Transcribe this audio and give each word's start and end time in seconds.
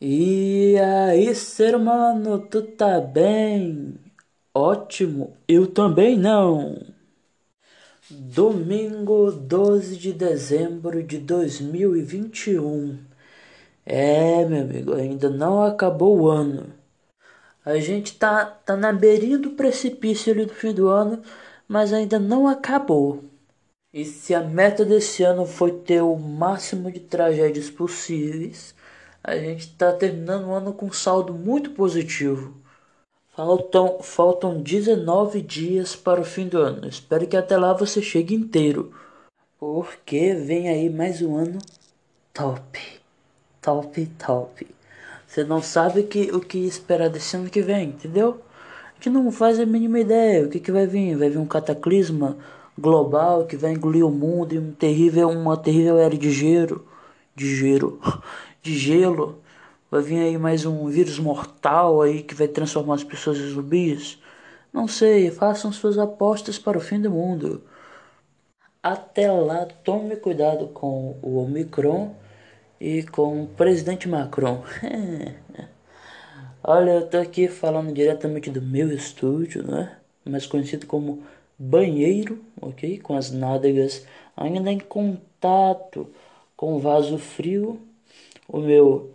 E 0.00 0.76
aí, 0.78 1.34
ser 1.34 1.74
humano, 1.74 2.38
tu 2.48 2.62
tá 2.62 3.00
bem? 3.00 3.94
Ótimo, 4.54 5.36
eu 5.48 5.66
também 5.66 6.16
não. 6.18 6.80
Domingo 8.10 9.30
12 9.32 9.96
de 9.96 10.12
dezembro 10.12 11.02
de 11.02 11.18
2021. 11.18 12.98
É, 13.86 14.44
meu 14.46 14.62
amigo, 14.62 14.94
ainda 14.94 15.30
não 15.30 15.62
acabou 15.62 16.20
o 16.20 16.28
ano. 16.28 16.72
A 17.64 17.78
gente 17.78 18.18
tá, 18.18 18.44
tá 18.46 18.76
na 18.76 18.92
beirinha 18.92 19.38
do 19.38 19.50
precipício 19.50 20.32
ali 20.32 20.46
do 20.46 20.54
fim 20.54 20.72
do 20.74 20.88
ano, 20.88 21.22
mas 21.68 21.92
ainda 21.92 22.18
não 22.18 22.46
acabou. 22.46 23.24
E 23.92 24.04
se 24.04 24.34
a 24.34 24.42
meta 24.42 24.84
desse 24.84 25.22
ano 25.24 25.46
foi 25.46 25.72
ter 25.80 26.02
o 26.02 26.16
máximo 26.16 26.92
de 26.92 27.00
tragédias 27.00 27.70
possíveis, 27.70 28.74
a 29.24 29.38
gente 29.38 29.60
está 29.60 29.90
terminando 29.90 30.48
o 30.48 30.52
ano 30.52 30.74
com 30.74 30.86
um 30.86 30.92
saldo 30.92 31.32
muito 31.32 31.70
positivo. 31.70 32.54
Faltam, 33.34 33.98
faltam 34.00 34.62
19 34.62 35.40
dias 35.40 35.96
para 35.96 36.20
o 36.20 36.24
fim 36.24 36.46
do 36.46 36.58
ano. 36.58 36.86
Espero 36.86 37.26
que 37.26 37.36
até 37.36 37.56
lá 37.56 37.72
você 37.72 38.02
chegue 38.02 38.34
inteiro. 38.34 38.92
Porque 39.58 40.34
vem 40.34 40.68
aí 40.68 40.90
mais 40.90 41.22
um 41.22 41.36
ano 41.36 41.58
top. 42.34 42.78
Top, 43.62 44.06
top. 44.18 44.66
Você 45.26 45.42
não 45.42 45.62
sabe 45.62 46.02
que, 46.02 46.30
o 46.30 46.40
que 46.40 46.58
esperar 46.58 47.08
desse 47.08 47.34
ano 47.34 47.48
que 47.48 47.62
vem, 47.62 47.88
entendeu? 47.88 48.42
A 48.92 48.94
gente 48.96 49.08
não 49.08 49.32
faz 49.32 49.58
a 49.58 49.64
mínima 49.64 50.00
ideia. 50.00 50.44
O 50.44 50.50
que, 50.50 50.60
que 50.60 50.70
vai 50.70 50.86
vir? 50.86 51.16
Vai 51.16 51.30
vir 51.30 51.38
um 51.38 51.46
cataclisma 51.46 52.36
global 52.78 53.46
que 53.46 53.56
vai 53.56 53.72
engolir 53.72 54.06
o 54.06 54.10
mundo 54.10 54.54
e 54.54 54.58
um 54.58 54.70
terrível, 54.72 55.30
uma 55.30 55.56
terrível 55.56 55.98
era 55.98 56.16
de 56.16 56.30
gelo. 56.30 56.86
De 57.34 57.56
gelo. 57.56 57.98
de 58.64 58.78
gelo. 58.78 59.42
Vai 59.90 60.02
vir 60.02 60.18
aí 60.20 60.38
mais 60.38 60.64
um 60.64 60.88
vírus 60.88 61.18
mortal 61.18 62.00
aí 62.00 62.22
que 62.22 62.34
vai 62.34 62.48
transformar 62.48 62.94
as 62.94 63.04
pessoas 63.04 63.38
em 63.38 63.50
zumbis. 63.50 64.18
Não 64.72 64.88
sei, 64.88 65.30
façam 65.30 65.70
suas 65.70 65.98
apostas 65.98 66.58
para 66.58 66.78
o 66.78 66.80
fim 66.80 67.00
do 67.00 67.10
mundo. 67.10 67.62
Até 68.82 69.30
lá, 69.30 69.66
tome 69.84 70.16
cuidado 70.16 70.68
com 70.68 71.18
o 71.22 71.36
Omicron 71.38 72.14
e 72.80 73.02
com 73.02 73.44
o 73.44 73.46
presidente 73.48 74.08
Macron. 74.08 74.64
Olha, 76.64 76.92
eu 76.92 77.06
tô 77.06 77.18
aqui 77.18 77.48
falando 77.48 77.92
diretamente 77.92 78.48
do 78.50 78.62
meu 78.62 78.90
estúdio, 78.90 79.62
né? 79.62 79.98
Mais 80.24 80.46
conhecido 80.46 80.86
como 80.86 81.22
banheiro, 81.58 82.42
ok? 82.60 82.98
Com 82.98 83.14
as 83.14 83.30
nádegas 83.30 84.06
ainda 84.34 84.72
em 84.72 84.78
contato 84.78 86.08
com 86.56 86.74
o 86.74 86.80
vaso 86.80 87.18
frio 87.18 87.80
o 88.48 88.60
meu 88.60 89.14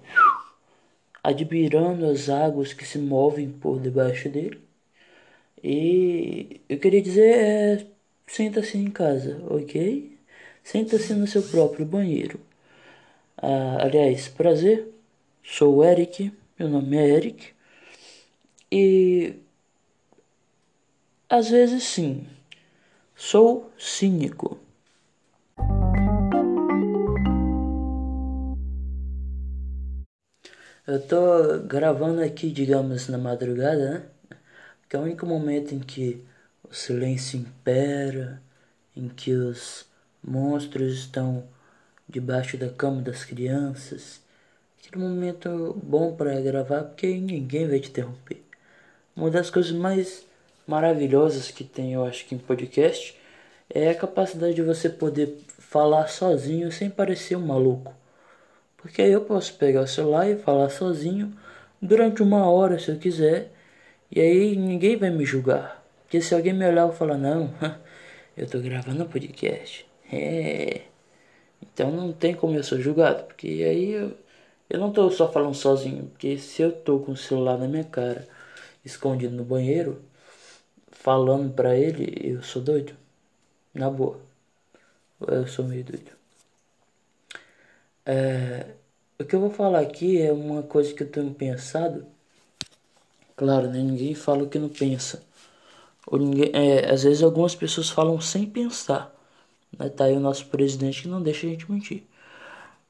admirando 1.23 2.05
as 2.05 2.29
águas 2.29 2.73
que 2.73 2.85
se 2.85 2.97
movem 2.97 3.49
por 3.51 3.79
debaixo 3.79 4.29
dele. 4.29 4.61
E 5.63 6.61
eu 6.69 6.79
queria 6.79 7.01
dizer, 7.01 7.35
é, 7.37 7.87
senta-se 8.27 8.77
em 8.77 8.89
casa, 8.89 9.41
ok? 9.49 10.17
Senta-se 10.63 11.13
no 11.13 11.27
seu 11.27 11.43
próprio 11.43 11.85
banheiro. 11.85 12.39
Ah, 13.37 13.77
aliás, 13.81 14.27
prazer, 14.27 14.87
sou 15.43 15.77
o 15.77 15.83
Eric, 15.83 16.31
meu 16.57 16.69
nome 16.69 16.97
é 16.97 17.07
Eric. 17.09 17.53
E 18.71 19.35
às 21.29 21.49
vezes 21.49 21.83
sim, 21.83 22.27
sou 23.15 23.71
cínico. 23.77 24.59
Eu 30.91 30.99
tô 30.99 31.59
gravando 31.67 32.19
aqui, 32.19 32.49
digamos, 32.49 33.07
na 33.09 33.17
madrugada, 33.19 33.91
né? 33.91 34.03
Que 34.89 34.95
é 34.95 34.99
o 34.99 35.03
único 35.03 35.23
momento 35.23 35.75
em 35.75 35.79
que 35.79 36.25
o 36.67 36.73
silêncio 36.73 37.39
impera, 37.39 38.41
em 38.95 39.07
que 39.07 39.31
os 39.31 39.85
monstros 40.23 40.97
estão 40.97 41.47
debaixo 42.07 42.57
da 42.57 42.69
cama 42.69 43.03
das 43.03 43.23
crianças. 43.23 44.19
Aquele 44.79 45.03
momento 45.03 45.79
bom 45.83 46.15
para 46.15 46.41
gravar 46.41 46.85
porque 46.85 47.19
ninguém 47.19 47.67
vai 47.67 47.79
te 47.79 47.89
interromper. 47.89 48.43
Uma 49.15 49.29
das 49.29 49.51
coisas 49.51 49.71
mais 49.71 50.25
maravilhosas 50.65 51.51
que 51.51 51.63
tem, 51.63 51.93
eu 51.93 52.03
acho 52.03 52.25
que 52.25 52.33
em 52.33 52.39
podcast, 52.39 53.15
é 53.69 53.91
a 53.91 53.95
capacidade 53.95 54.55
de 54.55 54.63
você 54.63 54.89
poder 54.89 55.37
falar 55.59 56.07
sozinho 56.07 56.71
sem 56.71 56.89
parecer 56.89 57.35
um 57.35 57.45
maluco. 57.45 57.98
Porque 58.81 59.01
aí 59.01 59.11
eu 59.11 59.21
posso 59.21 59.53
pegar 59.55 59.81
o 59.81 59.87
celular 59.87 60.29
e 60.29 60.37
falar 60.37 60.69
sozinho 60.69 61.33
durante 61.81 62.23
uma 62.23 62.49
hora 62.49 62.79
se 62.79 62.89
eu 62.89 62.97
quiser. 62.97 63.51
E 64.11 64.19
aí 64.21 64.55
ninguém 64.55 64.97
vai 64.97 65.09
me 65.09 65.25
julgar. 65.25 65.83
Porque 66.03 66.21
se 66.21 66.33
alguém 66.35 66.53
me 66.53 66.67
olhar 66.67 66.89
e 66.89 66.95
falar, 66.95 67.17
não, 67.17 67.53
eu 68.37 68.47
tô 68.47 68.59
gravando 68.59 69.03
um 69.03 69.07
podcast. 69.07 69.87
É. 70.11 70.83
Então 71.61 71.91
não 71.91 72.11
tem 72.13 72.33
como 72.35 72.55
eu 72.55 72.63
ser 72.63 72.81
julgado. 72.81 73.23
Porque 73.25 73.47
aí 73.47 73.91
eu, 73.91 74.17
eu 74.69 74.79
não 74.79 74.91
tô 74.91 75.09
só 75.11 75.31
falando 75.31 75.55
sozinho. 75.55 76.07
Porque 76.07 76.37
se 76.37 76.61
eu 76.61 76.71
tô 76.71 76.99
com 76.99 77.11
o 77.13 77.17
celular 77.17 77.57
na 77.59 77.67
minha 77.67 77.83
cara, 77.83 78.27
escondido 78.85 79.35
no 79.35 79.43
banheiro, 79.43 80.01
falando 80.91 81.53
pra 81.53 81.75
ele, 81.77 82.15
eu 82.23 82.43
sou 82.43 82.61
doido. 82.61 82.93
Na 83.73 83.89
boa. 83.89 84.19
Eu 85.27 85.47
sou 85.47 85.65
meio 85.65 85.83
doido. 85.83 86.18
É, 88.11 88.65
o 89.19 89.23
que 89.23 89.35
eu 89.35 89.39
vou 89.39 89.51
falar 89.51 89.81
aqui 89.81 90.19
é 90.19 90.33
uma 90.33 90.63
coisa 90.63 90.91
que 90.91 91.03
eu 91.03 91.11
tenho 91.11 91.31
pensado. 91.31 92.07
Claro, 93.35 93.69
né? 93.69 93.83
ninguém 93.83 94.15
fala 94.15 94.43
o 94.43 94.49
que 94.49 94.57
não 94.57 94.69
pensa. 94.69 95.23
Ou 96.07 96.17
ninguém, 96.17 96.49
é, 96.53 96.91
às 96.91 97.03
vezes 97.03 97.21
algumas 97.21 97.55
pessoas 97.55 97.89
falam 97.89 98.19
sem 98.19 98.47
pensar. 98.47 99.13
Né? 99.77 99.89
Tá 99.89 100.05
aí 100.05 100.15
o 100.17 100.19
nosso 100.19 100.47
presidente 100.47 101.03
que 101.03 101.07
não 101.07 101.21
deixa 101.21 101.45
a 101.45 101.51
gente 101.51 101.71
mentir. 101.71 102.07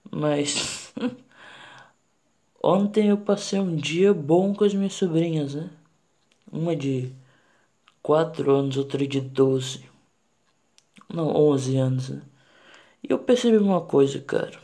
Mas 0.10 0.94
ontem 2.64 3.10
eu 3.10 3.18
passei 3.18 3.60
um 3.60 3.76
dia 3.76 4.14
bom 4.14 4.56
com 4.56 4.64
as 4.64 4.74
minhas 4.74 4.94
sobrinhas, 4.94 5.56
né? 5.56 5.70
Uma 6.52 6.76
de 6.76 7.14
4 8.02 8.52
anos, 8.56 8.78
outra 8.78 9.06
de 9.08 9.22
12. 9.22 9.86
Não, 11.14 11.36
11 11.36 11.78
anos, 11.78 12.10
né? 12.10 12.22
E 13.04 13.12
eu 13.12 13.20
percebi 13.20 13.58
uma 13.58 13.82
coisa, 13.82 14.20
cara. 14.20 14.58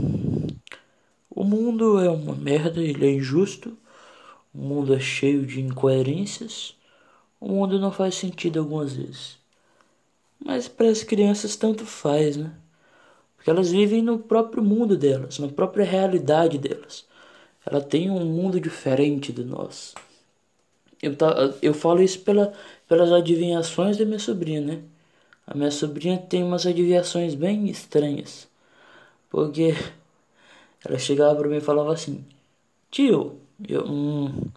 O 1.29 1.43
mundo 1.43 1.99
é 1.99 2.09
uma 2.09 2.35
merda, 2.35 2.81
ele 2.81 3.05
é 3.05 3.11
injusto. 3.11 3.77
O 4.53 4.57
mundo 4.57 4.93
é 4.93 4.99
cheio 4.99 5.45
de 5.45 5.61
incoerências. 5.61 6.75
O 7.39 7.49
mundo 7.49 7.79
não 7.79 7.91
faz 7.91 8.15
sentido 8.15 8.59
algumas 8.59 8.93
vezes. 8.93 9.37
Mas 10.43 10.67
para 10.67 10.89
as 10.89 11.03
crianças 11.03 11.55
tanto 11.55 11.85
faz, 11.85 12.37
né? 12.37 12.53
Porque 13.35 13.49
elas 13.49 13.71
vivem 13.71 14.01
no 14.01 14.17
próprio 14.19 14.63
mundo 14.63 14.97
delas, 14.97 15.39
na 15.39 15.47
própria 15.47 15.85
realidade 15.85 16.57
delas. 16.57 17.05
Ela 17.65 17.81
tem 17.81 18.09
um 18.09 18.25
mundo 18.25 18.59
diferente 18.59 19.31
do 19.31 19.43
nosso. 19.45 19.93
Eu, 21.01 21.15
tá, 21.15 21.53
eu 21.61 21.73
falo 21.73 22.01
isso 22.01 22.21
pela, 22.21 22.53
pelas 22.87 23.11
adivinhações 23.11 23.97
da 23.97 24.05
minha 24.05 24.19
sobrinha, 24.19 24.61
né? 24.61 24.81
A 25.47 25.55
minha 25.55 25.71
sobrinha 25.71 26.17
tem 26.17 26.43
umas 26.43 26.65
adivinhações 26.65 27.35
bem 27.35 27.69
estranhas. 27.69 28.47
Porque 29.29 29.73
ela 30.83 30.97
chegava 30.97 31.35
para 31.35 31.49
mim 31.49 31.57
e 31.57 31.61
falava 31.61 31.93
assim: 31.93 32.25
Tio, 32.89 33.39
eu, 33.67 33.85
hum, 33.85 34.51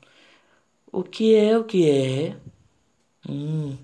o 0.92 1.02
que 1.02 1.34
é 1.34 1.58
o 1.58 1.64
que 1.64 1.88
é? 1.90 2.36
Hum, 3.28 3.76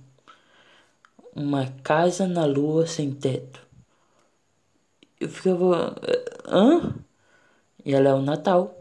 uma 1.35 1.67
casa 1.83 2.27
na 2.27 2.45
lua 2.47 2.87
sem 2.87 3.13
teto. 3.13 3.61
Eu 5.21 5.29
ficava: 5.29 5.97
Hã? 6.47 6.95
E 7.85 7.95
ela 7.95 8.09
é 8.11 8.15
o 8.15 8.23
Natal. 8.23 8.79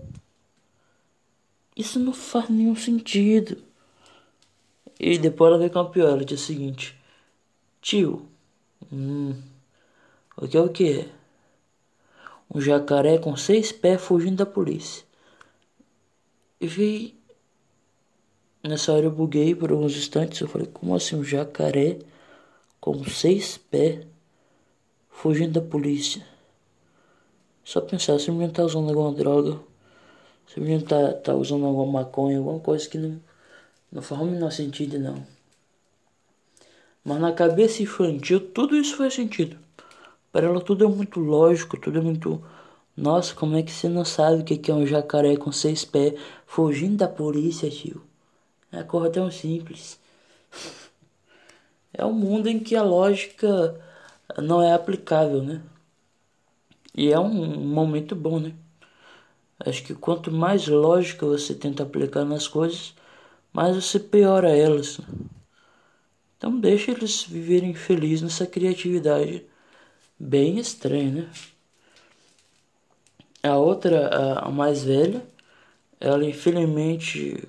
Isso 1.76 2.00
não 2.00 2.14
faz 2.14 2.50
nenhum 2.50 2.76
sentido. 2.76 3.58
E 5.00 5.18
depois 5.18 5.50
ela 5.50 5.58
veio 5.58 5.72
com 5.72 5.80
a 5.80 5.90
pior. 5.90 6.10
Ela 6.10 6.26
disse 6.26 6.44
o 6.44 6.48
seguinte: 6.48 7.03
Tio, 7.84 8.26
hum, 8.90 9.36
o 10.38 10.48
que 10.48 10.56
é 10.56 10.62
o 10.62 10.70
que 10.70 11.02
é? 11.02 11.10
um 12.50 12.62
jacaré 12.62 13.18
com 13.18 13.36
seis 13.36 13.74
pés 13.74 14.02
fugindo 14.02 14.38
da 14.38 14.46
polícia. 14.46 15.04
Vi. 16.62 17.14
Nessa 18.64 18.94
hora 18.94 19.08
eu 19.08 19.12
buguei 19.12 19.54
por 19.54 19.70
alguns 19.70 19.98
instantes. 19.98 20.40
Eu 20.40 20.48
falei, 20.48 20.68
como 20.68 20.96
assim 20.96 21.18
um 21.18 21.26
jacaré 21.26 22.00
com 22.80 23.04
seis 23.04 23.58
pés 23.58 24.08
fugindo 25.10 25.60
da 25.60 25.68
polícia? 25.68 26.26
Só 27.66 27.82
pensar, 27.82 28.18
se 28.18 28.30
o 28.30 28.34
menino 28.34 28.54
tá 28.54 28.64
usando 28.64 28.88
alguma 28.88 29.12
droga, 29.12 29.60
se 30.48 30.58
o 30.58 30.64
menino 30.64 30.86
tá, 30.86 31.12
tá 31.12 31.36
usando 31.36 31.66
alguma 31.66 32.02
maconha, 32.02 32.38
alguma 32.38 32.62
coisa 32.62 32.88
que 32.88 32.98
não, 32.98 33.20
não 33.92 34.02
faz 34.02 34.22
o 34.22 34.26
menor 34.26 34.54
sentido 34.54 34.98
não. 34.98 35.33
Mas 37.04 37.20
na 37.20 37.32
cabeça 37.34 37.84
infantil 37.84 38.40
tudo 38.40 38.76
isso 38.76 38.98
faz 38.98 39.14
sentido. 39.14 39.58
Para 40.32 40.48
ela 40.48 40.62
tudo 40.62 40.86
é 40.86 40.88
muito 40.88 41.20
lógico, 41.20 41.78
tudo 41.80 42.00
é 42.00 42.02
muito 42.02 42.44
Nossa, 42.98 43.36
como 43.36 43.58
é 43.58 43.64
que 43.64 43.72
você 43.72 43.90
não 43.90 44.06
sabe 44.06 44.42
o 44.42 44.46
que 44.46 44.72
é 44.72 44.76
um 44.76 44.86
jacaré 44.88 45.38
com 45.38 45.52
seis 45.52 45.86
pés 45.86 46.20
fugindo 46.48 46.98
da 46.98 47.08
polícia, 47.10 47.70
tio? 47.70 48.04
É 48.72 48.84
coisa 48.84 49.12
tão 49.12 49.32
simples. 49.32 50.00
É 51.94 52.06
um 52.06 52.14
mundo 52.14 52.48
em 52.50 52.60
que 52.60 52.76
a 52.76 52.84
lógica 52.84 53.80
não 54.38 54.62
é 54.62 54.74
aplicável, 54.74 55.44
né? 55.44 55.62
E 56.96 57.12
é 57.12 57.20
um 57.20 57.30
momento 57.68 58.16
bom, 58.16 58.40
né? 58.40 58.54
Acho 59.66 59.84
que 59.84 59.96
quanto 59.96 60.32
mais 60.32 60.68
lógica 60.68 61.26
você 61.26 61.56
tenta 61.56 61.82
aplicar 61.84 62.24
nas 62.24 62.48
coisas, 62.48 62.94
mais 63.54 63.76
você 63.76 64.00
piora 64.00 64.50
elas. 64.56 65.00
Então 66.44 66.60
deixa 66.60 66.92
eles 66.92 67.24
viverem 67.24 67.74
felizes 67.74 68.22
nessa 68.22 68.46
criatividade 68.46 69.46
bem 70.20 70.60
estranha, 70.60 71.10
né? 71.10 71.30
A 73.42 73.56
outra, 73.56 74.40
a 74.40 74.52
mais 74.52 74.84
velha, 74.84 75.26
ela 76.02 76.26
infelizmente, 76.26 77.48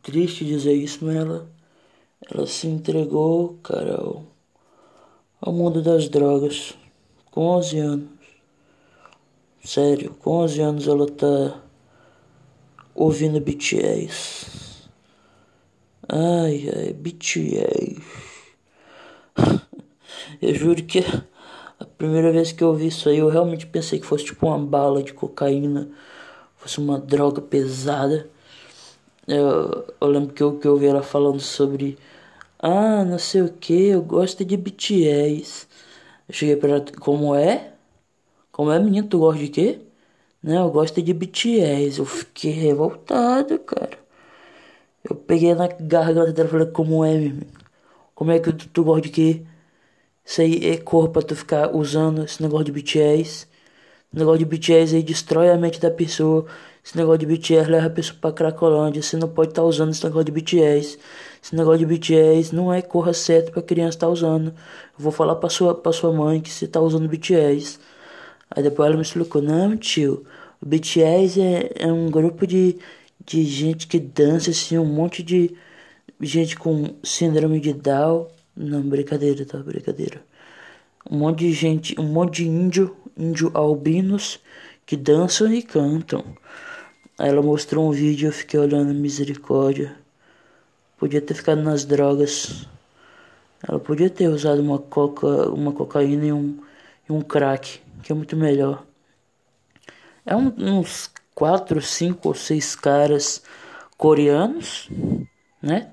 triste 0.00 0.44
dizer 0.44 0.74
isso, 0.74 1.04
mas 1.04 1.16
ela, 1.16 1.50
ela 2.32 2.46
se 2.46 2.68
entregou, 2.68 3.58
cara, 3.64 3.96
ao, 3.96 4.24
ao 5.40 5.52
mundo 5.52 5.82
das 5.82 6.08
drogas 6.08 6.74
com 7.32 7.40
11 7.40 7.78
anos. 7.80 8.10
Sério, 9.64 10.14
com 10.20 10.36
11 10.36 10.60
anos 10.60 10.86
ela 10.86 11.10
tá 11.10 11.60
ouvindo 12.94 13.40
BTS. 13.40 14.88
Ai, 16.08 16.68
ai, 16.76 16.92
BTS. 16.92 18.19
Eu 20.40 20.54
juro 20.54 20.82
que 20.84 21.00
a 21.80 21.84
primeira 21.86 22.32
vez 22.32 22.52
que 22.52 22.62
eu 22.64 22.74
vi 22.74 22.88
isso 22.88 23.08
aí, 23.08 23.18
eu 23.18 23.28
realmente 23.28 23.66
pensei 23.66 23.98
que 24.00 24.06
fosse 24.06 24.24
tipo 24.26 24.46
uma 24.46 24.58
bala 24.58 25.02
de 25.02 25.12
cocaína, 25.14 25.90
fosse 26.56 26.78
uma 26.80 26.98
droga 27.00 27.40
pesada. 27.42 28.30
Eu, 29.26 29.86
eu 30.00 30.08
lembro 30.08 30.34
que 30.34 30.42
eu, 30.42 30.58
que 30.58 30.66
eu 30.66 30.76
vi 30.76 30.86
ela 30.86 31.02
falando 31.02 31.40
sobre. 31.40 31.98
Ah, 32.58 33.04
não 33.04 33.18
sei 33.18 33.42
o 33.42 33.52
que, 33.54 33.88
eu 33.88 34.02
gosto 34.02 34.44
de 34.44 34.56
BTS. 34.56 35.68
Eu 36.28 36.34
cheguei 36.34 36.56
pra 36.56 36.70
ela, 36.70 36.84
como 37.00 37.34
é? 37.34 37.74
Como 38.52 38.70
é, 38.72 38.78
menino? 38.80 39.08
Tu 39.08 39.18
gosta 39.18 39.40
de 39.42 39.48
quê? 39.50 39.80
Não, 40.42 40.66
eu 40.66 40.72
gosto 40.72 41.02
de 41.02 41.14
BTS. 41.14 42.00
Eu 42.00 42.06
fiquei 42.06 42.52
revoltado, 42.52 43.58
cara. 43.60 43.98
Eu 45.08 45.16
peguei 45.16 45.54
na 45.54 45.66
garganta 45.68 46.32
dela 46.32 46.48
e 46.48 46.50
falei, 46.52 46.66
como 46.68 47.04
é, 47.04 47.16
meu 47.18 47.46
Como 48.14 48.32
é 48.32 48.40
que 48.40 48.52
tu, 48.52 48.68
tu 48.68 48.84
gosta 48.84 49.02
de 49.02 49.10
quê? 49.10 49.42
Isso 50.30 50.42
aí 50.42 50.64
é 50.70 50.76
cor 50.76 51.08
pra 51.08 51.22
tu 51.22 51.34
ficar 51.34 51.74
usando 51.74 52.22
esse 52.24 52.40
negócio 52.40 52.66
de 52.66 52.70
BTS. 52.70 53.48
Esse 53.48 53.48
negócio 54.12 54.38
de 54.38 54.44
BTS 54.44 54.94
aí 54.94 55.02
destrói 55.02 55.50
a 55.50 55.56
mente 55.58 55.80
da 55.80 55.90
pessoa. 55.90 56.46
Esse 56.84 56.96
negócio 56.96 57.18
de 57.18 57.26
BTS 57.26 57.68
leva 57.68 57.88
a 57.88 57.90
pessoa 57.90 58.16
pra 58.20 58.30
Cracolândia. 58.32 59.02
Você 59.02 59.16
não 59.16 59.28
pode 59.28 59.50
estar 59.50 59.62
tá 59.62 59.66
usando 59.66 59.90
esse 59.90 60.04
negócio 60.04 60.26
de 60.26 60.30
BTS. 60.30 60.98
Esse 61.42 61.56
negócio 61.56 61.80
de 61.80 61.86
BTS 61.86 62.54
não 62.54 62.72
é 62.72 62.80
corra 62.80 63.12
certa 63.12 63.50
pra 63.50 63.60
criança 63.60 63.96
estar 63.96 64.06
tá 64.06 64.12
usando. 64.12 64.50
Eu 64.50 64.54
vou 65.00 65.10
falar 65.10 65.34
pra 65.34 65.50
sua, 65.50 65.74
pra 65.74 65.92
sua 65.92 66.12
mãe 66.12 66.40
que 66.40 66.50
você 66.50 66.68
tá 66.68 66.80
usando 66.80 67.08
BTS. 67.08 67.80
Aí 68.52 68.62
depois 68.62 68.86
ela 68.86 68.96
me 68.96 69.02
explicou, 69.02 69.42
não 69.42 69.76
tio, 69.76 70.24
o 70.62 70.66
BTS 70.66 71.40
é, 71.40 71.72
é 71.76 71.92
um 71.92 72.08
grupo 72.08 72.46
de, 72.46 72.78
de 73.26 73.44
gente 73.44 73.88
que 73.88 73.98
dança 73.98 74.50
assim, 74.50 74.78
um 74.78 74.84
monte 74.84 75.24
de 75.24 75.56
gente 76.20 76.56
com 76.56 76.94
síndrome 77.02 77.58
de 77.58 77.72
Down. 77.72 78.28
Não, 78.62 78.82
brincadeira, 78.82 79.46
tá? 79.46 79.56
Brincadeira. 79.56 80.22
Um 81.10 81.16
monte 81.16 81.38
de 81.38 81.52
gente, 81.52 81.98
um 81.98 82.04
monte 82.04 82.42
de 82.42 82.48
índio, 82.48 82.94
índio 83.16 83.50
albinos 83.54 84.38
que 84.84 84.98
dançam 84.98 85.50
e 85.50 85.62
cantam. 85.62 86.22
Ela 87.18 87.40
mostrou 87.40 87.88
um 87.88 87.90
vídeo 87.90 88.28
eu 88.28 88.32
fiquei 88.32 88.60
olhando 88.60 88.92
misericórdia. 88.92 89.96
Podia 90.98 91.22
ter 91.22 91.32
ficado 91.32 91.62
nas 91.62 91.86
drogas. 91.86 92.68
Ela 93.66 93.80
podia 93.80 94.10
ter 94.10 94.28
usado 94.28 94.60
uma 94.60 94.78
coca, 94.78 95.48
uma 95.48 95.72
cocaína 95.72 96.26
e 96.26 96.32
um, 96.32 96.62
e 97.08 97.12
um 97.12 97.22
crack 97.22 97.80
que 98.02 98.12
é 98.12 98.14
muito 98.14 98.36
melhor. 98.36 98.84
É 100.26 100.36
um, 100.36 100.52
uns 100.58 101.10
quatro, 101.34 101.80
cinco 101.80 102.28
ou 102.28 102.34
seis 102.34 102.76
caras 102.76 103.42
coreanos, 103.96 104.90
né? 105.62 105.90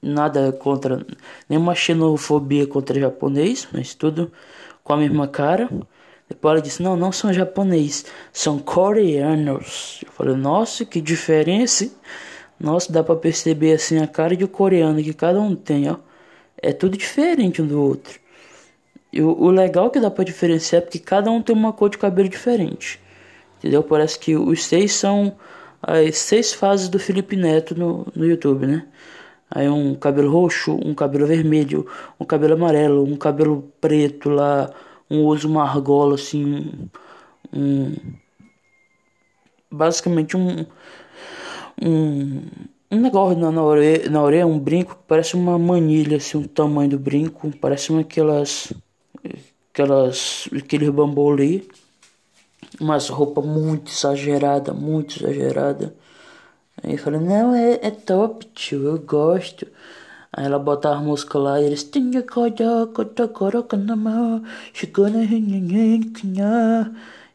Nada 0.00 0.52
contra, 0.52 1.04
nenhuma 1.48 1.74
xenofobia 1.74 2.66
contra 2.66 3.00
japonês, 3.00 3.68
mas 3.72 3.94
tudo 3.94 4.30
com 4.84 4.92
a 4.92 4.96
mesma 4.96 5.26
cara. 5.26 5.68
Depois 6.28 6.52
ela 6.52 6.62
disse: 6.62 6.82
Não, 6.82 6.96
não 6.96 7.10
são 7.10 7.32
japoneses, 7.32 8.06
são 8.32 8.58
coreanos. 8.58 10.00
Eu 10.06 10.12
falei: 10.12 10.36
Nossa, 10.36 10.84
que 10.84 11.00
diferença! 11.00 11.90
Nossa, 12.60 12.92
dá 12.92 13.04
para 13.04 13.16
perceber 13.16 13.72
assim 13.72 13.98
a 13.98 14.06
cara 14.06 14.36
de 14.36 14.46
coreano 14.46 15.02
que 15.02 15.14
cada 15.14 15.40
um 15.40 15.54
tem, 15.54 15.90
ó. 15.90 15.96
É 16.60 16.72
tudo 16.72 16.96
diferente 16.96 17.62
um 17.62 17.66
do 17.66 17.80
outro. 17.80 18.18
E 19.12 19.22
o, 19.22 19.30
o 19.30 19.50
legal 19.50 19.90
que 19.90 20.00
dá 20.00 20.10
para 20.10 20.24
diferenciar 20.24 20.82
é 20.82 20.84
porque 20.84 20.98
cada 20.98 21.30
um 21.30 21.40
tem 21.42 21.54
uma 21.54 21.72
cor 21.72 21.88
de 21.88 21.98
cabelo 21.98 22.28
diferente. 22.28 23.00
Entendeu? 23.58 23.82
Parece 23.82 24.18
que 24.18 24.36
os 24.36 24.64
seis 24.64 24.92
são 24.92 25.36
as 25.82 26.18
seis 26.18 26.52
fases 26.52 26.88
do 26.88 26.98
Felipe 26.98 27.36
Neto 27.36 27.74
no, 27.74 28.06
no 28.14 28.26
YouTube, 28.26 28.66
né? 28.66 28.86
Aí 29.50 29.68
um 29.68 29.94
cabelo 29.94 30.30
roxo, 30.30 30.78
um 30.84 30.94
cabelo 30.94 31.26
vermelho, 31.26 31.86
um 32.20 32.24
cabelo 32.24 32.54
amarelo, 32.54 33.04
um 33.04 33.16
cabelo 33.16 33.72
preto 33.80 34.28
lá, 34.30 34.70
um 35.10 35.24
uma 35.46 35.62
argola 35.62 36.16
assim, 36.16 36.70
um, 37.52 37.94
basicamente 39.70 40.36
um 40.36 40.66
um, 41.80 42.42
um 42.90 43.00
negócio 43.00 43.38
na, 43.38 43.50
na, 43.50 43.62
orelha, 43.62 44.10
na 44.10 44.22
orelha, 44.22 44.46
um 44.46 44.58
brinco 44.58 44.96
que 44.96 45.02
parece 45.06 45.34
uma 45.34 45.58
manilha, 45.58 46.16
assim, 46.16 46.38
o 46.38 46.48
tamanho 46.48 46.90
do 46.90 46.98
brinco, 46.98 47.50
parece 47.58 47.90
uma 47.90 48.00
aquelas 48.00 48.72
aquelas, 49.72 50.48
aquele 50.56 50.90
bambolê, 50.90 51.62
umas 52.80 53.08
roupa 53.08 53.40
muito 53.40 53.92
exagerada, 53.92 54.74
muito 54.74 55.22
exagerada. 55.22 55.94
Aí 56.82 56.92
eu 56.92 56.98
falei, 56.98 57.20
não, 57.20 57.54
é, 57.54 57.74
é 57.82 57.90
top, 57.90 58.46
tio, 58.54 58.86
eu 58.86 58.98
gosto. 58.98 59.66
Aí 60.32 60.46
ela 60.46 60.58
botava 60.58 60.96
a 60.96 61.00
música 61.02 61.38
lá 61.38 61.60
e 61.60 61.64
eles 61.66 61.82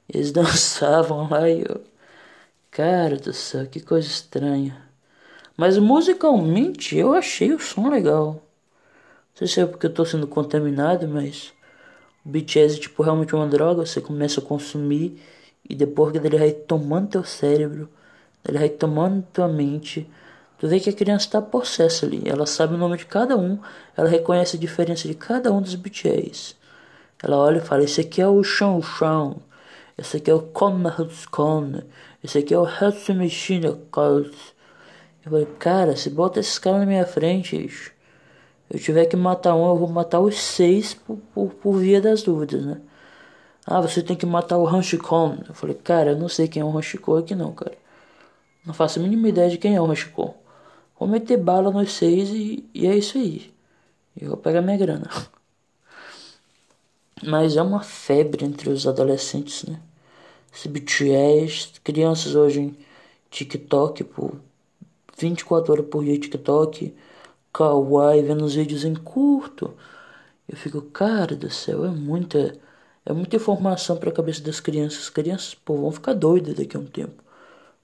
eles 0.09 0.31
dançavam 0.31 1.29
lá 1.29 1.49
e 1.49 1.61
eu. 1.61 1.81
Cara 2.71 3.17
do 3.17 3.33
céu, 3.33 3.67
que 3.67 3.79
coisa 3.79 4.07
estranha. 4.07 4.77
Mas 5.57 5.77
musicalmente 5.77 6.97
eu 6.97 7.13
achei 7.13 7.53
o 7.53 7.59
som 7.59 7.89
legal. 7.89 8.33
Não 8.33 8.41
sei 9.35 9.47
se 9.47 9.61
é 9.61 9.65
porque 9.65 9.87
eu 9.87 9.93
tô 9.93 10.05
sendo 10.05 10.27
contaminado, 10.27 11.07
mas 11.07 11.53
o 12.25 12.29
BTS 12.29 12.77
é 12.77 12.81
tipo 12.81 13.03
realmente 13.03 13.35
uma 13.35 13.47
droga, 13.47 13.85
você 13.85 14.01
começa 14.01 14.39
a 14.41 14.43
consumir 14.43 15.21
e 15.67 15.75
depois 15.75 16.11
que 16.11 16.19
ele 16.19 16.37
vai 16.37 16.51
tomando 16.51 17.09
teu 17.09 17.23
cérebro, 17.23 17.89
ele 18.47 18.57
vai 18.59 18.69
tomando 18.69 19.25
tua 19.33 19.47
mente, 19.47 20.09
tu 20.57 20.67
vê 20.67 20.79
que 20.79 20.89
a 20.89 20.93
criança 20.93 21.25
está 21.25 21.41
possessa 21.41 22.05
ali, 22.05 22.23
ela 22.25 22.45
sabe 22.45 22.75
o 22.75 22.77
nome 22.77 22.97
de 22.97 23.05
cada 23.05 23.37
um, 23.37 23.59
ela 23.95 24.09
reconhece 24.09 24.57
a 24.57 24.59
diferença 24.59 25.07
de 25.07 25.15
cada 25.15 25.51
um 25.51 25.61
dos 25.61 25.75
BTS. 25.75 26.55
Ela 27.21 27.37
olha 27.37 27.57
e 27.59 27.61
fala, 27.61 27.83
esse 27.83 28.01
aqui 28.01 28.21
é 28.21 28.27
o 28.27 28.43
Shang 28.43 28.81
Shang, 28.85 29.37
esse 29.97 30.17
aqui 30.17 30.29
é 30.29 30.33
o 30.33 30.41
Kon 30.41 30.81
esse 32.23 32.37
aqui 32.37 32.53
é 32.53 32.57
o 32.57 32.65
Hatsumi 32.65 33.29
Shinakaz. 33.29 34.53
Eu 35.25 35.31
falei, 35.31 35.45
cara, 35.59 35.95
se 35.95 36.09
bota 36.09 36.39
esses 36.39 36.57
caras 36.57 36.81
na 36.81 36.85
minha 36.85 37.05
frente, 37.05 37.69
eu 38.69 38.79
tiver 38.79 39.05
que 39.05 39.15
matar 39.15 39.55
um, 39.55 39.67
eu 39.69 39.77
vou 39.77 39.87
matar 39.89 40.19
os 40.19 40.35
seis 40.37 40.93
por, 40.93 41.17
por, 41.33 41.53
por 41.53 41.77
via 41.77 42.01
das 42.01 42.23
dúvidas, 42.23 42.65
né? 42.65 42.81
Ah, 43.65 43.79
você 43.81 44.01
tem 44.01 44.15
que 44.15 44.25
matar 44.25 44.57
o 44.57 44.67
Hanshikon. 44.67 45.37
Eu 45.47 45.53
falei, 45.53 45.75
cara, 45.75 46.11
eu 46.11 46.17
não 46.17 46.27
sei 46.27 46.47
quem 46.47 46.61
é 46.61 46.65
o 46.65 46.77
Hanshikon 46.77 47.17
aqui 47.17 47.35
não, 47.35 47.53
cara. 47.53 47.77
Não 48.65 48.73
faço 48.73 48.99
a 48.99 49.03
mínima 49.03 49.29
ideia 49.29 49.49
de 49.49 49.57
quem 49.57 49.75
é 49.75 49.81
o 49.81 49.85
Hanshikon. 49.85 50.35
Vou 50.99 51.07
meter 51.07 51.37
bala 51.37 51.71
nos 51.71 51.91
seis 51.93 52.29
e, 52.29 52.63
e 52.73 52.87
é 52.87 52.95
isso 52.95 53.17
aí. 53.17 53.53
E 54.15 54.25
vou 54.25 54.37
pegar 54.37 54.61
minha 54.61 54.77
grana. 54.77 55.09
Mas 57.25 57.55
é 57.57 57.61
uma 57.61 57.81
febre 57.81 58.45
entre 58.45 58.69
os 58.69 58.87
adolescentes, 58.87 59.63
né? 59.63 59.79
Esse 60.53 60.69
BTS, 60.69 61.79
crianças 61.83 62.35
hoje 62.35 62.61
em 62.61 62.77
TikTok, 63.31 64.03
por 64.03 64.39
24 65.17 65.73
horas 65.73 65.85
por 65.87 66.03
dia 66.03 66.19
TikTok 66.19 66.93
kawaii, 67.53 68.23
vendo 68.23 68.43
os 68.45 68.55
vídeos 68.55 68.83
em 68.83 68.95
curto. 68.95 69.73
Eu 70.47 70.57
fico, 70.57 70.81
cara 70.81 71.35
do 71.35 71.49
céu, 71.49 71.85
é 71.85 71.89
muita, 71.89 72.57
é 73.05 73.13
muita 73.13 73.35
informação 73.37 73.97
para 73.97 74.09
a 74.09 74.13
cabeça 74.13 74.41
das 74.41 74.59
crianças. 74.59 75.03
As 75.03 75.09
crianças, 75.09 75.55
pô, 75.55 75.77
vão 75.77 75.91
ficar 75.91 76.13
doidas 76.13 76.55
daqui 76.55 76.75
a 76.77 76.79
um 76.79 76.85
tempo. 76.85 77.22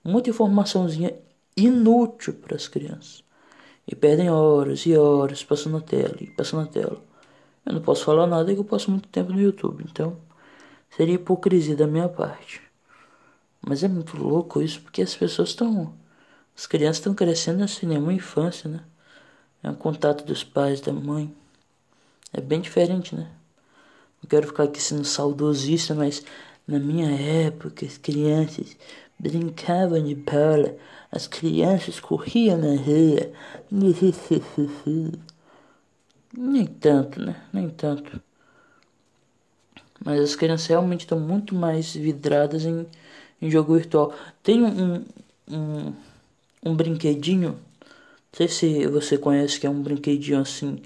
Muita 0.09 0.31
informaçãozinha 0.31 1.13
inútil 1.55 2.33
para 2.33 2.55
as 2.55 2.67
crianças. 2.67 3.23
E 3.87 3.95
perdem 3.95 4.31
horas 4.31 4.85
e 4.87 4.97
horas 4.97 5.43
passando 5.43 5.73
na 5.73 5.81
tela 5.81 6.15
e 6.19 6.27
passando 6.31 6.61
na 6.61 6.67
tela. 6.67 6.99
Eu 7.63 7.73
não 7.73 7.81
posso 7.81 8.05
falar 8.05 8.25
nada 8.25 8.51
que 8.51 8.59
eu 8.59 8.63
passo 8.63 8.89
muito 8.89 9.07
tempo 9.09 9.31
no 9.31 9.39
YouTube, 9.39 9.85
então 9.87 10.17
seria 10.89 11.13
hipocrisia 11.13 11.75
da 11.75 11.85
minha 11.85 12.09
parte. 12.09 12.59
Mas 13.61 13.83
é 13.83 13.87
muito 13.87 14.17
louco 14.17 14.63
isso, 14.63 14.81
porque 14.81 15.03
as 15.03 15.15
pessoas 15.15 15.49
estão. 15.49 15.93
As 16.57 16.65
crianças 16.65 16.97
estão 16.97 17.13
crescendo 17.13 17.63
assim, 17.63 17.85
nenhuma 17.85 18.11
infância, 18.11 18.67
né? 18.67 18.83
É 19.61 19.69
um 19.69 19.75
contato 19.75 20.25
dos 20.25 20.43
pais, 20.43 20.81
da 20.81 20.91
mãe. 20.91 21.31
É 22.33 22.41
bem 22.41 22.61
diferente, 22.61 23.15
né? 23.15 23.29
Não 24.23 24.27
quero 24.27 24.47
ficar 24.47 24.63
aqui 24.63 24.81
sendo 24.81 25.05
saudosista, 25.05 25.93
mas 25.93 26.23
na 26.67 26.79
minha 26.79 27.11
época 27.11 27.85
as 27.85 27.97
crianças 27.97 28.75
brincavam 29.19 30.01
de 30.03 30.15
bola, 30.15 30.75
as 31.11 31.27
crianças 31.27 31.99
corriam 31.99 32.57
na 32.57 32.75
rua. 32.75 33.31
Nem 36.31 36.65
tanto, 36.65 37.19
né? 37.19 37.35
Nem 37.51 37.69
tanto. 37.69 38.21
Mas 40.03 40.21
as 40.21 40.35
crianças 40.35 40.67
realmente 40.67 41.01
estão 41.01 41.19
muito 41.19 41.53
mais 41.53 41.93
vidradas 41.93 42.65
em, 42.65 42.85
em 43.41 43.51
jogo 43.51 43.73
virtual. 43.75 44.13
Tem 44.41 44.63
um, 44.63 45.03
um, 45.49 45.93
um 46.63 46.75
brinquedinho, 46.75 47.49
não 47.51 47.59
sei 48.31 48.47
se 48.47 48.87
você 48.87 49.17
conhece, 49.17 49.59
que 49.59 49.67
é 49.67 49.69
um 49.69 49.81
brinquedinho 49.81 50.39
assim, 50.39 50.81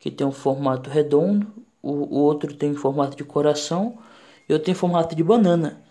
que 0.00 0.10
tem 0.10 0.26
um 0.26 0.32
formato 0.32 0.88
redondo, 0.88 1.46
o, 1.82 1.90
o 1.90 2.18
outro 2.20 2.54
tem 2.54 2.74
formato 2.74 3.16
de 3.16 3.24
coração 3.24 3.98
e 4.48 4.52
outro 4.52 4.66
tem 4.66 4.74
formato 4.74 5.14
de 5.14 5.22
banana. 5.22 5.82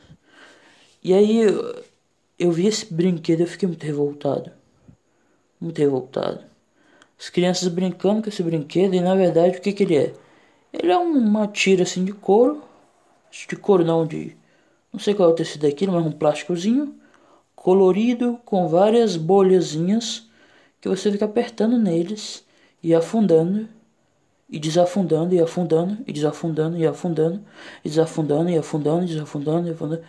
E 1.04 1.14
aí 1.14 1.42
eu, 2.38 2.52
vi 2.52 2.68
esse 2.68 2.94
brinquedo 2.94 3.42
e 3.42 3.46
fiquei 3.46 3.68
muito 3.68 3.84
revoltado. 3.84 4.52
Muito 5.60 5.78
revoltado. 5.80 6.44
As 7.20 7.30
crianças 7.30 7.68
brincando 7.68 8.22
com 8.22 8.30
esse 8.30 8.44
brinquedo 8.44 8.94
e 8.96 9.02
na 9.02 9.16
verdade 9.16 9.58
o 9.58 9.62
que, 9.62 9.72
que 9.72 9.84
ele 9.84 9.98
é? 9.98 10.14
Ele 10.74 10.92
é 10.92 10.98
uma 10.98 11.48
tira 11.48 11.84
assim 11.84 12.04
de 12.04 12.12
couro. 12.12 12.64
De 13.32 13.56
couro 13.56 13.86
não, 13.86 14.06
de. 14.06 14.36
Não 14.92 15.00
sei 15.00 15.14
qual 15.14 15.30
é 15.30 15.32
o 15.32 15.36
tecido 15.36 15.62
daquilo, 15.62 15.94
mas 15.94 16.06
um 16.06 16.12
plásticozinho. 16.12 16.96
Colorido 17.56 18.40
com 18.44 18.68
várias 18.68 19.16
bolhazinhas 19.16 20.28
que 20.82 20.90
você 20.90 21.12
fica 21.12 21.26
apertando 21.26 21.78
neles 21.78 22.46
e 22.82 22.94
afundando 22.94 23.70
e 24.50 24.60
desafundando 24.60 25.34
e 25.34 25.40
afundando 25.40 26.04
e 26.06 26.12
desafundando 26.12 26.78
e 26.78 26.86
afundando 26.86 27.44
e 27.84 27.90
desafundando 27.90 28.50
e 28.50 28.58
afundando 28.58 29.04
e 29.04 29.08
desafundando 29.08 29.68
e 29.68 29.72
afundando. 29.72 30.02
E 30.02 30.06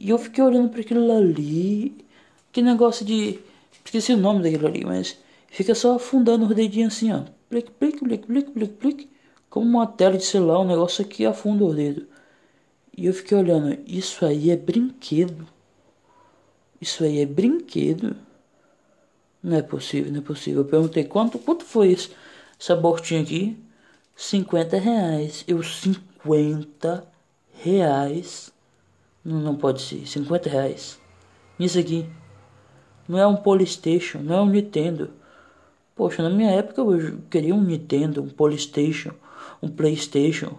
eu 0.00 0.18
fiquei 0.18 0.42
olhando 0.42 0.70
para 0.70 0.80
aquilo 0.80 1.10
ali, 1.12 1.96
que 2.52 2.62
negócio 2.62 3.04
de 3.04 3.38
esqueci 3.84 4.12
o 4.12 4.16
nome 4.16 4.42
daquilo 4.42 4.66
ali, 4.66 4.84
mas 4.84 5.18
fica 5.48 5.74
só 5.74 5.96
afundando 5.96 6.46
os 6.46 6.54
dedinhos 6.54 6.94
assim, 6.94 7.12
ó. 7.12 7.22
Plic, 7.48 7.70
plic, 7.72 7.98
plic, 7.98 8.26
plic, 8.26 8.50
plic, 8.50 8.72
plic. 8.74 9.10
Como 9.50 9.66
uma 9.66 9.86
tela 9.86 10.16
de 10.16 10.24
celular, 10.24 10.60
um 10.60 10.66
negócio 10.66 11.04
aqui 11.04 11.24
afunda 11.24 11.64
o 11.64 11.74
dedo. 11.74 12.06
E 12.96 13.06
eu 13.06 13.14
fiquei 13.14 13.36
olhando, 13.36 13.78
isso 13.86 14.24
aí 14.24 14.50
é 14.50 14.56
brinquedo. 14.56 15.46
Isso 16.80 17.04
aí 17.04 17.20
é 17.20 17.26
brinquedo. 17.26 18.16
Não 19.42 19.56
é 19.56 19.62
possível, 19.62 20.10
não 20.10 20.20
é 20.20 20.22
possível. 20.22 20.62
Eu 20.62 20.68
perguntei 20.68 21.04
quanto, 21.04 21.38
quanto 21.38 21.64
foi 21.64 21.88
isso? 21.88 22.10
Essa 22.58 22.74
bortinha 22.74 23.20
aqui? 23.20 23.56
50 24.16 24.78
reais. 24.78 25.44
Eu, 25.46 25.62
50 25.62 27.06
reais. 27.62 28.53
Não, 29.24 29.40
não 29.40 29.56
pode 29.56 29.80
ser. 29.82 30.06
50 30.06 30.48
reais. 30.48 31.00
Isso 31.58 31.78
aqui. 31.78 32.06
Não 33.08 33.18
é 33.18 33.26
um 33.26 33.36
Polystation, 33.36 34.18
não 34.18 34.34
é 34.34 34.40
um 34.40 34.46
Nintendo. 34.46 35.10
Poxa, 35.94 36.22
na 36.22 36.30
minha 36.30 36.50
época 36.50 36.80
eu 36.80 37.18
queria 37.30 37.54
um 37.54 37.62
Nintendo, 37.62 38.22
um 38.22 38.28
Polystation 38.28 39.12
um 39.62 39.68
Playstation. 39.68 40.56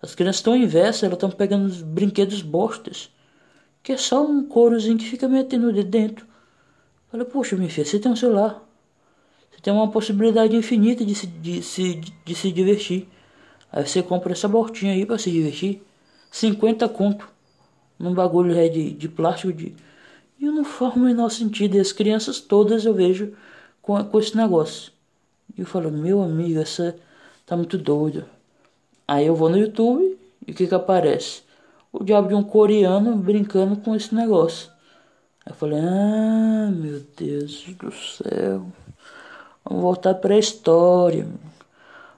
As 0.00 0.14
crianças 0.14 0.36
estão 0.36 0.56
inversas, 0.56 1.02
elas 1.02 1.16
estão 1.16 1.30
pegando 1.30 1.66
os 1.66 1.82
brinquedos 1.82 2.42
bostas. 2.42 3.10
Que 3.82 3.92
é 3.92 3.96
só 3.96 4.24
um 4.24 4.44
courozinho 4.44 4.98
que 4.98 5.08
fica 5.08 5.28
metendo 5.28 5.72
de 5.72 5.82
dentro. 5.82 6.26
Falei, 7.10 7.26
poxa, 7.26 7.56
minha 7.56 7.70
filha, 7.70 7.86
você 7.86 7.98
tem 7.98 8.12
um 8.12 8.16
celular. 8.16 8.62
Você 9.50 9.60
tem 9.60 9.72
uma 9.72 9.90
possibilidade 9.90 10.54
infinita 10.54 11.04
de 11.04 11.14
se, 11.14 11.26
de, 11.26 11.62
se, 11.62 11.94
de 12.24 12.34
se 12.34 12.52
divertir. 12.52 13.08
Aí 13.72 13.86
você 13.86 14.02
compra 14.02 14.32
essa 14.32 14.46
bortinha 14.46 14.92
aí 14.92 15.06
para 15.06 15.18
se 15.18 15.30
divertir. 15.30 15.82
50 16.30 16.88
conto. 16.88 17.28
Num 17.98 18.14
bagulho 18.14 18.56
é 18.56 18.68
de, 18.68 18.92
de 18.92 19.08
plástico 19.08 19.52
de. 19.52 19.74
E 20.38 20.46
não 20.46 20.64
faz 20.64 20.94
o 20.94 21.00
menor 21.00 21.30
sentido. 21.30 21.76
E 21.76 21.80
as 21.80 21.92
crianças 21.92 22.40
todas 22.40 22.84
eu 22.84 22.94
vejo 22.94 23.32
com, 23.82 24.02
com 24.04 24.18
esse 24.18 24.36
negócio. 24.36 24.92
E 25.56 25.60
eu 25.62 25.66
falo, 25.66 25.90
meu 25.90 26.22
amigo, 26.22 26.60
essa 26.60 26.94
Tá 27.48 27.56
muito 27.56 27.78
doido. 27.78 28.26
Aí 29.06 29.26
eu 29.26 29.34
vou 29.34 29.48
no 29.48 29.56
YouTube 29.56 30.18
e 30.46 30.52
o 30.52 30.54
que 30.54 30.66
que 30.66 30.74
aparece? 30.74 31.40
O 31.90 32.04
diabo 32.04 32.28
de 32.28 32.34
um 32.34 32.42
coreano 32.42 33.16
brincando 33.16 33.74
com 33.78 33.96
esse 33.96 34.14
negócio. 34.14 34.70
Aí 35.46 35.52
eu 35.52 35.54
falei, 35.54 35.78
ah, 35.80 36.70
meu 36.70 37.00
Deus 37.16 37.64
do 37.80 37.90
céu. 37.90 38.66
Vamos 39.64 39.82
voltar 39.82 40.12
para 40.16 40.34
a 40.34 40.38
história. 40.38 41.26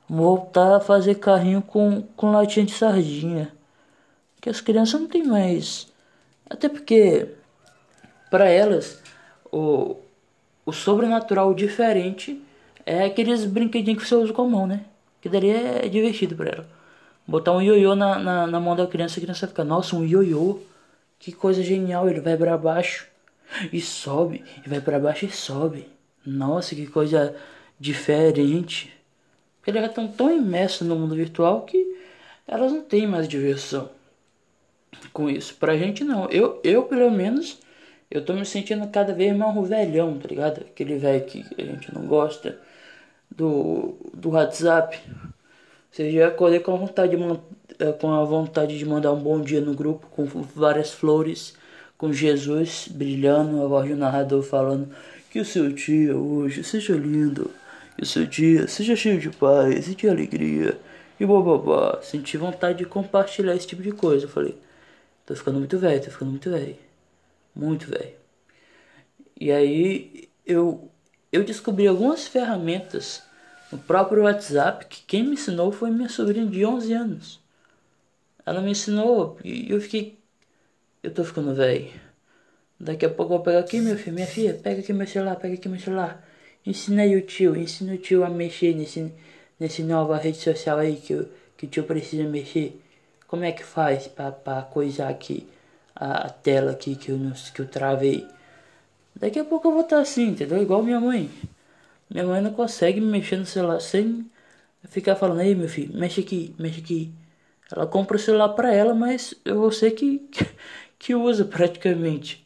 Vamos 0.08 0.24
voltar 0.24 0.78
a 0.78 0.80
fazer 0.80 1.14
carrinho 1.14 1.62
com, 1.62 2.02
com 2.16 2.32
latinha 2.32 2.66
de 2.66 2.72
sardinha. 2.72 3.52
Que 4.40 4.48
as 4.48 4.60
crianças 4.60 5.00
não 5.00 5.08
tem 5.08 5.22
mais. 5.22 5.88
Até 6.48 6.68
porque, 6.68 7.28
para 8.30 8.48
elas, 8.48 9.02
o, 9.52 9.96
o 10.64 10.72
sobrenatural 10.72 11.52
diferente 11.54 12.42
é 12.86 13.04
aqueles 13.04 13.44
brinquedinhos 13.44 14.02
que 14.02 14.08
você 14.08 14.14
usa 14.14 14.32
com 14.32 14.42
a 14.42 14.48
mão, 14.48 14.66
né? 14.66 14.84
Que 15.20 15.28
daria 15.28 15.84
é 15.84 15.88
divertido 15.88 16.34
para 16.34 16.50
ela. 16.50 16.66
Botar 17.26 17.52
um 17.52 17.60
ioiô 17.60 17.94
na, 17.94 18.18
na, 18.18 18.46
na, 18.46 18.58
mão 18.58 18.74
da 18.74 18.86
criança, 18.86 19.20
a 19.20 19.22
criança 19.22 19.46
fica, 19.46 19.62
nossa, 19.62 19.94
um 19.94 20.04
ioiô. 20.04 20.58
Que 21.18 21.32
coisa 21.32 21.62
genial, 21.62 22.08
ele 22.08 22.20
vai 22.20 22.36
para 22.36 22.56
baixo 22.56 23.06
e 23.70 23.80
sobe, 23.80 24.42
e 24.64 24.68
vai 24.68 24.80
para 24.80 24.98
baixo 24.98 25.26
e 25.26 25.30
sobe. 25.30 25.86
Nossa, 26.24 26.74
que 26.74 26.86
coisa 26.86 27.36
diferente. 27.78 28.92
Porque 29.58 29.76
elas 29.76 29.90
estão 29.90 30.08
tão 30.08 30.34
imersas 30.34 30.88
no 30.88 30.96
mundo 30.96 31.14
virtual 31.14 31.62
que 31.66 31.96
elas 32.48 32.72
não 32.72 32.80
têm 32.80 33.06
mais 33.06 33.28
diversão 33.28 33.90
com 35.12 35.28
isso. 35.28 35.54
Pra 35.56 35.76
gente 35.76 36.04
não. 36.04 36.28
Eu, 36.30 36.60
eu 36.64 36.84
pelo 36.84 37.10
menos, 37.10 37.58
eu 38.10 38.24
tô 38.24 38.32
me 38.34 38.44
sentindo 38.44 38.86
cada 38.88 39.12
vez 39.12 39.36
mais 39.36 39.56
um 39.56 39.62
velhão, 39.62 40.18
tá 40.18 40.28
ligado? 40.28 40.60
Aquele 40.60 40.96
velho 40.98 41.24
que 41.24 41.44
a 41.58 41.62
gente 41.62 41.94
não 41.94 42.06
gosta 42.06 42.58
do, 43.30 43.96
do 44.14 44.30
WhatsApp. 44.30 44.98
Você 45.90 46.10
já 46.12 46.28
acordei 46.28 46.60
com 46.60 46.74
a 46.74 46.76
vontade 46.76 47.16
de 47.16 47.40
é, 47.78 47.92
com 47.92 48.12
a 48.12 48.24
vontade 48.24 48.78
de 48.78 48.84
mandar 48.84 49.12
um 49.12 49.20
bom 49.20 49.40
dia 49.40 49.60
no 49.60 49.74
grupo 49.74 50.06
com 50.08 50.24
várias 50.26 50.92
flores, 50.92 51.54
com 51.96 52.12
Jesus 52.12 52.88
brilhando, 52.88 53.62
a 53.62 53.66
voz 53.66 53.88
do 53.88 53.96
narrador 53.96 54.42
falando 54.42 54.88
que 55.30 55.38
o 55.38 55.44
seu 55.44 55.70
dia 55.70 56.16
hoje 56.16 56.64
seja 56.64 56.94
lindo, 56.94 57.50
que 57.96 58.02
o 58.02 58.06
seu 58.06 58.26
dia 58.26 58.66
seja 58.66 58.96
cheio 58.96 59.20
de 59.20 59.30
paz 59.30 59.88
e 59.88 59.94
de 59.94 60.08
alegria 60.08 60.76
e 61.18 61.24
bababá. 61.24 62.00
Senti 62.02 62.36
vontade 62.36 62.78
de 62.78 62.84
compartilhar 62.84 63.54
esse 63.54 63.66
tipo 63.66 63.82
de 63.82 63.92
coisa. 63.92 64.26
Eu 64.26 64.28
falei, 64.28 64.56
tô 65.30 65.36
ficando 65.36 65.58
muito 65.60 65.78
velho, 65.78 66.02
tô 66.02 66.10
ficando 66.10 66.32
muito 66.32 66.50
velho, 66.50 66.76
muito 67.54 67.88
velho. 67.88 68.14
E 69.38 69.52
aí 69.52 70.28
eu 70.44 70.90
eu 71.32 71.44
descobri 71.44 71.86
algumas 71.86 72.26
ferramentas 72.26 73.22
no 73.70 73.78
próprio 73.78 74.24
WhatsApp 74.24 74.86
que 74.86 75.02
quem 75.02 75.22
me 75.22 75.34
ensinou 75.34 75.70
foi 75.70 75.90
minha 75.90 76.08
sobrinha 76.08 76.44
de 76.44 76.64
11 76.64 76.92
anos. 76.92 77.40
Ela 78.44 78.60
me 78.60 78.72
ensinou 78.72 79.38
e 79.44 79.70
eu 79.70 79.80
fiquei. 79.80 80.18
Eu 81.02 81.14
tô 81.14 81.22
ficando 81.22 81.54
velho. 81.54 81.88
Daqui 82.78 83.06
a 83.06 83.08
pouco 83.08 83.34
eu 83.34 83.36
vou 83.36 83.44
pegar 83.44 83.60
aqui, 83.60 83.80
meu 83.80 83.96
filho, 83.96 84.14
minha 84.14 84.26
filha, 84.26 84.54
pega 84.54 84.80
aqui 84.80 84.92
meu 84.92 85.06
celular, 85.06 85.36
pega 85.36 85.54
aqui 85.54 85.68
meu 85.68 85.78
celular. 85.78 86.26
Ensina 86.66 87.02
aí 87.02 87.14
o 87.14 87.22
tio, 87.22 87.56
ensina 87.56 87.94
o 87.94 87.98
tio 87.98 88.24
a 88.24 88.30
mexer 88.30 88.74
nesse, 88.74 89.12
nesse 89.60 89.82
nova 89.84 90.16
rede 90.16 90.38
social 90.38 90.78
aí 90.78 90.96
que, 90.96 91.12
eu, 91.12 91.28
que 91.56 91.66
o 91.66 91.68
tio 91.68 91.84
precisa 91.84 92.24
mexer. 92.24 92.80
Como 93.30 93.44
é 93.44 93.52
que 93.52 93.62
faz 93.62 94.08
pra 94.08 94.60
coisar 94.62 95.08
aqui 95.08 95.46
a, 95.94 96.26
a 96.26 96.30
tela 96.30 96.72
aqui 96.72 96.96
que 96.96 97.12
eu, 97.12 97.18
que 97.54 97.62
eu 97.62 97.68
travei? 97.68 98.26
Daqui 99.14 99.38
a 99.38 99.44
pouco 99.44 99.68
eu 99.68 99.72
vou 99.72 99.82
estar 99.82 100.00
assim, 100.00 100.30
entendeu? 100.30 100.60
Igual 100.60 100.82
minha 100.82 100.98
mãe. 100.98 101.30
Minha 102.10 102.26
mãe 102.26 102.40
não 102.40 102.52
consegue 102.52 103.00
me 103.00 103.06
mexer 103.06 103.36
no 103.36 103.46
celular 103.46 103.78
sem 103.78 104.28
ficar 104.88 105.14
falando, 105.14 105.42
ei 105.42 105.54
meu 105.54 105.68
filho, 105.68 105.96
mexe 105.96 106.22
aqui, 106.22 106.56
mexe 106.58 106.80
aqui. 106.80 107.12
Ela 107.70 107.86
compra 107.86 108.16
o 108.16 108.20
celular 108.20 108.48
pra 108.48 108.74
ela, 108.74 108.94
mas 108.94 109.32
eu 109.44 109.60
vou 109.60 109.70
ser 109.70 109.92
que, 109.92 110.28
que, 110.98 111.14
usa 111.14 111.44
praticamente. 111.44 112.44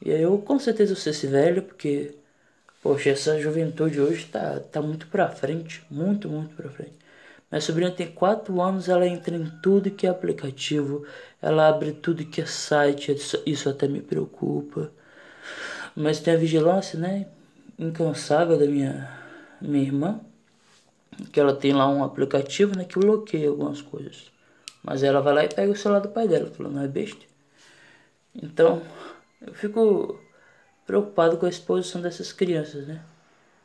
E 0.00 0.10
aí 0.10 0.22
eu 0.22 0.38
com 0.38 0.58
certeza 0.58 0.94
vou 0.94 1.10
esse 1.10 1.26
velho, 1.26 1.62
porque, 1.62 2.14
poxa, 2.82 3.10
essa 3.10 3.38
juventude 3.38 4.00
hoje 4.00 4.24
tá, 4.32 4.60
tá 4.60 4.80
muito 4.80 5.08
pra 5.08 5.28
frente. 5.28 5.82
Muito, 5.90 6.26
muito 6.26 6.56
pra 6.56 6.70
frente. 6.70 7.03
Minha 7.54 7.60
sobrinha 7.60 7.90
tem 7.92 8.10
4 8.10 8.60
anos, 8.60 8.88
ela 8.88 9.06
entra 9.06 9.36
em 9.36 9.48
tudo 9.62 9.88
que 9.88 10.08
é 10.08 10.10
aplicativo, 10.10 11.06
ela 11.40 11.68
abre 11.68 11.92
tudo 11.92 12.24
que 12.24 12.40
é 12.40 12.46
site, 12.46 13.14
isso 13.46 13.70
até 13.70 13.86
me 13.86 14.02
preocupa. 14.02 14.90
Mas 15.94 16.18
tem 16.18 16.34
a 16.34 16.36
vigilância, 16.36 16.98
né? 16.98 17.28
Incansável 17.78 18.58
da 18.58 18.66
minha, 18.66 19.08
minha 19.60 19.84
irmã. 19.84 20.20
Que 21.32 21.38
ela 21.38 21.54
tem 21.54 21.72
lá 21.72 21.88
um 21.88 22.02
aplicativo, 22.02 22.76
né? 22.76 22.82
Que 22.82 22.98
bloqueia 22.98 23.48
algumas 23.48 23.80
coisas. 23.80 24.32
Mas 24.82 25.04
ela 25.04 25.20
vai 25.20 25.32
lá 25.32 25.44
e 25.44 25.48
pega 25.48 25.70
o 25.70 25.76
celular 25.76 26.00
do 26.00 26.08
pai 26.08 26.26
dela. 26.26 26.50
Falou, 26.50 26.72
não 26.72 26.82
é 26.82 26.88
besta. 26.88 27.24
Então, 28.34 28.82
eu 29.40 29.54
fico 29.54 30.20
preocupado 30.84 31.36
com 31.36 31.46
a 31.46 31.50
exposição 31.50 32.00
dessas 32.00 32.32
crianças, 32.32 32.84
né? 32.84 33.00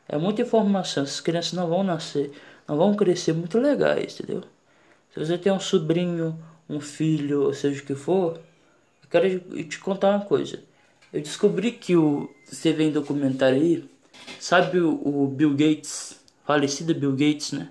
É 0.08 0.16
muita 0.16 0.42
informação, 0.42 1.02
essas 1.02 1.20
crianças 1.20 1.54
não 1.54 1.68
vão 1.68 1.82
nascer, 1.82 2.32
não 2.70 2.76
vão 2.76 2.94
crescer 2.94 3.32
muito 3.32 3.58
legais, 3.58 4.14
entendeu? 4.14 4.44
Se 5.12 5.18
você 5.18 5.36
tem 5.36 5.50
um 5.50 5.58
sobrinho, 5.58 6.38
um 6.68 6.80
filho, 6.80 7.42
ou 7.42 7.52
seja 7.52 7.82
o 7.82 7.84
que 7.84 7.96
for, 7.96 8.36
eu 9.02 9.08
quero 9.10 9.40
te 9.64 9.80
contar 9.80 10.10
uma 10.10 10.24
coisa. 10.24 10.60
Eu 11.12 11.20
descobri 11.20 11.72
que 11.72 11.96
o. 11.96 12.32
Você 12.44 12.72
vê 12.72 12.84
em 12.84 12.92
documentário 12.92 13.60
aí, 13.60 13.90
sabe 14.38 14.78
o, 14.78 14.92
o 15.04 15.26
Bill 15.26 15.50
Gates, 15.50 16.20
falecido 16.46 16.94
Bill 16.94 17.10
Gates, 17.10 17.50
né? 17.50 17.70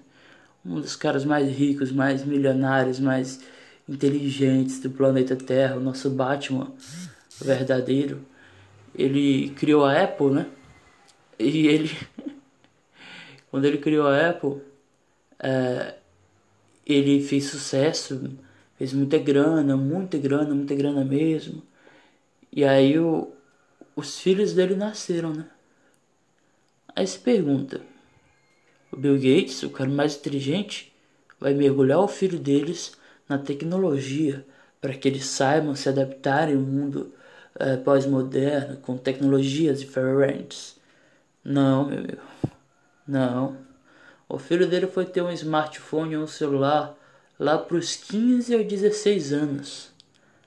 Um 0.65 0.81
dos 0.81 0.97
caras 0.97 1.23
mais 1.23 1.49
ricos, 1.49 1.93
mais 1.93 2.25
milionários, 2.25 2.99
mais 2.99 3.39
inteligentes 3.87 4.81
do 4.81 4.89
planeta 4.89 5.33
Terra, 5.37 5.77
o 5.77 5.79
nosso 5.79 6.09
Batman 6.09 6.73
verdadeiro. 7.39 8.19
Ele 8.93 9.51
criou 9.51 9.85
a 9.85 10.03
Apple, 10.03 10.31
né? 10.31 10.47
E 11.39 11.67
ele. 11.67 11.89
quando 13.49 13.63
ele 13.63 13.77
criou 13.77 14.05
a 14.05 14.29
Apple, 14.31 14.67
é, 15.39 15.95
ele 16.85 17.21
fez 17.23 17.45
sucesso, 17.45 18.37
fez 18.77 18.93
muita 18.93 19.17
grana, 19.17 19.77
muita 19.77 20.17
grana, 20.17 20.55
muita 20.55 20.75
grana 20.75 21.05
mesmo. 21.05 21.63
E 22.51 22.63
aí 22.65 22.99
o, 22.99 23.31
os 23.95 24.19
filhos 24.19 24.53
dele 24.53 24.75
nasceram, 24.75 25.33
né? 25.33 25.49
Aí 26.95 27.05
se 27.07 27.19
pergunta, 27.19 27.81
o 28.91 28.97
Bill 28.97 29.15
Gates, 29.15 29.63
o 29.63 29.69
cara 29.69 29.89
mais 29.89 30.15
inteligente, 30.15 30.91
vai 31.39 31.53
mergulhar 31.53 31.99
o 31.99 32.07
filho 32.07 32.39
deles 32.39 32.93
na 33.27 33.37
tecnologia 33.37 34.45
para 34.81 34.93
que 34.93 35.07
eles 35.07 35.25
saibam 35.25 35.75
se 35.75 35.89
adaptarem 35.89 36.55
ao 36.55 36.61
mundo 36.61 37.13
é, 37.59 37.77
pós-moderno 37.77 38.77
com 38.77 38.97
tecnologias 38.97 39.79
diferentes. 39.79 40.79
Não, 41.43 41.87
meu 41.87 41.99
amigo. 41.99 42.21
Não. 43.07 43.68
O 44.29 44.37
filho 44.37 44.67
dele 44.67 44.85
foi 44.85 45.05
ter 45.05 45.23
um 45.23 45.31
smartphone 45.31 46.15
ou 46.15 46.23
um 46.25 46.27
celular 46.27 46.95
lá 47.39 47.57
para 47.57 47.75
os 47.75 47.95
15 47.95 48.55
ou 48.55 48.63
16 48.63 49.33
anos. 49.33 49.89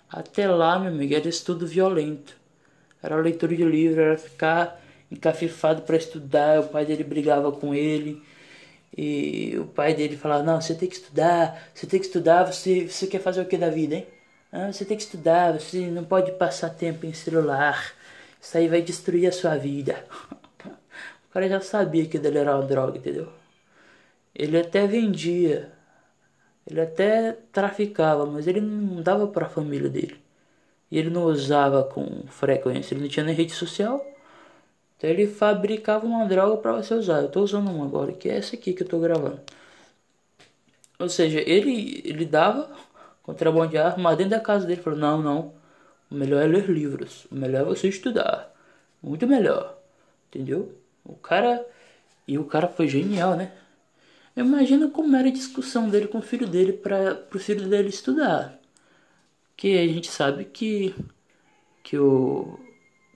Até 0.08 0.46
lá, 0.48 0.78
meu 0.78 0.92
amigo, 0.92 1.12
era 1.12 1.28
estudo 1.28 1.66
violento. 1.66 2.36
Era 3.02 3.16
leitura 3.16 3.56
de 3.56 3.64
livro, 3.64 4.00
era 4.00 4.16
ficar 4.16 4.80
encafifado 5.10 5.82
para 5.82 5.96
estudar. 5.96 6.60
O 6.60 6.68
pai 6.68 6.86
dele 6.86 7.02
brigava 7.02 7.50
com 7.50 7.74
ele. 7.74 8.22
E 8.96 9.58
o 9.58 9.64
pai 9.66 9.94
dele 9.94 10.16
falava: 10.16 10.44
Não, 10.44 10.60
você 10.60 10.76
tem 10.76 10.88
que 10.88 10.96
estudar, 10.96 11.60
você 11.74 11.84
tem 11.84 11.98
que 11.98 12.06
estudar. 12.06 12.44
Você, 12.44 12.86
você 12.88 13.08
quer 13.08 13.20
fazer 13.20 13.40
o 13.40 13.46
que 13.46 13.58
da 13.58 13.68
vida, 13.68 13.96
hein? 13.96 14.06
Ah, 14.52 14.72
você 14.72 14.84
tem 14.84 14.96
que 14.96 15.02
estudar, 15.02 15.58
você 15.58 15.90
não 15.90 16.04
pode 16.04 16.30
passar 16.32 16.70
tempo 16.70 17.04
em 17.04 17.12
celular. 17.14 17.94
Isso 18.40 18.56
aí 18.56 18.68
vai 18.68 18.82
destruir 18.82 19.26
a 19.26 19.32
sua 19.32 19.56
vida. 19.56 20.04
O 21.28 21.32
cara 21.32 21.48
já 21.48 21.62
sabia 21.62 22.04
que 22.04 22.18
ele 22.18 22.36
era 22.36 22.54
uma 22.54 22.66
droga, 22.66 22.98
entendeu? 22.98 23.41
Ele 24.34 24.58
até 24.58 24.86
vendia 24.86 25.72
ele 26.66 26.80
até 26.80 27.32
traficava, 27.52 28.24
mas 28.26 28.46
ele 28.46 28.60
não 28.60 29.02
dava 29.02 29.26
para 29.26 29.46
a 29.46 29.48
família 29.48 29.88
dele. 29.88 30.20
E 30.90 30.98
ele 30.98 31.10
não 31.10 31.24
usava 31.24 31.84
com 31.84 32.24
frequência, 32.28 32.94
ele 32.94 33.02
não 33.02 33.08
tinha 33.08 33.24
nem 33.24 33.34
rede 33.34 33.52
social. 33.52 34.04
Então 34.96 35.10
ele 35.10 35.26
fabricava 35.26 36.06
uma 36.06 36.26
droga 36.26 36.56
para 36.58 36.72
você 36.74 36.94
usar. 36.94 37.20
Eu 37.20 37.26
estou 37.26 37.42
usando 37.42 37.70
uma 37.70 37.84
agora, 37.84 38.12
que 38.12 38.28
é 38.28 38.36
essa 38.36 38.54
aqui 38.56 38.72
que 38.72 38.82
eu 38.82 38.84
estou 38.84 39.00
gravando. 39.00 39.40
Ou 40.98 41.08
seja, 41.08 41.40
ele, 41.40 42.00
ele 42.04 42.24
dava 42.24 42.70
contrabando 43.22 43.70
de 43.70 43.78
arma, 43.78 44.02
mas 44.02 44.18
dentro 44.18 44.30
da 44.32 44.40
casa 44.40 44.66
dele 44.66 44.80
falou: 44.82 44.98
não, 44.98 45.20
não, 45.22 45.54
o 46.10 46.14
melhor 46.14 46.42
é 46.42 46.46
ler 46.46 46.68
livros, 46.70 47.26
o 47.30 47.34
melhor 47.34 47.62
é 47.62 47.64
você 47.64 47.88
estudar. 47.88 48.52
Muito 49.02 49.26
melhor. 49.26 49.78
Entendeu? 50.28 50.72
O 51.04 51.14
cara. 51.14 51.66
E 52.28 52.38
o 52.38 52.44
cara 52.44 52.68
foi 52.68 52.86
genial, 52.86 53.34
né? 53.36 53.50
Imagina 54.36 54.88
como 54.90 55.16
era 55.16 55.28
a 55.28 55.32
discussão 55.32 55.88
dele 55.90 56.08
com 56.08 56.18
o 56.18 56.22
filho 56.22 56.46
dele 56.48 56.72
para 56.72 57.26
o 57.34 57.38
filho 57.38 57.68
dele 57.68 57.88
estudar. 57.88 58.58
Que 59.56 59.78
a 59.78 59.86
gente 59.88 60.08
sabe 60.10 60.44
que 60.46 60.94
que 61.82 61.98
o 61.98 62.58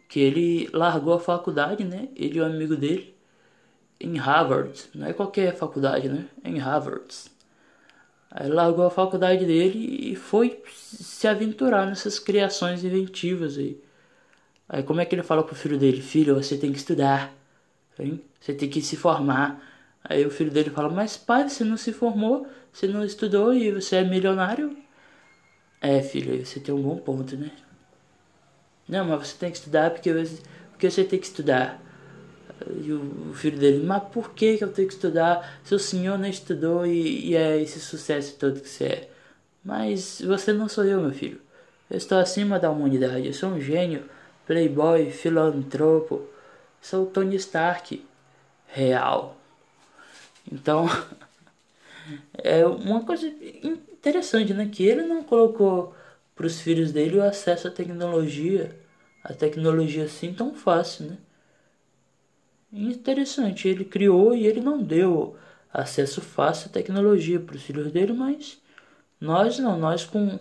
que 0.09 0.21
ele 0.21 0.69
largou 0.73 1.15
a 1.15 1.21
faculdade, 1.21 1.85
né? 1.85 2.09
Ele 2.17 2.39
e 2.39 2.41
o 2.41 2.45
amigo 2.47 2.77
dele 2.77 3.17
em 4.01 4.17
Harvard, 4.19 4.91
não 4.95 5.07
é 5.09 5.13
qualquer 5.13 5.57
faculdade, 5.57 6.09
né? 6.09 6.29
É 6.45 6.51
em 6.51 6.59
Harvard. 6.59 7.07
Aí 8.31 8.49
largou 8.49 8.85
a 8.85 8.91
faculdade 8.91 9.47
dele 9.47 10.13
e 10.13 10.17
foi 10.17 10.63
se 10.69 11.27
aventurar 11.27 11.87
nessas 11.87 12.19
criações 12.19 12.85
inventivas 12.85 13.57
aí. 13.59 13.81
Aí 14.69 14.83
como 14.83 15.01
é 15.01 15.05
que 15.07 15.15
ele 15.15 15.23
fala 15.23 15.43
pro 15.45 15.55
filho 15.55 15.79
dele? 15.79 16.03
Filho, 16.03 16.35
você 16.35 16.59
tem 16.59 16.73
que 16.73 16.79
estudar, 16.79 17.35
hein? 17.99 18.23
Você 18.41 18.55
tem 18.55 18.69
que 18.71 18.83
se 18.83 18.97
formar. 18.97 19.63
Aí 20.09 20.25
o 20.25 20.31
filho 20.31 20.51
dele 20.51 20.71
fala: 20.71 20.89
Mas 20.89 21.17
pai, 21.17 21.49
você 21.49 21.65
não 21.65 21.77
se 21.77 21.93
formou, 21.93 22.47
você 22.73 22.87
não 22.87 23.05
estudou 23.05 23.53
e 23.53 23.73
você 23.73 23.97
é 23.97 24.05
milionário? 24.05 24.77
É, 25.81 26.03
filho, 26.03 26.45
você 26.45 26.61
tem 26.61 26.75
um 26.75 26.83
bom 26.83 26.97
ponto, 26.97 27.37
né? 27.37 27.51
Não, 28.89 29.05
mas 29.05 29.29
você 29.29 29.37
tem 29.39 29.51
que 29.51 29.59
estudar 29.59 29.91
porque 29.91 30.13
você, 30.13 30.43
porque 30.71 30.91
você 30.91 31.05
tem 31.05 31.19
que 31.19 31.27
estudar. 31.27 31.83
E 32.83 32.93
o 32.93 33.33
filho 33.35 33.59
dele: 33.59 33.85
Mas 33.85 34.03
por 34.05 34.33
que, 34.33 34.57
que 34.59 34.65
eu 34.65 34.73
tenho 34.73 34.89
que 34.89 34.95
estudar 34.95 35.61
se 35.65 35.75
o 35.75 35.79
senhor 35.79 36.19
não 36.19 36.29
estudou 36.29 36.87
e, 36.87 37.31
e 37.31 37.37
é 37.37 37.61
esse 37.61 37.81
sucesso 37.81 38.37
todo 38.39 38.61
que 38.61 38.69
você 38.69 38.85
é? 38.85 39.11
Mas 39.65 40.23
você 40.25 40.53
não 40.53 40.69
sou 40.69 40.85
eu, 40.85 41.01
meu 41.01 41.13
filho. 41.13 41.41
Eu 41.91 41.97
estou 41.99 42.19
acima 42.19 42.59
da 42.59 42.71
humanidade. 42.71 43.27
Eu 43.27 43.33
sou 43.33 43.51
um 43.51 43.61
gênio, 43.61 44.05
playboy, 44.47 45.11
filantropo. 45.11 46.23
Sou 46.81 47.07
Tony 47.07 47.37
Stark. 47.37 48.05
Real. 48.69 49.37
Então, 50.51 50.87
é 52.43 52.65
uma 52.67 53.05
coisa 53.05 53.27
interessante, 53.29 54.53
né? 54.55 54.67
Que 54.69 54.85
ele 54.85 55.03
não 55.03 55.23
colocou 55.23 55.95
para 56.35 56.47
os 56.47 56.61
filhos 56.61 56.93
dele 56.93 57.19
o 57.19 57.23
acesso 57.23 57.69
à 57.69 57.71
tecnologia, 57.71 58.77
a 59.25 59.33
tecnologia 59.35 60.05
assim 60.05 60.33
tão 60.35 60.55
fácil, 60.55 61.07
né? 61.07 61.19
Interessante, 62.73 63.69
ele 63.69 63.85
criou 63.85 64.35
e 64.35 64.47
ele 64.47 64.61
não 64.61 64.83
deu 64.83 65.37
acesso 65.73 66.21
fácil 66.21 66.69
à 66.69 66.73
tecnologia 66.73 67.41
para 67.41 67.57
os 67.57 67.63
filhos 67.63 67.91
dele, 67.93 68.13
mas 68.13 68.61
nós 69.21 69.59
não, 69.59 69.79
nós 69.79 70.05
com 70.07 70.39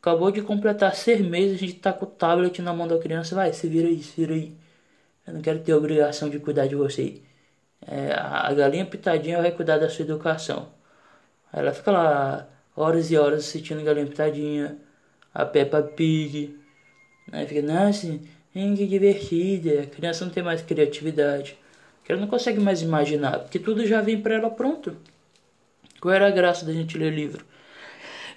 acabou 0.00 0.30
de 0.32 0.42
completar 0.42 0.94
seis 0.96 1.20
meses, 1.22 1.56
a 1.56 1.60
gente 1.66 1.80
tá 1.80 1.92
com 1.92 2.06
o 2.06 2.08
tablet 2.10 2.62
na 2.62 2.72
mão 2.74 2.88
da 2.88 2.98
criança, 2.98 3.34
vai, 3.34 3.52
se 3.52 3.68
vira 3.68 3.88
aí, 3.88 4.02
se 4.02 4.16
vira 4.20 4.34
aí. 4.34 4.54
Eu 5.26 5.34
não 5.34 5.42
quero 5.42 5.60
ter 5.62 5.74
obrigação 5.74 6.30
de 6.30 6.38
cuidar 6.40 6.66
de 6.68 6.76
você. 6.76 7.22
É, 7.86 8.12
a 8.12 8.52
galinha 8.54 8.86
pitadinha 8.86 9.40
vai 9.40 9.50
cuidar 9.50 9.78
da 9.78 9.88
sua 9.88 10.04
educação. 10.04 10.68
Ela 11.52 11.72
fica 11.72 11.90
lá 11.90 12.48
horas 12.76 13.10
e 13.10 13.16
horas 13.16 13.40
assistindo 13.40 13.82
galinha 13.82 14.06
pitadinha, 14.06 14.78
a 15.34 15.44
Peppa 15.44 15.82
Pig. 15.82 16.58
Aí 17.32 17.46
fica, 17.46 17.62
nossa, 17.62 18.06
que 18.52 18.86
divertida. 18.86 19.82
A 19.82 19.86
criança 19.86 20.24
não 20.24 20.32
tem 20.32 20.42
mais 20.42 20.62
criatividade. 20.62 21.58
Ela 22.10 22.20
não 22.20 22.26
consegue 22.26 22.58
mais 22.58 22.82
imaginar, 22.82 23.38
porque 23.38 23.58
tudo 23.58 23.86
já 23.86 24.00
vem 24.00 24.20
para 24.20 24.34
ela 24.34 24.50
pronto. 24.50 24.96
Qual 26.00 26.12
era 26.12 26.26
a 26.26 26.30
graça 26.30 26.66
da 26.66 26.72
gente 26.72 26.98
ler 26.98 27.12
livro? 27.12 27.44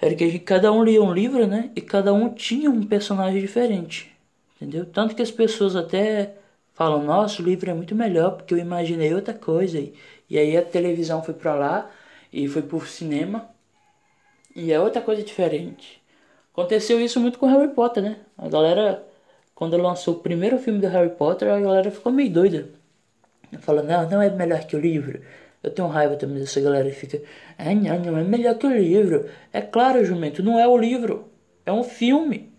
Era 0.00 0.14
que 0.14 0.22
a 0.22 0.28
gente, 0.28 0.44
cada 0.44 0.70
um 0.70 0.84
lia 0.84 1.02
um 1.02 1.12
livro, 1.12 1.46
né? 1.46 1.70
E 1.74 1.80
cada 1.80 2.12
um 2.12 2.32
tinha 2.32 2.70
um 2.70 2.84
personagem 2.84 3.40
diferente. 3.40 4.14
Entendeu? 4.54 4.86
Tanto 4.86 5.16
que 5.16 5.22
as 5.22 5.30
pessoas 5.30 5.74
até 5.74 6.36
falam, 6.74 7.02
nossa, 7.02 7.40
o 7.40 7.44
livro 7.44 7.70
é 7.70 7.74
muito 7.74 7.94
melhor 7.94 8.32
porque 8.36 8.54
eu 8.54 8.58
imaginei 8.58 9.14
outra 9.14 9.34
coisa. 9.34 9.78
E, 10.28 10.38
aí 10.38 10.56
a 10.56 10.62
televisão 10.62 11.22
foi 11.22 11.34
para 11.34 11.54
lá 11.54 11.90
e 12.32 12.48
foi 12.48 12.62
pro 12.62 12.80
cinema 12.86 13.48
e 14.54 14.72
é 14.72 14.80
outra 14.80 15.00
coisa 15.00 15.22
diferente. 15.22 16.02
Aconteceu 16.52 17.00
isso 17.00 17.20
muito 17.20 17.38
com 17.38 17.46
Harry 17.46 17.72
Potter, 17.72 18.02
né? 18.02 18.18
A 18.38 18.48
galera, 18.48 19.04
quando 19.54 19.76
lançou 19.76 20.14
o 20.14 20.20
primeiro 20.20 20.58
filme 20.58 20.80
do 20.80 20.88
Harry 20.88 21.10
Potter, 21.10 21.48
a 21.50 21.60
galera 21.60 21.90
ficou 21.90 22.12
meio 22.12 22.30
doida. 22.30 22.68
Fala, 23.60 23.82
não, 23.82 24.08
não 24.08 24.22
é 24.22 24.30
melhor 24.30 24.60
que 24.64 24.76
o 24.76 24.80
livro. 24.80 25.20
Eu 25.62 25.70
tenho 25.70 25.88
raiva 25.88 26.16
também 26.16 26.38
dessa 26.38 26.60
galera 26.60 26.88
que 26.90 26.96
fica, 26.96 27.22
ah, 27.58 27.74
não, 27.74 27.98
não 28.00 28.18
é 28.18 28.24
melhor 28.24 28.56
que 28.56 28.66
o 28.66 28.70
livro. 28.76 29.28
É 29.52 29.60
claro, 29.62 30.04
jumento, 30.04 30.42
não 30.42 30.58
é 30.58 30.68
o 30.68 30.76
livro. 30.76 31.28
É 31.64 31.72
um 31.72 31.82
filme. 31.82 32.53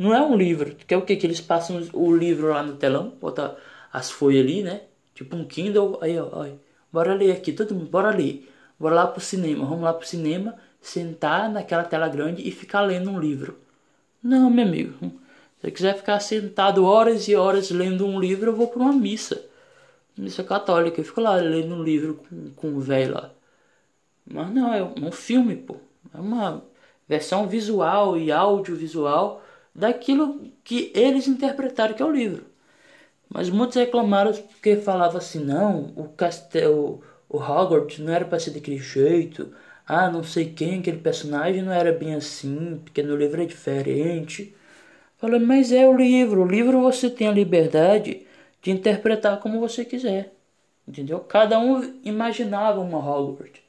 Não 0.00 0.14
é 0.14 0.22
um 0.22 0.34
livro. 0.34 0.74
Que 0.74 0.94
é 0.94 0.96
o 0.96 1.02
que? 1.02 1.14
Que 1.14 1.26
eles 1.26 1.42
passam 1.42 1.78
o 1.92 2.16
livro 2.16 2.48
lá 2.48 2.62
no 2.62 2.74
telão, 2.76 3.12
bota 3.20 3.54
as 3.92 4.10
folhas 4.10 4.42
ali, 4.42 4.62
né? 4.62 4.84
Tipo 5.14 5.36
um 5.36 5.44
Kindle. 5.44 5.98
Aí, 6.00 6.18
ó, 6.18 6.40
aí. 6.40 6.58
Bora 6.90 7.12
ler 7.14 7.32
aqui, 7.32 7.52
todo 7.52 7.74
mundo, 7.74 7.90
bora 7.90 8.08
ler. 8.10 8.50
Bora 8.78 8.94
lá 8.94 9.06
pro 9.06 9.20
cinema. 9.20 9.66
Vamos 9.66 9.84
lá 9.84 9.92
pro 9.92 10.08
cinema, 10.08 10.56
sentar 10.80 11.50
naquela 11.50 11.84
tela 11.84 12.08
grande 12.08 12.48
e 12.48 12.50
ficar 12.50 12.80
lendo 12.80 13.10
um 13.10 13.20
livro. 13.20 13.58
Não, 14.22 14.48
meu 14.48 14.64
amigo. 14.66 14.94
Se 15.00 15.10
você 15.60 15.70
quiser 15.70 15.96
ficar 15.98 16.18
sentado 16.20 16.82
horas 16.86 17.28
e 17.28 17.36
horas 17.36 17.70
lendo 17.70 18.06
um 18.06 18.18
livro, 18.18 18.50
eu 18.50 18.56
vou 18.56 18.68
para 18.68 18.80
uma 18.80 18.94
missa. 18.94 19.44
Missa 20.16 20.42
católica. 20.42 20.98
Eu 20.98 21.04
fico 21.04 21.20
lá 21.20 21.34
lendo 21.34 21.74
um 21.74 21.82
livro 21.82 22.14
com, 22.14 22.50
com 22.56 22.68
o 22.74 22.80
velho 22.80 23.14
lá. 23.14 23.30
Mas 24.26 24.50
não, 24.50 24.72
é 24.72 24.82
um 24.82 25.12
filme, 25.12 25.56
pô. 25.56 25.76
É 26.14 26.18
uma 26.18 26.64
versão 27.06 27.46
visual 27.46 28.16
e 28.16 28.32
audiovisual 28.32 29.42
daquilo 29.80 30.52
que 30.62 30.92
eles 30.94 31.26
interpretaram 31.26 31.94
que 31.94 32.02
é 32.02 32.06
o 32.06 32.12
livro. 32.12 32.44
Mas 33.28 33.50
muitos 33.50 33.76
reclamaram 33.76 34.32
porque 34.32 34.76
falava 34.76 35.18
assim, 35.18 35.44
não, 35.44 35.92
o 35.96 36.08
castelo, 36.08 37.02
o 37.28 37.38
Hogwarts 37.38 37.98
não 38.00 38.12
era 38.12 38.24
para 38.24 38.40
ser 38.40 38.50
daquele 38.52 38.78
jeito. 38.78 39.52
Ah, 39.86 40.10
não 40.10 40.22
sei 40.24 40.46
quem, 40.52 40.80
aquele 40.80 40.98
personagem 40.98 41.62
não 41.62 41.72
era 41.72 41.92
bem 41.92 42.14
assim, 42.14 42.80
porque 42.84 43.02
no 43.02 43.16
livro 43.16 43.42
é 43.42 43.46
diferente. 43.46 44.54
Falei, 45.18 45.40
mas 45.40 45.72
é 45.72 45.86
o 45.88 45.96
livro. 45.96 46.42
O 46.42 46.46
livro 46.48 46.80
você 46.80 47.10
tem 47.10 47.28
a 47.28 47.32
liberdade 47.32 48.26
de 48.62 48.70
interpretar 48.70 49.40
como 49.40 49.60
você 49.60 49.84
quiser. 49.84 50.34
Entendeu? 50.88 51.20
Cada 51.20 51.58
um 51.58 52.00
imaginava 52.04 52.80
uma 52.80 52.98
Hogwarts. 52.98 53.62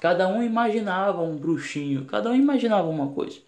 Cada 0.00 0.28
um 0.28 0.42
imaginava 0.42 1.22
um 1.22 1.36
bruxinho. 1.36 2.04
Cada 2.06 2.30
um 2.30 2.34
imaginava 2.34 2.88
uma 2.88 3.08
coisa. 3.12 3.38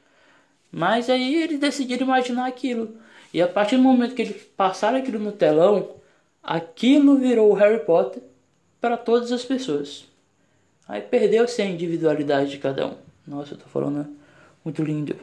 Mas 0.71 1.09
aí 1.09 1.43
eles 1.43 1.59
decidiram 1.59 2.07
imaginar 2.07 2.47
aquilo. 2.47 2.97
E 3.33 3.41
a 3.43 3.49
partir 3.49 3.77
do 3.77 3.83
momento 3.83 4.15
que 4.15 4.23
eles 4.23 4.43
passaram 4.57 4.99
aquilo 4.99 5.19
no 5.19 5.33
telão, 5.33 5.91
aquilo 6.43 7.19
virou 7.19 7.51
o 7.51 7.55
Harry 7.55 7.85
Potter 7.85 8.23
para 8.81 8.97
todas 8.97 9.33
as 9.33 9.45
pessoas. 9.45 10.07
Aí 10.87 11.01
perdeu-se 11.03 11.61
a 11.61 11.67
individualidade 11.67 12.51
de 12.51 12.59
cada 12.59 12.87
um. 12.87 12.95
Nossa, 13.27 13.55
eu 13.55 13.59
tô 13.59 13.67
falando 13.67 14.07
muito 14.65 14.83
lindo. 14.83 15.17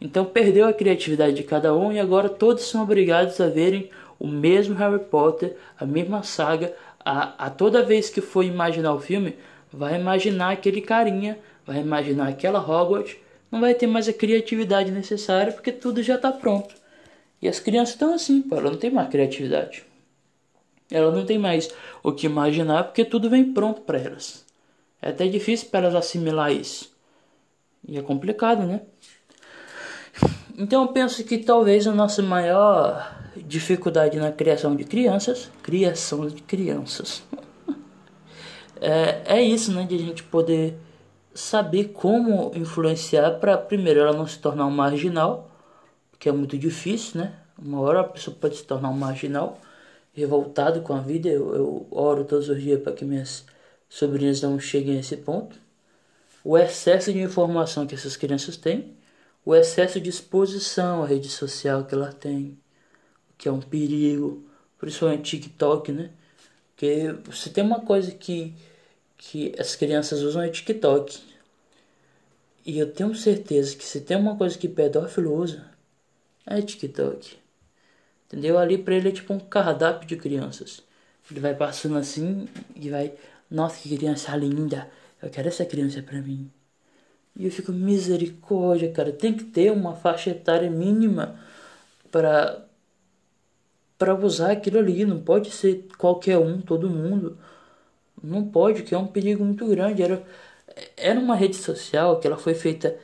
Então 0.00 0.24
perdeu 0.24 0.66
a 0.66 0.72
criatividade 0.72 1.34
de 1.34 1.42
cada 1.42 1.74
um 1.74 1.92
e 1.92 1.98
agora 1.98 2.28
todos 2.28 2.64
são 2.64 2.82
obrigados 2.82 3.40
a 3.40 3.48
verem 3.48 3.90
o 4.18 4.26
mesmo 4.26 4.74
Harry 4.76 5.00
Potter, 5.00 5.56
a 5.78 5.84
mesma 5.84 6.22
saga. 6.22 6.74
A, 7.04 7.46
a 7.46 7.50
toda 7.50 7.82
vez 7.82 8.08
que 8.10 8.20
for 8.20 8.44
imaginar 8.44 8.94
o 8.94 9.00
filme, 9.00 9.36
vai 9.72 9.98
imaginar 9.98 10.52
aquele 10.52 10.80
carinha, 10.80 11.38
vai 11.66 11.80
imaginar 11.80 12.28
aquela 12.28 12.60
Hogwarts, 12.60 13.16
não 13.50 13.60
vai 13.60 13.74
ter 13.74 13.86
mais 13.86 14.08
a 14.08 14.12
criatividade 14.12 14.90
necessária 14.90 15.52
porque 15.52 15.72
tudo 15.72 16.02
já 16.02 16.14
está 16.14 16.30
pronto. 16.30 16.74
E 17.42 17.48
as 17.48 17.58
crianças 17.58 17.94
estão 17.94 18.14
assim, 18.14 18.42
pô, 18.42 18.56
ela 18.56 18.70
não 18.70 18.78
tem 18.78 18.90
mais 18.90 19.08
criatividade. 19.08 19.84
Ela 20.90 21.10
não 21.10 21.24
tem 21.24 21.38
mais 21.38 21.72
o 22.02 22.12
que 22.12 22.26
imaginar 22.26 22.84
porque 22.84 23.04
tudo 23.04 23.30
vem 23.30 23.52
pronto 23.52 23.80
para 23.82 23.98
elas. 23.98 24.44
É 25.00 25.10
até 25.10 25.26
difícil 25.26 25.68
para 25.70 25.80
elas 25.80 25.94
assimilar 25.94 26.52
isso. 26.52 26.92
E 27.86 27.98
é 27.98 28.02
complicado, 28.02 28.66
né? 28.66 28.82
Então 30.58 30.82
eu 30.82 30.88
penso 30.88 31.24
que 31.24 31.38
talvez 31.38 31.86
a 31.86 31.92
nossa 31.92 32.22
maior 32.22 33.18
dificuldade 33.36 34.18
na 34.18 34.30
criação 34.30 34.76
de 34.76 34.84
crianças, 34.84 35.50
criação 35.62 36.26
de 36.26 36.42
crianças, 36.42 37.22
é, 38.80 39.22
é 39.24 39.42
isso, 39.42 39.72
né? 39.72 39.84
De 39.84 39.94
a 39.94 39.98
gente 39.98 40.22
poder 40.24 40.76
saber 41.34 41.88
como 41.92 42.52
influenciar 42.54 43.38
para 43.38 43.56
primeiro 43.56 44.00
ela 44.00 44.12
não 44.12 44.26
se 44.26 44.38
tornar 44.38 44.66
um 44.66 44.70
marginal 44.70 45.50
que 46.18 46.28
é 46.28 46.32
muito 46.32 46.58
difícil, 46.58 47.22
né? 47.22 47.34
Uma 47.58 47.80
hora 47.80 48.00
a 48.00 48.04
pessoa 48.04 48.36
pode 48.38 48.56
se 48.56 48.64
tornar 48.64 48.90
um 48.90 48.96
marginal, 48.96 49.58
revoltado 50.12 50.82
com 50.82 50.92
a 50.94 51.00
vida. 51.00 51.28
Eu, 51.28 51.54
eu 51.54 51.86
oro 51.90 52.24
todos 52.24 52.48
os 52.48 52.60
dias 52.60 52.80
para 52.82 52.92
que 52.92 53.04
minhas 53.04 53.44
sobrinhas 53.88 54.42
não 54.42 54.58
cheguem 54.60 54.96
a 54.96 55.00
esse 55.00 55.16
ponto. 55.16 55.56
O 56.44 56.56
excesso 56.58 57.12
de 57.12 57.20
informação 57.20 57.86
que 57.86 57.94
essas 57.94 58.16
crianças 58.16 58.56
têm, 58.56 58.96
o 59.44 59.54
excesso 59.54 60.00
de 60.00 60.10
exposição 60.10 61.02
à 61.02 61.06
rede 61.06 61.28
social 61.28 61.84
que 61.84 61.94
elas 61.94 62.14
têm, 62.14 62.58
que 63.38 63.48
é 63.48 63.52
um 63.52 63.60
perigo, 63.60 64.44
principalmente 64.78 65.38
TikTok, 65.38 65.92
né? 65.92 66.10
Porque 66.70 67.14
você 67.24 67.50
tem 67.50 67.64
uma 67.64 67.80
coisa 67.80 68.10
que, 68.12 68.54
que 69.20 69.54
as 69.58 69.76
crianças 69.76 70.22
usam 70.22 70.40
é 70.40 70.48
TikTok. 70.48 71.20
E 72.64 72.78
eu 72.78 72.90
tenho 72.90 73.14
certeza 73.14 73.76
que 73.76 73.84
se 73.84 74.00
tem 74.00 74.16
uma 74.16 74.34
coisa 74.34 74.56
que 74.56 74.66
pedófilo 74.66 75.34
usa, 75.34 75.66
é 76.46 76.62
TikTok. 76.62 77.36
Entendeu? 78.26 78.58
Ali 78.58 78.78
pra 78.78 78.94
ele 78.94 79.10
é 79.10 79.12
tipo 79.12 79.34
um 79.34 79.38
cardápio 79.38 80.08
de 80.08 80.16
crianças. 80.16 80.82
Ele 81.30 81.38
vai 81.38 81.54
passando 81.54 81.98
assim 81.98 82.48
e 82.74 82.88
vai. 82.88 83.12
Nossa, 83.50 83.78
que 83.80 83.94
criança 83.94 84.34
linda! 84.36 84.90
Eu 85.20 85.28
quero 85.28 85.48
essa 85.48 85.66
criança 85.66 86.02
pra 86.02 86.20
mim. 86.22 86.50
E 87.36 87.44
eu 87.44 87.50
fico, 87.50 87.72
misericórdia, 87.72 88.90
cara. 88.90 89.12
Tem 89.12 89.34
que 89.36 89.44
ter 89.44 89.70
uma 89.70 89.94
faixa 89.94 90.30
etária 90.30 90.70
mínima 90.70 91.38
para 92.10 92.64
para 93.98 94.14
usar 94.14 94.52
aquilo 94.52 94.78
ali. 94.78 95.04
Não 95.04 95.20
pode 95.20 95.50
ser 95.50 95.86
qualquer 95.98 96.38
um, 96.38 96.60
todo 96.62 96.88
mundo. 96.88 97.38
Não 98.22 98.44
pode, 98.44 98.82
que 98.82 98.94
é 98.94 98.98
um 98.98 99.06
perigo 99.06 99.44
muito 99.44 99.66
grande. 99.66 100.02
Era, 100.02 100.22
era 100.96 101.18
uma 101.18 101.34
rede 101.34 101.56
social 101.56 102.20
que 102.20 102.26
ela 102.26 102.36
foi 102.36 102.54
feita 102.54 102.96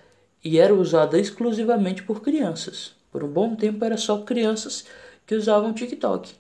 e 0.45 0.59
era 0.59 0.75
usada 0.75 1.19
exclusivamente 1.19 2.03
por 2.03 2.21
crianças. 2.21 2.95
Por 3.11 3.25
um 3.25 3.29
bom 3.29 3.57
tempo 3.57 3.85
era 3.85 3.97
só 3.97 4.19
crianças 4.23 4.85
que 5.27 5.35
usavam 5.35 5.73
TikTok. 5.73 6.33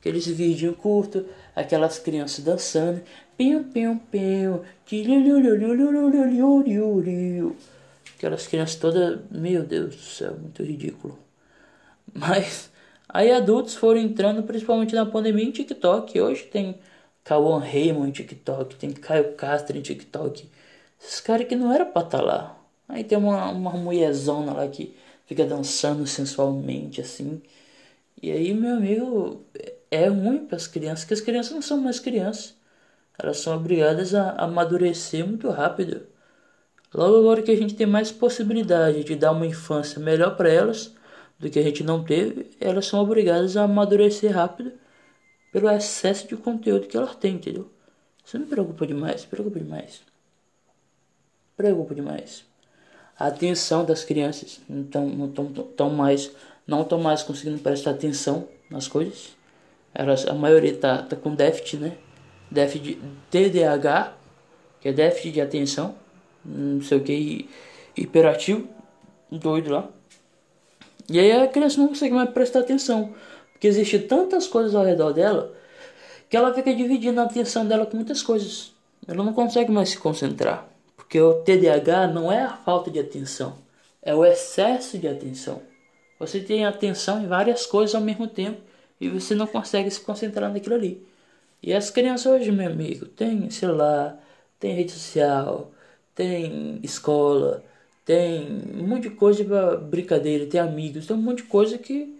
Aqueles 0.00 0.26
vídeos 0.26 0.76
curtos, 0.76 1.24
aquelas 1.54 1.98
crianças 1.98 2.42
dançando. 2.42 3.02
Piu, 3.36 3.64
piu, 3.64 4.00
piu. 4.10 4.62
Aquelas 8.16 8.46
crianças 8.46 8.76
todas, 8.76 9.20
meu 9.30 9.62
Deus 9.62 9.96
do 9.96 10.02
céu, 10.02 10.36
muito 10.40 10.62
ridículo. 10.62 11.18
Mas 12.14 12.70
aí 13.08 13.30
adultos 13.30 13.74
foram 13.74 14.00
entrando, 14.00 14.42
principalmente 14.42 14.94
na 14.94 15.04
pandemia, 15.04 15.44
em 15.44 15.50
TikTok. 15.50 16.18
Hoje 16.20 16.44
tem 16.44 16.78
Cauã 17.24 17.60
Raymond 17.60 18.08
em 18.08 18.12
TikTok, 18.12 18.76
tem 18.76 18.92
Caio 18.92 19.34
Castro 19.34 19.76
em 19.76 19.82
TikTok. 19.82 20.48
Esses 21.00 21.20
caras 21.20 21.46
que 21.46 21.56
não 21.56 21.72
era 21.72 21.84
pra 21.84 22.02
estar 22.02 22.18
tá 22.18 22.24
lá. 22.24 22.58
Aí 22.88 23.04
tem 23.04 23.16
uma, 23.18 23.50
uma 23.50 23.72
mulherzona 23.72 24.52
lá 24.52 24.68
que 24.68 24.96
fica 25.26 25.44
dançando 25.44 26.06
sensualmente 26.06 27.00
assim. 27.00 27.40
E 28.22 28.30
aí, 28.30 28.52
meu 28.54 28.76
amigo, 28.76 29.44
é 29.90 30.08
ruim 30.08 30.46
para 30.46 30.56
as 30.56 30.66
crianças, 30.66 31.04
que 31.04 31.14
as 31.14 31.20
crianças 31.20 31.52
não 31.52 31.62
são 31.62 31.80
mais 31.80 31.98
crianças. 31.98 32.54
Elas 33.18 33.38
são 33.38 33.56
obrigadas 33.56 34.14
a 34.14 34.32
amadurecer 34.32 35.26
muito 35.26 35.48
rápido. 35.50 36.06
Logo 36.92 37.18
agora 37.18 37.42
que 37.42 37.50
a 37.50 37.56
gente 37.56 37.74
tem 37.74 37.86
mais 37.86 38.10
possibilidade 38.10 39.04
de 39.04 39.14
dar 39.16 39.32
uma 39.32 39.46
infância 39.46 40.00
melhor 40.00 40.36
para 40.36 40.50
elas 40.50 40.94
do 41.38 41.48
que 41.50 41.58
a 41.58 41.62
gente 41.62 41.84
não 41.84 42.04
teve, 42.04 42.50
elas 42.60 42.86
são 42.86 43.00
obrigadas 43.00 43.56
a 43.56 43.64
amadurecer 43.64 44.34
rápido 44.34 44.72
pelo 45.52 45.68
excesso 45.70 46.28
de 46.28 46.36
conteúdo 46.36 46.86
que 46.86 46.96
elas 46.96 47.14
têm, 47.16 47.34
entendeu? 47.34 47.68
Isso 48.24 48.38
me 48.38 48.46
preocupa 48.46 48.86
demais, 48.86 49.24
preocupa 49.24 49.58
demais. 49.58 50.02
Preocupa 51.56 51.94
demais. 51.94 52.44
A 53.18 53.26
atenção 53.26 53.84
das 53.84 54.04
crianças 54.04 54.60
não 54.68 55.26
estão 55.26 55.52
tão 55.76 55.90
mais 55.90 56.30
não 56.66 56.82
estão 56.82 57.00
mais 57.00 57.22
conseguindo 57.22 57.58
prestar 57.58 57.90
atenção 57.90 58.48
nas 58.70 58.86
coisas. 58.86 59.36
Elas 59.92 60.26
a 60.26 60.34
maioria 60.34 60.76
tá, 60.76 61.02
tá 61.02 61.16
com 61.16 61.34
déficit 61.34 61.78
né? 61.78 61.98
Déficit 62.50 62.94
de 63.30 63.50
TDAH 63.50 64.16
que 64.80 64.88
é 64.88 64.92
déficit 64.92 65.32
de 65.32 65.40
atenção 65.40 65.94
não 66.44 66.80
sei 66.80 66.98
o 66.98 67.02
que 67.02 67.50
hiperativo 67.96 68.68
doido 69.30 69.70
lá. 69.70 69.88
E 71.08 71.18
aí 71.18 71.32
a 71.32 71.48
criança 71.48 71.80
não 71.80 71.88
consegue 71.88 72.14
mais 72.14 72.30
prestar 72.30 72.60
atenção 72.60 73.12
porque 73.60 73.68
existe 73.68 73.98
tantas 73.98 74.46
coisas 74.46 74.74
ao 74.74 74.84
redor 74.84 75.12
dela 75.12 75.54
que 76.30 76.36
ela 76.36 76.54
fica 76.54 76.74
dividindo 76.74 77.20
a 77.20 77.24
atenção 77.24 77.66
dela 77.66 77.84
com 77.84 77.96
muitas 77.96 78.22
coisas 78.22 78.72
ela 79.06 79.22
não 79.22 79.32
consegue 79.32 79.70
mais 79.70 79.90
se 79.90 79.98
concentrar 79.98 80.70
porque 81.10 81.20
o 81.20 81.42
TDAH 81.42 82.06
não 82.06 82.30
é 82.30 82.40
a 82.42 82.56
falta 82.56 82.88
de 82.88 83.00
atenção, 83.00 83.58
é 84.00 84.14
o 84.14 84.24
excesso 84.24 84.96
de 84.96 85.08
atenção. 85.08 85.60
Você 86.20 86.38
tem 86.38 86.64
atenção 86.64 87.20
em 87.20 87.26
várias 87.26 87.66
coisas 87.66 87.96
ao 87.96 88.00
mesmo 88.00 88.28
tempo 88.28 88.60
e 89.00 89.08
você 89.08 89.34
não 89.34 89.48
consegue 89.48 89.90
se 89.90 90.00
concentrar 90.02 90.52
naquilo 90.52 90.76
ali. 90.76 91.04
E 91.60 91.74
as 91.74 91.90
crianças 91.90 92.26
hoje, 92.26 92.52
meu 92.52 92.70
amigo, 92.70 93.06
tem 93.06 93.50
celular, 93.50 94.22
tem 94.60 94.76
rede 94.76 94.92
social, 94.92 95.72
tem 96.14 96.78
escola, 96.84 97.64
tem 98.04 98.62
um 98.72 98.86
monte 98.86 99.08
de 99.08 99.10
coisa 99.10 99.44
para 99.44 99.78
brincadeira, 99.78 100.46
tem 100.46 100.60
amigos, 100.60 101.08
tem 101.08 101.16
um 101.16 101.20
monte 101.20 101.38
de 101.38 101.48
coisa 101.48 101.76
que 101.76 102.19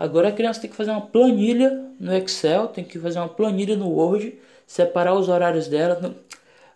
agora 0.00 0.28
a 0.28 0.32
criança 0.32 0.60
tem 0.62 0.70
que 0.70 0.76
fazer 0.76 0.90
uma 0.90 1.06
planilha 1.06 1.70
no 2.00 2.14
Excel, 2.16 2.68
tem 2.68 2.84
que 2.84 2.98
fazer 2.98 3.18
uma 3.18 3.28
planilha 3.28 3.76
no 3.76 3.88
Word, 3.90 4.38
separar 4.66 5.14
os 5.14 5.28
horários 5.28 5.68
dela. 5.68 6.14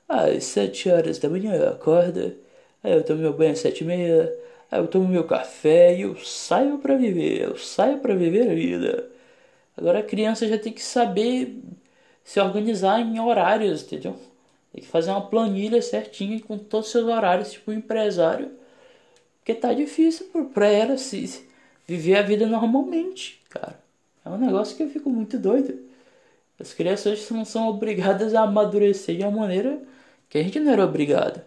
Às 0.09 0.45
sete 0.45 0.91
horas 0.91 1.19
da 1.19 1.29
manhã 1.29 1.55
eu 1.55 1.69
acordo, 1.71 2.35
aí 2.83 2.93
eu 2.93 3.05
tomo 3.05 3.21
meu 3.21 3.33
banho 3.33 3.53
às 3.53 3.61
sete 3.61 3.85
e 3.85 3.87
meia, 3.87 4.33
aí 4.71 4.81
eu 4.81 4.87
tomo 4.89 5.09
meu 5.09 5.25
café 5.25 5.97
e 5.97 6.03
eu 6.03 6.17
saio 6.19 6.79
para 6.79 6.97
viver, 6.97 7.43
eu 7.43 7.57
saio 7.59 7.99
para 8.01 8.15
viver 8.15 8.51
a 8.51 8.55
vida. 8.55 9.11
Agora 9.77 10.01
a 10.01 10.03
criança 10.03 10.47
já 10.49 10.59
tem 10.59 10.73
que 10.73 10.83
saber 10.83 11.61
se 12.25 12.41
organizar 12.41 13.01
em 13.01 13.21
horários, 13.21 13.83
entendeu? 13.83 14.17
Tem 14.73 14.83
que 14.83 14.89
fazer 14.89 15.11
uma 15.11 15.29
planilha 15.29 15.81
certinha 15.83 16.41
com 16.41 16.59
todos 16.59 16.87
os 16.89 16.93
seus 16.93 17.07
horários, 17.07 17.53
tipo 17.53 17.71
um 17.71 17.75
empresário. 17.75 18.51
Porque 19.39 19.55
tá 19.55 19.73
difícil 19.73 20.27
para 20.55 20.69
ela 20.69 20.97
se 20.99 21.47
viver 21.87 22.17
a 22.17 22.23
vida 22.23 22.47
normalmente, 22.47 23.41
cara. 23.51 23.79
É 24.25 24.29
um 24.29 24.39
negócio 24.39 24.77
que 24.77 24.83
eu 24.83 24.91
fico 24.91 25.11
muito 25.11 25.39
doido. 25.39 25.79
As 26.59 26.73
crianças 26.73 27.29
não 27.31 27.45
são 27.45 27.69
obrigadas 27.69 28.35
a 28.35 28.43
amadurecer 28.43 29.17
de 29.17 29.23
uma 29.23 29.41
maneira 29.43 29.81
que 30.29 30.39
a 30.39 30.43
gente 30.43 30.59
não 30.61 30.73
era 30.73 30.85
obrigado. 30.85 31.43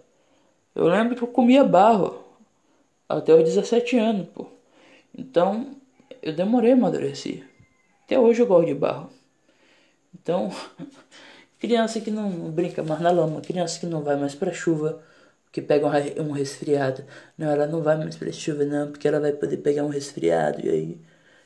Eu 0.76 0.88
lembro 0.88 1.16
que 1.16 1.24
eu 1.24 1.28
comia 1.28 1.64
barro 1.64 2.24
até 3.10 3.34
os 3.34 3.44
17 3.44 3.98
anos, 3.98 4.28
pô. 4.30 4.48
Então, 5.18 5.76
eu 6.22 6.34
demorei 6.34 6.72
a 6.72 6.76
amadurecer. 6.76 7.48
Até 8.06 8.20
hoje 8.20 8.42
eu 8.42 8.48
gosto 8.48 8.68
de 8.68 8.74
barro. 8.74 9.10
Então, 10.14 10.52
criança 11.58 12.00
que 12.00 12.12
não 12.12 12.30
brinca 12.52 12.84
mais 12.84 13.02
na 13.02 13.10
lama, 13.10 13.42
criança 13.42 13.80
que 13.80 13.86
não 13.86 14.04
vai 14.04 14.16
mais 14.18 14.36
pra 14.36 14.54
chuva, 14.54 15.02
que 15.52 15.62
pega 15.62 15.88
um 16.22 16.32
resfriado. 16.32 17.04
Não, 17.38 17.50
ela 17.50 17.68
não 17.68 17.82
vai 17.82 17.98
mais 17.98 18.16
pra 18.16 18.32
chuva, 18.32 18.66
não, 18.66 18.92
porque 18.92 19.08
ela 19.08 19.20
vai 19.20 19.32
poder 19.32 19.58
pegar 19.58 19.84
um 19.84 19.90
resfriado. 19.90 20.66
E 20.66 20.70
aí, 20.70 21.02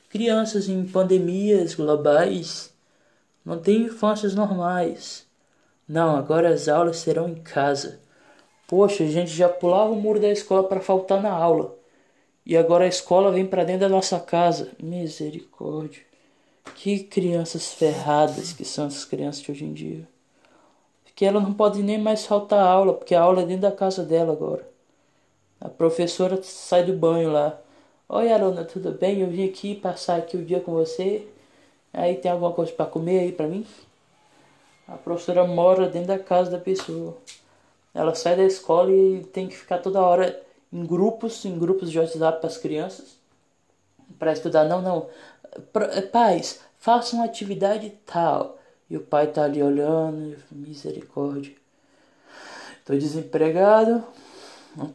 crianças 0.09 0.67
em 0.67 0.85
pandemias 0.85 1.75
globais 1.75 2.73
não 3.45 3.59
têm 3.59 3.83
infâncias 3.83 4.35
normais. 4.35 5.25
Não, 5.87 6.15
agora 6.15 6.49
as 6.49 6.67
aulas 6.67 6.97
serão 6.97 7.29
em 7.29 7.35
casa. 7.35 7.99
Poxa, 8.67 9.03
a 9.03 9.07
gente 9.07 9.31
já 9.31 9.49
pulava 9.49 9.91
o 9.91 9.95
muro 9.95 10.19
da 10.19 10.29
escola 10.29 10.67
para 10.67 10.79
faltar 10.79 11.21
na 11.21 11.31
aula. 11.31 11.77
E 12.45 12.55
agora 12.57 12.85
a 12.85 12.87
escola 12.87 13.31
vem 13.31 13.45
para 13.45 13.63
dentro 13.63 13.81
da 13.81 13.89
nossa 13.89 14.19
casa. 14.19 14.71
Misericórdia. 14.81 16.01
Que 16.75 16.99
crianças 17.03 17.73
ferradas 17.73 18.53
que 18.53 18.63
são 18.65 18.87
essas 18.87 19.05
crianças 19.05 19.41
de 19.41 19.51
hoje 19.51 19.65
em 19.65 19.73
dia. 19.73 20.07
Que 21.21 21.25
ela 21.25 21.39
não 21.39 21.53
pode 21.53 21.83
nem 21.83 21.99
mais 21.99 22.25
faltar 22.25 22.65
aula, 22.65 22.95
porque 22.95 23.13
a 23.13 23.21
aula 23.21 23.43
é 23.43 23.45
dentro 23.45 23.61
da 23.61 23.71
casa 23.71 24.03
dela 24.03 24.33
agora. 24.33 24.67
A 25.59 25.69
professora 25.69 26.41
sai 26.41 26.83
do 26.83 26.93
banho 26.93 27.31
lá. 27.31 27.61
Oi, 28.09 28.33
aluna, 28.33 28.65
tudo 28.65 28.91
bem? 28.91 29.21
Eu 29.21 29.27
vim 29.29 29.47
aqui 29.47 29.75
passar 29.75 30.15
aqui 30.17 30.35
o 30.35 30.43
dia 30.43 30.59
com 30.59 30.71
você. 30.71 31.27
Aí 31.93 32.15
tem 32.15 32.31
alguma 32.31 32.51
coisa 32.51 32.71
para 32.71 32.87
comer 32.87 33.19
aí 33.19 33.31
para 33.31 33.45
mim? 33.45 33.67
A 34.87 34.97
professora 34.97 35.45
mora 35.45 35.87
dentro 35.87 36.07
da 36.07 36.17
casa 36.17 36.49
da 36.49 36.57
pessoa. 36.57 37.15
Ela 37.93 38.15
sai 38.15 38.35
da 38.35 38.43
escola 38.43 38.91
e 38.91 39.23
tem 39.25 39.47
que 39.47 39.55
ficar 39.55 39.77
toda 39.77 40.01
hora 40.01 40.41
em 40.73 40.83
grupos, 40.83 41.45
em 41.45 41.55
grupos 41.55 41.91
de 41.91 41.99
WhatsApp 41.99 42.39
para 42.39 42.49
as 42.49 42.57
crianças, 42.57 43.15
para 44.17 44.33
estudar. 44.33 44.63
Não, 44.63 44.81
não. 44.81 45.07
Pais, 46.11 46.61
façam 46.79 47.23
atividade 47.23 47.91
tal. 48.07 48.57
E 48.91 48.97
o 48.97 48.99
pai 48.99 49.27
tá 49.27 49.45
ali 49.45 49.63
olhando, 49.63 50.35
misericórdia. 50.51 51.53
Tô 52.83 52.93
desempregado, 52.93 54.03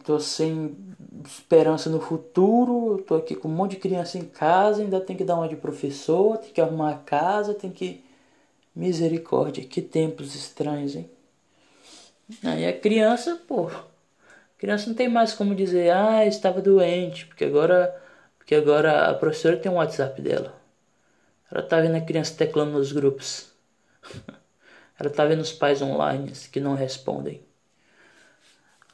tô 0.05 0.21
sem 0.21 0.77
esperança 1.25 1.89
no 1.89 1.99
futuro, 1.99 3.03
tô 3.07 3.15
aqui 3.15 3.35
com 3.35 3.49
um 3.49 3.53
monte 3.53 3.71
de 3.71 3.77
criança 3.79 4.19
em 4.19 4.27
casa, 4.27 4.83
ainda 4.83 5.01
tem 5.01 5.17
que 5.17 5.25
dar 5.25 5.37
uma 5.37 5.49
de 5.49 5.57
professor, 5.57 6.37
tem 6.37 6.53
que 6.53 6.61
arrumar 6.61 6.91
a 6.91 6.99
casa, 6.99 7.55
tem 7.55 7.71
que. 7.71 8.05
Misericórdia, 8.75 9.65
que 9.65 9.81
tempos 9.81 10.35
estranhos, 10.35 10.95
hein? 10.95 11.09
Aí 12.45 12.67
a 12.67 12.79
criança, 12.79 13.41
pô, 13.49 13.69
a 13.69 14.59
criança 14.59 14.89
não 14.89 14.95
tem 14.95 15.09
mais 15.09 15.33
como 15.33 15.55
dizer, 15.55 15.91
ah, 15.91 16.27
estava 16.27 16.61
doente, 16.61 17.25
porque 17.25 17.47
agora, 17.47 17.99
porque 18.37 18.55
agora 18.55 19.09
a 19.09 19.15
professora 19.15 19.57
tem 19.57 19.73
um 19.73 19.77
WhatsApp 19.77 20.21
dela. 20.21 20.55
Ela 21.51 21.63
tá 21.63 21.81
vendo 21.81 21.97
a 21.97 22.01
criança 22.03 22.35
teclando 22.37 22.73
nos 22.73 22.93
grupos. 22.93 23.56
Ela 24.99 25.11
tá 25.11 25.25
vendo 25.27 25.41
os 25.41 25.53
pais 25.53 25.83
online 25.83 26.33
que 26.51 26.61
não 26.61 26.75
respondem. 26.75 27.43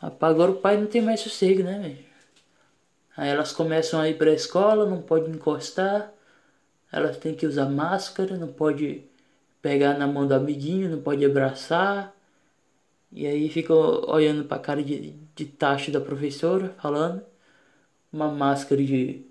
Agora 0.00 0.50
o 0.50 0.56
pai 0.56 0.76
não 0.76 0.86
tem 0.86 1.00
mais 1.00 1.20
sossego, 1.20 1.62
né, 1.62 1.78
velho? 1.78 2.12
Aí 3.16 3.28
elas 3.28 3.52
começam 3.52 4.00
a 4.00 4.08
ir 4.08 4.18
pra 4.18 4.32
escola, 4.32 4.86
não 4.86 5.00
pode 5.00 5.30
encostar. 5.30 6.12
Elas 6.90 7.16
têm 7.18 7.34
que 7.34 7.46
usar 7.46 7.66
máscara, 7.66 8.36
não 8.36 8.48
pode 8.48 9.04
pegar 9.60 9.96
na 9.96 10.06
mão 10.06 10.26
do 10.26 10.34
amiguinho, 10.34 10.90
não 10.90 11.00
pode 11.00 11.24
abraçar. 11.24 12.14
E 13.12 13.26
aí 13.26 13.48
fica 13.48 13.74
olhando 13.74 14.44
pra 14.44 14.58
cara 14.58 14.82
de, 14.82 15.14
de 15.34 15.44
tacho 15.44 15.90
da 15.92 16.00
professora, 16.00 16.74
falando. 16.80 17.22
Uma 18.12 18.28
máscara 18.28 18.82
de, 18.82 19.24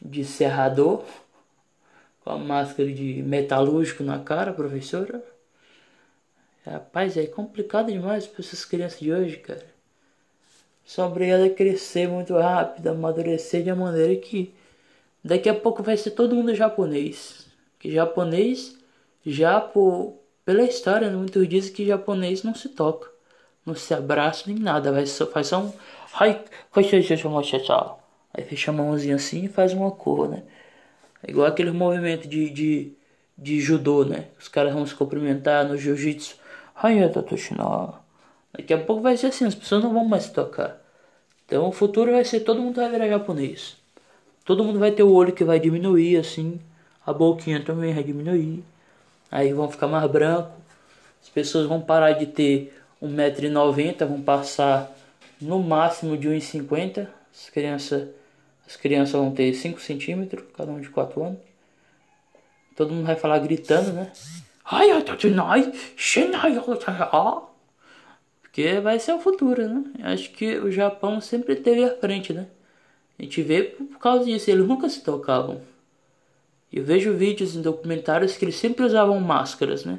de 0.00 0.24
serrador. 0.24 1.04
Com 2.24 2.30
a 2.30 2.38
máscara 2.38 2.92
de 2.92 3.22
metalúrgico 3.22 4.02
na 4.02 4.18
cara, 4.18 4.52
professora. 4.52 5.22
Rapaz, 6.64 7.16
é 7.16 7.26
complicado 7.26 7.90
demais 7.90 8.26
para 8.26 8.40
essas 8.40 8.64
crianças 8.64 9.00
de 9.00 9.12
hoje, 9.12 9.36
cara. 9.38 9.66
São 10.84 11.06
obrigadas 11.08 11.46
a 11.46 11.54
crescer 11.54 12.08
muito 12.08 12.34
rápido, 12.36 12.88
amadurecer 12.88 13.62
de 13.64 13.72
uma 13.72 13.86
maneira 13.86 14.14
que 14.16 14.54
daqui 15.24 15.48
a 15.48 15.54
pouco 15.54 15.82
vai 15.82 15.96
ser 15.96 16.12
todo 16.12 16.34
mundo 16.34 16.54
japonês. 16.54 17.46
Que 17.78 17.90
japonês, 17.92 18.78
já 19.24 19.60
por, 19.60 20.18
pela 20.44 20.62
história, 20.62 21.10
né? 21.10 21.16
muitos 21.16 21.48
dizem 21.48 21.72
que 21.72 21.86
japonês 21.86 22.42
não 22.42 22.54
se 22.54 22.68
toca, 22.68 23.10
não 23.66 23.74
se 23.74 23.92
abraça 23.94 24.44
nem 24.46 24.56
nada, 24.56 24.92
vai 24.92 25.06
só, 25.06 25.26
faz 25.26 25.48
só 25.48 25.60
um. 25.60 25.72
Aí 28.34 28.44
fecha 28.44 28.70
a 28.70 28.74
mãozinha 28.74 29.16
assim 29.16 29.44
e 29.44 29.48
faz 29.48 29.72
uma 29.72 29.90
cor, 29.90 30.28
né? 30.28 30.42
É 31.22 31.30
igual 31.30 31.46
aquele 31.46 31.70
movimento 31.70 32.28
de, 32.28 32.50
de, 32.50 32.92
de 33.36 33.60
judô, 33.60 34.04
né? 34.04 34.26
Os 34.38 34.48
caras 34.48 34.72
vão 34.72 34.86
se 34.86 34.94
cumprimentar 34.94 35.66
no 35.66 35.76
jiu-jitsu. 35.76 36.36
Daqui 38.52 38.74
a 38.74 38.78
pouco 38.78 39.02
vai 39.02 39.16
ser 39.16 39.28
assim, 39.28 39.44
as 39.44 39.54
pessoas 39.54 39.82
não 39.82 39.92
vão 39.92 40.04
mais 40.04 40.24
se 40.24 40.32
tocar. 40.32 40.80
Então 41.46 41.68
o 41.68 41.72
futuro 41.72 42.12
vai 42.12 42.24
ser 42.24 42.40
todo 42.40 42.60
mundo 42.60 42.76
vai 42.76 42.90
virar 42.90 43.08
japonês. 43.08 43.76
Todo 44.44 44.64
mundo 44.64 44.78
vai 44.78 44.90
ter 44.90 45.02
o 45.02 45.12
olho 45.12 45.32
que 45.32 45.44
vai 45.44 45.60
diminuir 45.60 46.16
assim, 46.16 46.60
a 47.06 47.12
boquinha 47.12 47.62
também 47.62 47.94
vai 47.94 48.02
diminuir. 48.02 48.64
Aí 49.30 49.52
vão 49.52 49.70
ficar 49.70 49.86
mais 49.86 50.10
branco. 50.10 50.52
As 51.22 51.28
pessoas 51.28 51.66
vão 51.66 51.80
parar 51.80 52.12
de 52.12 52.26
ter 52.26 52.74
1,90m, 53.02 54.06
vão 54.06 54.20
passar 54.20 54.92
no 55.40 55.62
máximo 55.62 56.16
de 56.16 56.28
1,50m. 56.28 57.06
As 57.32 57.48
crianças, 57.48 58.08
as 58.66 58.76
crianças 58.76 59.14
vão 59.14 59.30
ter 59.30 59.52
5 59.54 59.80
centímetros, 59.80 60.44
cada 60.56 60.70
um 60.70 60.80
de 60.80 60.88
4 60.88 61.22
anos. 61.22 61.40
Todo 62.76 62.92
mundo 62.92 63.06
vai 63.06 63.16
falar 63.16 63.38
gritando, 63.38 63.92
né? 63.92 64.10
Porque 68.40 68.80
vai 68.80 68.98
ser 68.98 69.12
o 69.12 69.18
futuro, 69.18 69.68
né? 69.68 69.84
Acho 70.02 70.30
que 70.30 70.58
o 70.58 70.70
Japão 70.70 71.20
sempre 71.20 71.56
teve 71.56 71.84
à 71.84 71.96
frente, 71.96 72.32
né? 72.32 72.46
A 73.18 73.22
gente 73.22 73.42
vê 73.42 73.62
por 73.62 73.98
causa 73.98 74.24
disso, 74.24 74.50
eles 74.50 74.66
nunca 74.66 74.88
se 74.88 75.02
tocavam. 75.02 75.60
Eu 76.72 76.84
vejo 76.84 77.12
vídeos 77.12 77.54
em 77.54 77.62
documentários 77.62 78.36
que 78.36 78.44
eles 78.44 78.56
sempre 78.56 78.84
usavam 78.84 79.20
máscaras, 79.20 79.84
né? 79.84 79.98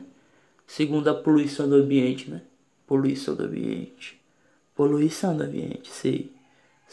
Segundo 0.66 1.08
a 1.08 1.14
poluição 1.14 1.70
do 1.70 1.76
ambiente, 1.76 2.30
né? 2.30 2.42
Poluição 2.88 3.36
do 3.36 3.44
ambiente. 3.44 4.20
Poluição 4.76 5.38
do 5.38 5.44
ambiente, 5.44 5.90
sei. 5.90 6.32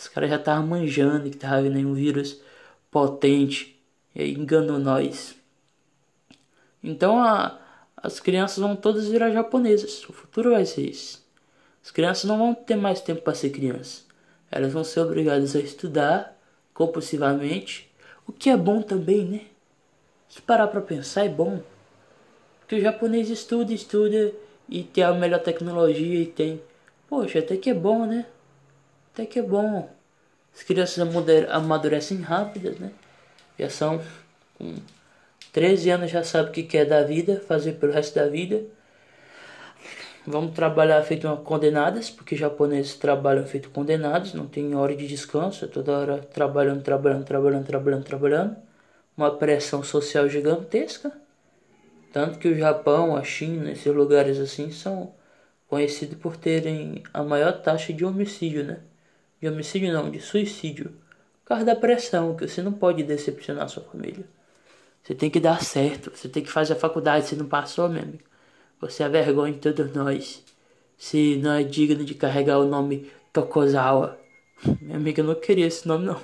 Os 0.01 0.09
caras 0.09 0.31
já 0.31 0.37
estavam 0.37 0.67
manjando 0.67 1.29
que 1.29 1.37
tava 1.37 1.61
vindo 1.61 1.79
um 1.87 1.93
vírus 1.93 2.41
potente. 2.91 3.79
E 4.15 4.23
aí 4.23 4.33
enganou 4.33 4.79
nós. 4.79 5.37
Então 6.83 7.23
a, 7.23 7.61
as 7.95 8.19
crianças 8.19 8.57
vão 8.57 8.75
todas 8.75 9.09
virar 9.09 9.31
japonesas. 9.31 10.03
O 10.09 10.13
futuro 10.15 10.53
vai 10.53 10.65
ser 10.65 10.89
isso. 10.89 11.23
As 11.85 11.91
crianças 11.91 12.25
não 12.25 12.39
vão 12.39 12.55
ter 12.55 12.77
mais 12.77 13.03
tempo 13.03 13.21
para 13.21 13.35
ser 13.35 13.51
crianças. 13.51 14.07
Elas 14.51 14.73
vão 14.73 14.83
ser 14.83 15.01
obrigadas 15.01 15.55
a 15.55 15.61
estudar 15.61 16.35
compulsivamente. 16.73 17.93
O 18.27 18.33
que 18.33 18.49
é 18.49 18.57
bom 18.57 18.81
também, 18.81 19.27
né? 19.27 19.43
Se 20.31 20.41
parar 20.41 20.69
para 20.69 20.81
pensar, 20.81 21.27
é 21.27 21.29
bom. 21.29 21.61
Porque 22.61 22.77
o 22.77 22.81
japonês 22.81 23.29
estuda, 23.29 23.75
estuda 23.75 24.33
e 24.67 24.83
tem 24.83 25.05
a 25.05 25.13
melhor 25.13 25.41
tecnologia 25.41 26.23
e 26.23 26.27
tem. 26.27 26.63
Poxa, 27.07 27.41
até 27.41 27.59
que 27.59 27.69
é 27.69 27.75
bom, 27.75 28.07
né? 28.07 28.25
Até 29.21 29.27
que 29.27 29.39
é 29.39 29.43
bom. 29.43 29.87
As 30.55 30.63
crianças 30.63 30.99
amadurecem 31.51 32.23
rápidas, 32.23 32.79
né? 32.79 32.91
Já 33.59 33.69
são 33.69 34.01
com 34.57 34.77
13 35.53 35.91
anos 35.91 36.11
já 36.11 36.25
sabe 36.25 36.49
o 36.49 36.53
que 36.53 36.63
quer 36.63 36.87
da 36.87 37.03
vida, 37.03 37.39
fazer 37.47 37.73
pelo 37.73 37.93
resto 37.93 38.15
da 38.15 38.27
vida. 38.27 38.65
Vamos 40.27 40.55
trabalhar 40.55 41.03
feito 41.03 41.29
condenadas, 41.45 42.09
porque 42.09 42.35
japoneses 42.35 42.95
trabalham 42.95 43.45
feito 43.47 43.69
condenados, 43.69 44.33
não 44.33 44.47
tem 44.47 44.75
hora 44.75 44.97
de 44.97 45.07
descanso, 45.07 45.67
é 45.67 45.69
toda 45.69 45.93
hora 45.93 46.19
trabalhando, 46.19 46.83
trabalhando, 46.83 47.25
trabalhando, 47.25 47.67
trabalhando, 47.67 48.05
trabalhando 48.05 48.57
uma 49.15 49.37
pressão 49.37 49.83
social 49.83 50.31
gigantesca. 50.31 51.13
Tanto 52.11 52.39
que 52.39 52.49
o 52.49 52.57
Japão, 52.57 53.15
a 53.15 53.23
China, 53.23 53.71
esses 53.71 53.95
lugares 53.95 54.39
assim 54.39 54.71
são 54.71 55.13
conhecidos 55.69 56.17
por 56.17 56.39
terem 56.39 57.03
a 57.13 57.23
maior 57.23 57.61
taxa 57.61 57.93
de 57.93 58.03
homicídio, 58.03 58.65
né? 58.65 58.81
De 59.41 59.49
homicídio 59.49 59.93
não, 59.93 60.11
de 60.11 60.21
suicídio. 60.21 60.93
Por 61.43 61.49
causa 61.49 61.65
da 61.65 61.75
pressão, 61.75 62.37
que 62.37 62.47
você 62.47 62.63
não 62.63 62.73
pode 62.73 63.03
decepcionar 63.03 63.69
sua 63.69 63.83
família. 63.83 64.25
Você 65.03 65.15
tem 65.15 65.31
que 65.31 65.41
dar 65.41 65.63
certo, 65.63 66.11
você 66.15 66.29
tem 66.29 66.43
que 66.43 66.51
fazer 66.51 66.75
a 66.75 66.77
faculdade, 66.77 67.27
você 67.27 67.37
não 67.37 67.47
passou, 67.47 67.89
meu 67.89 68.03
amigo. 68.03 68.25
Você 68.81 69.03
é 69.03 69.09
vergonha 69.09 69.53
de 69.53 69.59
todos 69.59 69.93
nós. 69.95 70.45
Se 70.97 71.37
não 71.37 71.53
é 71.53 71.63
digno 71.63 72.05
de 72.05 72.15
carregar 72.15 72.59
o 72.59 72.67
nome 72.67 73.11
Tokozawa. 73.33 74.19
Minha 74.81 74.97
amiga 74.97 75.23
não 75.23 75.35
queria 75.35 75.67
esse 75.67 75.89
nome 75.89 76.05
não. 76.05 76.21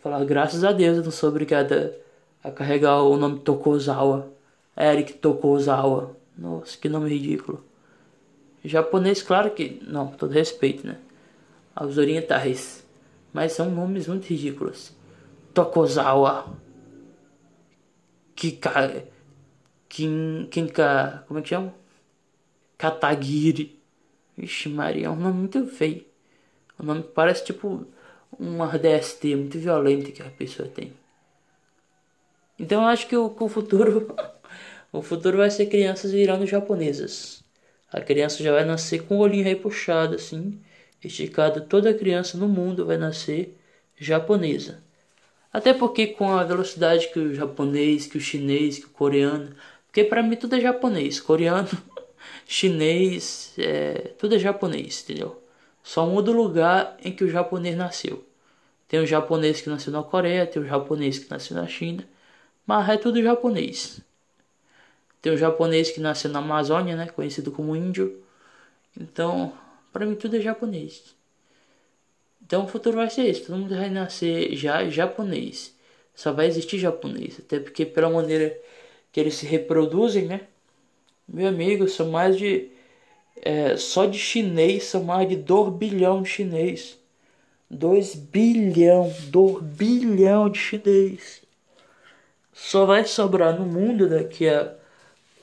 Falar, 0.00 0.24
graças 0.24 0.62
a 0.62 0.72
Deus 0.72 0.98
eu 0.98 1.04
não 1.04 1.10
sou 1.10 1.30
obrigada 1.30 1.98
a 2.44 2.50
carregar 2.50 3.02
o 3.02 3.16
nome 3.16 3.40
Tokozawa. 3.40 4.30
Eric 4.76 5.14
Tokozawa. 5.14 6.14
Nossa, 6.36 6.76
que 6.76 6.88
nome 6.88 7.08
ridículo. 7.08 7.64
Japonês, 8.62 9.22
claro 9.22 9.50
que. 9.52 9.82
Não, 9.86 10.08
todo 10.08 10.32
respeito, 10.32 10.86
né? 10.86 10.98
Aos 11.76 11.98
orientais. 11.98 12.84
Mas 13.32 13.52
são 13.52 13.70
nomes 13.70 14.08
muito 14.08 14.26
ridículos. 14.26 14.96
Tokozawa, 15.54 16.56
Kika, 18.34 19.04
Kin, 19.88 20.48
Kinka, 20.50 21.24
como 21.28 21.40
é 21.40 21.42
que 21.42 21.50
chama? 21.50 21.74
Katagiri. 22.78 23.80
Vixe 24.36 24.68
Maria, 24.68 25.06
é 25.06 25.10
um 25.10 25.16
nome 25.16 25.38
muito 25.38 25.66
feio. 25.66 26.04
O 26.78 26.82
nome 26.84 27.02
parece 27.02 27.44
tipo 27.44 27.86
um 28.38 28.58
DST 28.66 29.34
muito 29.36 29.58
violento 29.58 30.12
que 30.12 30.22
a 30.22 30.30
pessoa 30.30 30.68
tem. 30.68 30.92
Então 32.58 32.82
eu 32.82 32.88
acho 32.88 33.06
que 33.08 33.16
o, 33.16 33.34
o 33.38 33.48
futuro 33.48 34.14
o 34.92 35.02
futuro 35.02 35.38
vai 35.38 35.50
ser 35.50 35.66
crianças 35.66 36.12
virando 36.12 36.46
japonesas. 36.46 37.42
A 37.90 38.00
criança 38.00 38.42
já 38.42 38.52
vai 38.52 38.64
nascer 38.64 39.04
com 39.06 39.16
o 39.16 39.20
olhinho 39.20 39.44
repuxado 39.44 40.16
assim, 40.16 40.60
esticado. 41.02 41.62
Toda 41.62 41.94
criança 41.94 42.38
no 42.38 42.48
mundo 42.48 42.86
vai 42.86 42.96
nascer 42.96 43.56
japonesa. 43.98 44.82
Até 45.52 45.72
porque 45.72 46.08
com 46.08 46.32
a 46.36 46.44
velocidade 46.44 47.08
que 47.12 47.18
o 47.18 47.34
japonês, 47.34 48.06
que 48.06 48.18
o 48.18 48.20
chinês, 48.20 48.78
que 48.78 48.86
o 48.86 48.90
coreano, 48.90 49.54
porque 49.86 50.04
para 50.04 50.22
mim 50.22 50.36
tudo 50.36 50.56
é 50.56 50.60
japonês, 50.60 51.18
coreano, 51.18 51.68
chinês, 52.46 53.54
é, 53.58 54.12
tudo 54.18 54.34
é 54.34 54.38
japonês, 54.38 55.02
entendeu? 55.02 55.42
Só 55.82 56.04
muda 56.06 56.30
o 56.30 56.34
lugar 56.34 56.96
em 57.02 57.12
que 57.12 57.24
o 57.24 57.30
japonês 57.30 57.76
nasceu. 57.76 58.24
Tem 58.88 59.00
o 59.00 59.06
japonês 59.06 59.60
que 59.60 59.68
nasceu 59.68 59.92
na 59.92 60.02
Coreia, 60.02 60.46
tem 60.46 60.62
o 60.62 60.66
japonês 60.66 61.18
que 61.18 61.30
nasceu 61.30 61.56
na 61.56 61.66
China, 61.66 62.04
mas 62.66 62.88
é 62.88 62.96
tudo 62.96 63.22
japonês. 63.22 64.00
Tem 65.22 65.32
o 65.32 65.36
japonês 65.36 65.90
que 65.90 66.00
nasceu 66.00 66.30
na 66.30 66.40
Amazônia, 66.40 66.96
né, 66.96 67.06
conhecido 67.06 67.50
como 67.50 67.74
índio. 67.74 68.22
Então, 69.00 69.52
para 69.96 70.04
mim 70.04 70.14
tudo 70.14 70.36
é 70.36 70.40
japonês. 70.40 71.16
Então 72.44 72.66
o 72.66 72.68
futuro 72.68 72.98
vai 72.98 73.08
ser 73.08 73.22
esse, 73.22 73.46
todo 73.46 73.56
mundo 73.56 73.74
vai 73.74 73.88
nascer 73.88 74.54
já 74.54 74.86
japonês. 74.90 75.74
Só 76.14 76.34
vai 76.34 76.46
existir 76.46 76.78
japonês, 76.78 77.38
até 77.38 77.58
porque 77.58 77.86
pela 77.86 78.10
maneira 78.10 78.54
que 79.10 79.18
eles 79.18 79.36
se 79.36 79.46
reproduzem, 79.46 80.26
né? 80.26 80.42
Meu 81.26 81.48
amigo, 81.48 81.88
são 81.88 82.10
mais 82.10 82.36
de 82.36 82.68
é, 83.40 83.78
só 83.78 84.04
de 84.04 84.18
chinês 84.18 84.84
são 84.84 85.02
mais 85.02 85.28
de 85.30 85.36
2 85.36 85.72
bilhão 85.74 86.22
de 86.22 86.28
chinês. 86.28 86.98
2 87.70 88.16
bilhão, 88.16 89.10
2 89.28 89.62
bilhão 89.62 90.50
de 90.50 90.58
chinês. 90.58 91.40
Só 92.52 92.84
vai 92.84 93.06
sobrar 93.06 93.58
no 93.58 93.64
mundo 93.64 94.10
daqui 94.10 94.46
a 94.46 94.74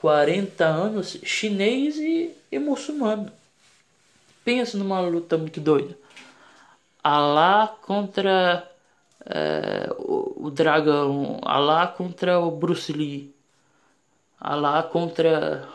40 0.00 0.64
anos 0.64 1.18
chinês 1.24 1.96
e, 1.96 2.30
e 2.52 2.58
muçulmano. 2.60 3.32
Pensa 4.44 4.76
numa 4.76 5.00
luta 5.00 5.38
muito 5.38 5.60
doida. 5.60 5.96
Alá 7.02 7.66
contra 7.82 8.70
é, 9.24 9.90
o, 9.98 10.46
o 10.46 10.50
dragão. 10.50 11.40
Alá 11.42 11.86
contra 11.86 12.38
o 12.38 12.50
Bruce 12.50 12.92
Lee. 12.92 13.34
Alá 14.38 14.82
contra 14.82 15.66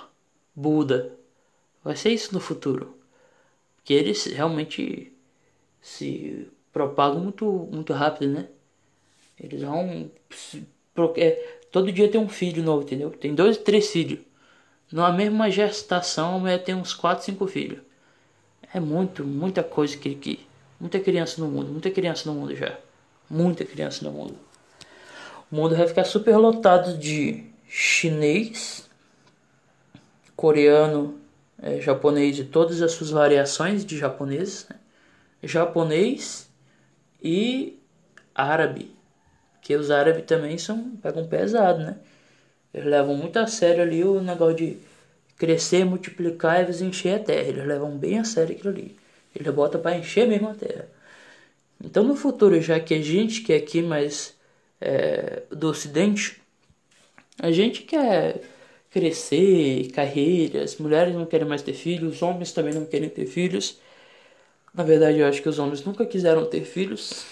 Buda. 0.55 1.17
Vai 1.83 1.95
ser 1.95 2.11
isso 2.11 2.33
no 2.33 2.39
futuro. 2.39 2.95
Que 3.83 3.93
eles 3.93 4.25
realmente 4.25 5.11
se 5.81 6.47
propagam 6.71 7.21
muito, 7.21 7.45
muito 7.71 7.91
rápido, 7.93 8.31
né? 8.31 8.47
Eles 9.39 9.63
vão. 9.63 10.11
É, 11.17 11.59
todo 11.71 11.91
dia 11.91 12.11
tem 12.11 12.21
um 12.21 12.29
filho 12.29 12.61
novo, 12.61 12.83
entendeu? 12.83 13.09
Tem 13.09 13.33
dois, 13.33 13.57
três 13.57 13.89
filhos. 13.89 14.19
Numa 14.91 15.11
mesma 15.11 15.49
gestação, 15.49 16.35
a 16.35 16.39
mulher 16.39 16.63
tem 16.63 16.75
uns 16.75 16.93
quatro, 16.93 17.23
cinco 17.25 17.47
filhos. 17.47 17.88
É 18.73 18.79
muito, 18.79 19.23
muita 19.23 19.63
coisa 19.63 19.97
que, 19.97 20.15
que. 20.15 20.47
Muita 20.79 20.99
criança 20.99 21.41
no 21.41 21.47
mundo, 21.49 21.71
muita 21.71 21.91
criança 21.91 22.29
no 22.31 22.39
mundo 22.39 22.55
já. 22.55 22.77
Muita 23.29 23.65
criança 23.65 24.05
no 24.05 24.11
mundo. 24.11 24.35
O 25.51 25.55
mundo 25.55 25.75
vai 25.75 25.87
ficar 25.87 26.05
super 26.05 26.37
lotado 26.37 26.97
de 26.97 27.43
chinês, 27.67 28.89
coreano, 30.35 31.19
é, 31.61 31.81
japonês 31.81 32.39
e 32.39 32.45
todas 32.45 32.81
as 32.81 32.91
suas 32.93 33.09
variações 33.09 33.85
de 33.85 33.97
japonês, 33.97 34.65
né? 34.69 34.77
japonês 35.43 36.49
e 37.21 37.77
árabe, 38.33 38.95
que 39.61 39.75
os 39.75 39.91
árabes 39.91 40.25
também 40.25 40.57
são 40.57 40.91
pegam 41.01 41.27
pesado, 41.27 41.79
né? 41.79 41.97
Eles 42.73 42.87
levam 42.87 43.15
muito 43.15 43.37
a 43.37 43.47
sério 43.47 43.81
ali 43.81 44.03
o 44.03 44.21
negócio 44.21 44.55
de 44.55 44.77
crescer, 45.39 45.85
multiplicar 45.85 46.69
e 46.69 46.83
encher 46.83 47.15
a 47.15 47.23
terra. 47.23 47.47
Eles 47.47 47.65
levam 47.65 47.97
bem 47.97 48.19
a 48.19 48.23
sério 48.23 48.55
aquilo 48.55 48.69
ali. 48.69 48.95
Eles 49.35 49.53
botam 49.53 49.81
para 49.81 49.97
encher 49.97 50.27
mesmo 50.27 50.49
a 50.49 50.53
terra. 50.53 50.87
Então 51.83 52.03
no 52.03 52.15
futuro, 52.15 52.61
já 52.61 52.79
que 52.79 52.93
a 52.93 53.01
gente 53.01 53.41
que 53.41 53.53
é 53.53 53.57
aqui 53.57 53.81
mais 53.81 54.35
é, 54.81 55.43
do 55.49 55.69
ocidente, 55.69 56.41
a 57.41 57.51
gente 57.51 57.83
quer 57.83 58.41
crescer, 58.91 59.91
carreiras, 59.93 60.77
mulheres 60.77 61.15
não 61.15 61.25
querem 61.25 61.47
mais 61.47 61.61
ter 61.61 61.73
filhos, 61.73 62.21
homens 62.21 62.51
também 62.51 62.73
não 62.73 62.85
querem 62.85 63.09
ter 63.09 63.25
filhos. 63.25 63.79
Na 64.73 64.83
verdade, 64.83 65.19
eu 65.19 65.27
acho 65.27 65.41
que 65.41 65.49
os 65.49 65.59
homens 65.59 65.83
nunca 65.85 66.05
quiseram 66.05 66.45
ter 66.45 66.63
filhos. 66.65 67.25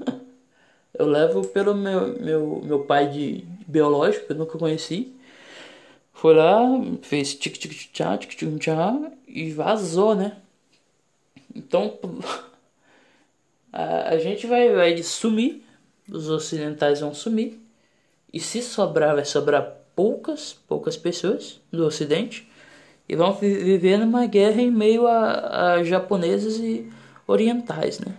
eu 0.94 1.06
levo 1.06 1.46
pelo 1.48 1.74
meu, 1.74 2.18
meu, 2.20 2.62
meu 2.64 2.84
pai 2.84 3.08
de, 3.10 3.42
de 3.42 3.64
biológico, 3.66 4.26
que 4.26 4.32
eu 4.32 4.36
nunca 4.36 4.58
conheci. 4.58 5.14
Foi 6.16 6.34
lá, 6.34 6.62
fez 7.02 7.34
tic 7.34 7.58
tic 7.58 7.92
tchá, 7.92 8.16
tic 8.16 8.30
tic 8.30 8.58
tchá 8.58 9.12
e 9.28 9.50
vazou, 9.50 10.14
né? 10.14 10.38
Então 11.54 11.98
a, 13.70 14.08
a 14.08 14.18
gente 14.18 14.46
vai, 14.46 14.74
vai 14.74 15.02
sumir, 15.02 15.62
os 16.10 16.30
ocidentais 16.30 17.00
vão 17.00 17.12
sumir. 17.12 17.60
E 18.32 18.40
se 18.40 18.62
sobrar, 18.62 19.14
vai 19.14 19.26
sobrar 19.26 19.76
poucas, 19.94 20.54
poucas 20.66 20.96
pessoas 20.96 21.60
do 21.70 21.84
Ocidente 21.84 22.48
e 23.06 23.14
vão 23.14 23.34
viver 23.34 23.98
numa 23.98 24.24
guerra 24.24 24.62
em 24.62 24.70
meio 24.70 25.06
a, 25.06 25.74
a 25.74 25.84
japoneses 25.84 26.56
e 26.58 26.90
orientais, 27.26 28.00
né? 28.00 28.16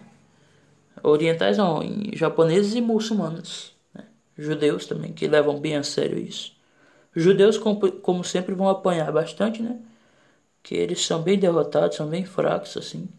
Orientais 1.01 1.57
não, 1.57 1.81
japoneses 2.13 2.75
e 2.75 2.81
muçulmanos, 2.81 3.75
né? 3.91 4.05
judeus 4.37 4.85
também 4.85 5.13
que 5.13 5.27
levam 5.27 5.59
bem 5.59 5.75
a 5.77 5.83
sério 5.83 6.19
isso. 6.19 6.56
Judeus, 7.19 7.57
como, 7.57 7.91
como 7.93 8.23
sempre, 8.23 8.53
vão 8.53 8.69
apanhar 8.69 9.11
bastante, 9.11 9.61
né? 9.61 9.79
Que 10.61 10.75
eles 10.75 11.05
são 11.05 11.21
bem 11.21 11.39
derrotados, 11.39 11.97
são 11.97 12.07
bem 12.07 12.25
fracos, 12.25 12.77
assim. 12.77 13.09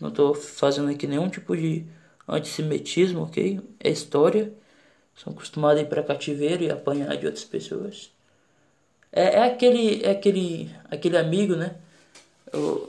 Não 0.00 0.08
estou 0.08 0.34
fazendo 0.34 0.90
aqui 0.90 1.06
nenhum 1.06 1.28
tipo 1.28 1.56
de 1.56 1.86
antissemitismo, 2.28 3.22
ok? 3.22 3.60
É 3.78 3.90
história. 3.90 4.52
São 5.14 5.32
acostumados 5.32 5.80
a 5.80 5.82
ir 5.84 5.88
para 5.88 6.02
cativeiro 6.02 6.64
e 6.64 6.70
apanhar 6.70 7.16
de 7.16 7.26
outras 7.26 7.44
pessoas. 7.44 8.10
É, 9.12 9.36
é, 9.36 9.44
aquele, 9.44 10.02
é 10.04 10.10
aquele, 10.10 10.70
aquele 10.90 11.16
amigo, 11.18 11.54
né? 11.54 11.76
O, 12.54 12.88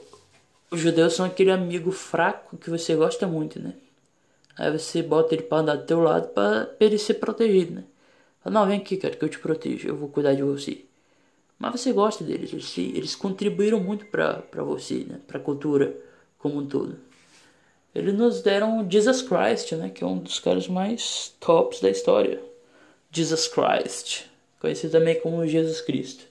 os 0.72 0.80
judeus 0.80 1.14
são 1.14 1.26
aquele 1.26 1.52
amigo 1.52 1.92
fraco 1.92 2.58
que 2.58 2.70
você 2.70 2.96
gosta 2.96 3.28
muito, 3.28 3.60
né? 3.60 3.74
Aí 4.58 4.72
você 4.72 5.04
bota 5.04 5.36
ele 5.36 5.44
para 5.44 5.60
andar 5.60 5.76
do 5.76 5.86
teu 5.86 6.00
lado 6.00 6.30
para 6.30 6.74
ele 6.80 6.98
ser 6.98 7.16
protegido, 7.16 7.74
né? 7.76 7.84
Não, 8.44 8.66
vem 8.66 8.80
aqui, 8.80 8.98
cara, 8.98 9.16
que 9.16 9.24
eu 9.24 9.30
te 9.30 9.40
protejo, 9.40 9.88
eu 9.88 9.96
vou 9.96 10.10
cuidar 10.10 10.34
de 10.34 10.42
você. 10.42 10.84
Mas 11.60 11.80
você 11.80 11.94
gosta 11.94 12.24
deles, 12.24 12.52
eles, 12.52 12.78
eles 12.78 13.16
contribuíram 13.16 13.80
muito 13.80 14.06
para 14.08 14.64
você, 14.64 15.06
né? 15.08 15.20
Para 15.28 15.38
a 15.38 15.42
cultura 15.42 15.96
como 16.40 16.58
um 16.58 16.66
todo. 16.66 16.98
Eles 17.94 18.16
nos 18.16 18.42
deram 18.42 18.90
Jesus 18.90 19.22
Christ, 19.22 19.74
né? 19.74 19.90
Que 19.90 20.04
é 20.04 20.08
um 20.08 20.18
dos 20.18 20.40
caras 20.40 20.68
mais 20.68 21.36
tops 21.40 21.80
da 21.80 21.90
história. 21.90 22.42
Jesus 23.12 23.48
Christ. 23.48 24.24
Conhecido 24.60 24.94
também 24.94 25.20
como 25.20 25.46
Jesus 25.46 25.82
Cristo. 25.82 26.26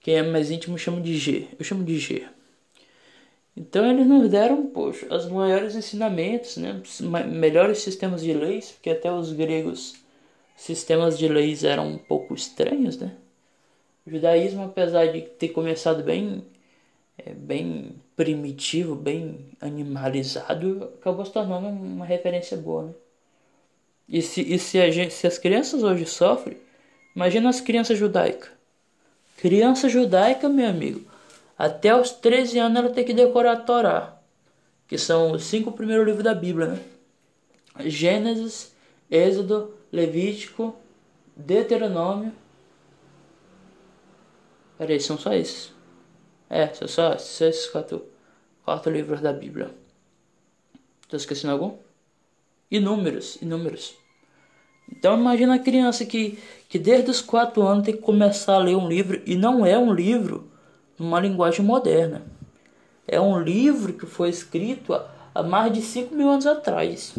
Quem 0.00 0.16
é 0.16 0.22
mais 0.22 0.50
íntimo 0.50 0.78
chama 0.78 1.00
de 1.00 1.16
G. 1.16 1.48
Eu 1.58 1.64
chamo 1.64 1.82
de 1.82 1.98
G. 1.98 2.26
Então 3.56 3.90
eles 3.90 4.06
nos 4.06 4.28
deram, 4.28 4.66
poxa, 4.66 5.06
os 5.14 5.26
maiores 5.30 5.74
ensinamentos, 5.74 6.58
né? 6.58 6.82
Melhores 7.26 7.78
sistemas 7.78 8.22
de 8.22 8.34
leis, 8.34 8.72
porque 8.72 8.90
até 8.90 9.10
os 9.10 9.32
gregos 9.32 9.94
sistemas 10.56 11.18
de 11.18 11.28
leis 11.28 11.62
eram 11.62 11.88
um 11.88 11.98
pouco 11.98 12.34
estranhos, 12.34 12.96
né? 12.98 13.12
O 14.06 14.10
judaísmo, 14.10 14.64
apesar 14.64 15.06
de 15.06 15.22
ter 15.22 15.48
começado 15.50 16.02
bem 16.02 16.44
é, 17.18 17.32
bem 17.32 17.94
primitivo, 18.14 18.94
bem 18.94 19.50
animalizado, 19.60 20.92
acabou 21.00 21.24
se 21.24 21.32
tornando 21.32 21.68
uma 21.68 22.04
referência 22.04 22.56
boa, 22.56 22.84
né? 22.86 22.94
E 24.08 24.22
se, 24.22 24.40
e 24.40 24.58
se, 24.58 24.92
gente, 24.92 25.12
se 25.12 25.26
as 25.26 25.38
crianças 25.38 25.82
hoje 25.82 26.06
sofrem, 26.06 26.56
imagina 27.14 27.48
as 27.48 27.60
crianças 27.60 27.98
judaicas. 27.98 28.50
Criança 29.36 29.88
judaica, 29.88 30.48
meu 30.48 30.68
amigo, 30.68 31.04
até 31.58 31.94
os 31.94 32.10
13 32.10 32.58
anos 32.58 32.78
ela 32.78 32.90
tem 32.90 33.04
que 33.04 33.12
decorar 33.12 33.52
a 33.52 33.56
Torá, 33.56 34.18
que 34.86 34.96
são 34.96 35.32
os 35.32 35.44
cinco 35.44 35.72
primeiros 35.72 36.06
livros 36.06 36.24
da 36.24 36.34
Bíblia, 36.34 36.68
né? 36.68 36.80
Gênesis, 37.80 38.72
Êxodo, 39.10 39.74
Levítico, 39.96 40.76
Deuteronômio. 41.34 42.30
Peraí, 44.76 45.00
são 45.00 45.16
só 45.16 45.32
esses. 45.32 45.72
É, 46.50 46.66
são 46.74 46.86
só, 46.86 47.16
só 47.16 47.46
esses 47.46 47.66
quatro, 47.66 48.04
quatro 48.62 48.92
livros 48.92 49.22
da 49.22 49.32
Bíblia. 49.32 49.70
Tô 51.08 51.16
esquecendo 51.16 51.54
algum? 51.54 51.78
Inúmeros, 52.70 53.40
inúmeros. 53.40 53.96
Então 54.92 55.18
imagina 55.18 55.54
a 55.54 55.58
criança 55.58 56.04
que, 56.04 56.38
que 56.68 56.78
desde 56.78 57.10
os 57.10 57.22
4 57.22 57.62
anos 57.62 57.86
tem 57.86 57.96
que 57.96 58.02
começar 58.02 58.56
a 58.56 58.58
ler 58.58 58.76
um 58.76 58.86
livro 58.86 59.22
e 59.24 59.34
não 59.34 59.64
é 59.64 59.78
um 59.78 59.94
livro 59.94 60.52
numa 60.98 61.18
linguagem 61.18 61.64
moderna. 61.64 62.22
É 63.08 63.18
um 63.18 63.40
livro 63.40 63.94
que 63.94 64.04
foi 64.04 64.28
escrito 64.28 64.92
há, 64.92 65.10
há 65.34 65.42
mais 65.42 65.72
de 65.72 65.80
5 65.80 66.14
mil 66.14 66.28
anos 66.28 66.46
atrás. 66.46 67.14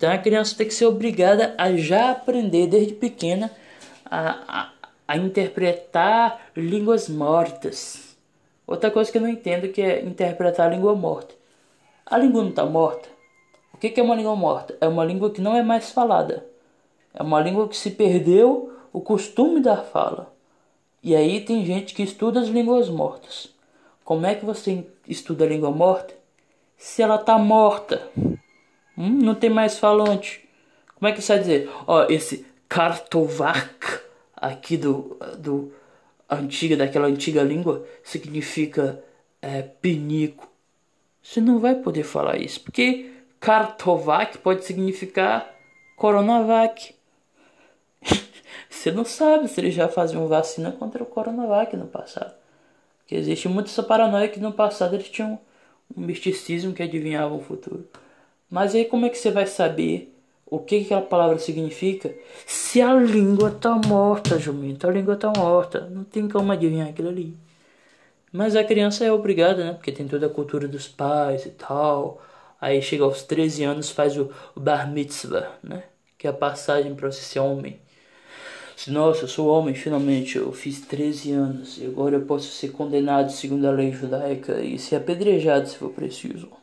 Então 0.00 0.10
a 0.10 0.16
criança 0.16 0.56
tem 0.56 0.66
que 0.66 0.72
ser 0.72 0.86
obrigada 0.86 1.54
a 1.58 1.76
já 1.76 2.12
aprender 2.12 2.66
desde 2.68 2.94
pequena 2.94 3.50
a, 4.02 4.30
a, 4.48 4.72
a 5.06 5.16
interpretar 5.18 6.40
línguas 6.56 7.06
mortas. 7.06 8.16
Outra 8.66 8.90
coisa 8.90 9.12
que 9.12 9.18
eu 9.18 9.20
não 9.20 9.28
entendo 9.28 9.68
que 9.68 9.82
é 9.82 10.02
interpretar 10.02 10.68
a 10.68 10.70
língua 10.70 10.94
morta. 10.94 11.34
A 12.06 12.16
língua 12.16 12.40
não 12.40 12.48
está 12.48 12.64
morta. 12.64 13.10
O 13.74 13.76
que, 13.76 13.90
que 13.90 14.00
é 14.00 14.02
uma 14.02 14.14
língua 14.14 14.34
morta? 14.34 14.74
É 14.80 14.88
uma 14.88 15.04
língua 15.04 15.30
que 15.30 15.42
não 15.42 15.54
é 15.54 15.62
mais 15.62 15.90
falada. 15.90 16.46
É 17.12 17.22
uma 17.22 17.38
língua 17.38 17.68
que 17.68 17.76
se 17.76 17.90
perdeu 17.90 18.72
o 18.94 19.02
costume 19.02 19.60
da 19.60 19.76
fala. 19.76 20.32
E 21.02 21.14
aí 21.14 21.42
tem 21.42 21.62
gente 21.62 21.92
que 21.92 22.02
estuda 22.02 22.40
as 22.40 22.48
línguas 22.48 22.88
mortas. 22.88 23.50
Como 24.02 24.24
é 24.24 24.34
que 24.34 24.46
você 24.46 24.82
estuda 25.06 25.44
a 25.44 25.48
língua 25.48 25.70
morta? 25.70 26.14
Se 26.78 27.02
ela 27.02 27.16
está 27.16 27.36
morta. 27.36 28.00
Hum, 29.00 29.18
não 29.22 29.34
tem 29.34 29.48
mais 29.48 29.78
falante. 29.78 30.46
Como 30.94 31.08
é 31.08 31.12
que 31.12 31.22
você 31.22 31.32
vai 31.32 31.40
dizer? 31.40 31.70
Ó, 31.86 32.04
esse 32.10 32.44
Kartovac 32.68 34.02
aqui 34.36 34.76
do, 34.76 35.16
do 35.38 35.72
antiga, 36.28 36.76
daquela 36.76 37.06
antiga 37.06 37.42
língua, 37.42 37.86
significa 38.04 39.02
é, 39.40 39.62
pinico. 39.62 40.46
Você 41.22 41.40
não 41.40 41.58
vai 41.58 41.76
poder 41.76 42.02
falar 42.02 42.36
isso, 42.36 42.60
porque 42.60 43.10
Kartovac 43.40 44.36
pode 44.36 44.66
significar 44.66 45.50
Coronavac. 45.96 46.94
Você 48.68 48.92
não 48.92 49.06
sabe 49.06 49.48
se 49.48 49.58
eles 49.62 49.74
já 49.74 49.88
faziam 49.88 50.28
vacina 50.28 50.72
contra 50.72 51.02
o 51.02 51.06
Coronavac 51.06 51.74
no 51.74 51.86
passado. 51.86 52.34
Porque 52.98 53.14
existe 53.14 53.48
muita 53.48 53.70
essa 53.70 53.82
paranoia 53.82 54.28
que 54.28 54.38
no 54.38 54.52
passado 54.52 54.94
eles 54.94 55.08
tinham 55.08 55.40
um 55.96 56.02
misticismo 56.02 56.74
que 56.74 56.82
adivinhava 56.82 57.34
o 57.34 57.40
futuro. 57.40 57.88
Mas 58.50 58.74
aí 58.74 58.84
como 58.84 59.06
é 59.06 59.08
que 59.08 59.18
você 59.18 59.30
vai 59.30 59.46
saber 59.46 60.14
o 60.46 60.58
que 60.58 60.82
aquela 60.82 61.02
palavra 61.02 61.38
significa 61.38 62.14
se 62.46 62.82
a 62.82 62.94
língua 62.94 63.50
tá 63.52 63.74
morta, 63.86 64.38
jumento? 64.38 64.86
A 64.86 64.90
língua 64.90 65.16
tá 65.16 65.32
morta. 65.36 65.88
Não 65.88 66.04
tem 66.04 66.28
como 66.28 66.50
adivinhar 66.52 66.88
aquilo 66.88 67.08
ali. 67.08 67.36
Mas 68.32 68.56
a 68.56 68.64
criança 68.64 69.04
é 69.04 69.12
obrigada, 69.12 69.64
né? 69.64 69.72
Porque 69.74 69.92
tem 69.92 70.06
toda 70.08 70.26
a 70.26 70.30
cultura 70.30 70.68
dos 70.68 70.88
pais 70.88 71.46
e 71.46 71.50
tal. 71.50 72.22
Aí 72.60 72.80
chega 72.82 73.04
aos 73.04 73.22
13 73.22 73.64
anos, 73.64 73.90
faz 73.90 74.16
o 74.18 74.30
bar 74.56 74.90
mitzvah, 74.90 75.50
né? 75.62 75.84
Que 76.18 76.26
é 76.26 76.30
a 76.30 76.32
passagem 76.32 76.94
para 76.94 77.10
você 77.10 77.22
ser 77.22 77.40
homem. 77.40 77.80
Nossa, 78.88 79.24
eu 79.24 79.28
sou 79.28 79.48
homem, 79.48 79.74
finalmente. 79.74 80.36
Eu 80.38 80.52
fiz 80.52 80.80
13 80.80 81.32
anos 81.32 81.78
e 81.78 81.86
agora 81.86 82.16
eu 82.16 82.22
posso 82.26 82.48
ser 82.50 82.72
condenado 82.72 83.30
segundo 83.30 83.66
a 83.66 83.70
lei 83.70 83.92
judaica 83.92 84.60
e 84.60 84.78
ser 84.78 84.96
apedrejado 84.96 85.68
se 85.68 85.76
for 85.76 85.90
preciso. 85.90 86.59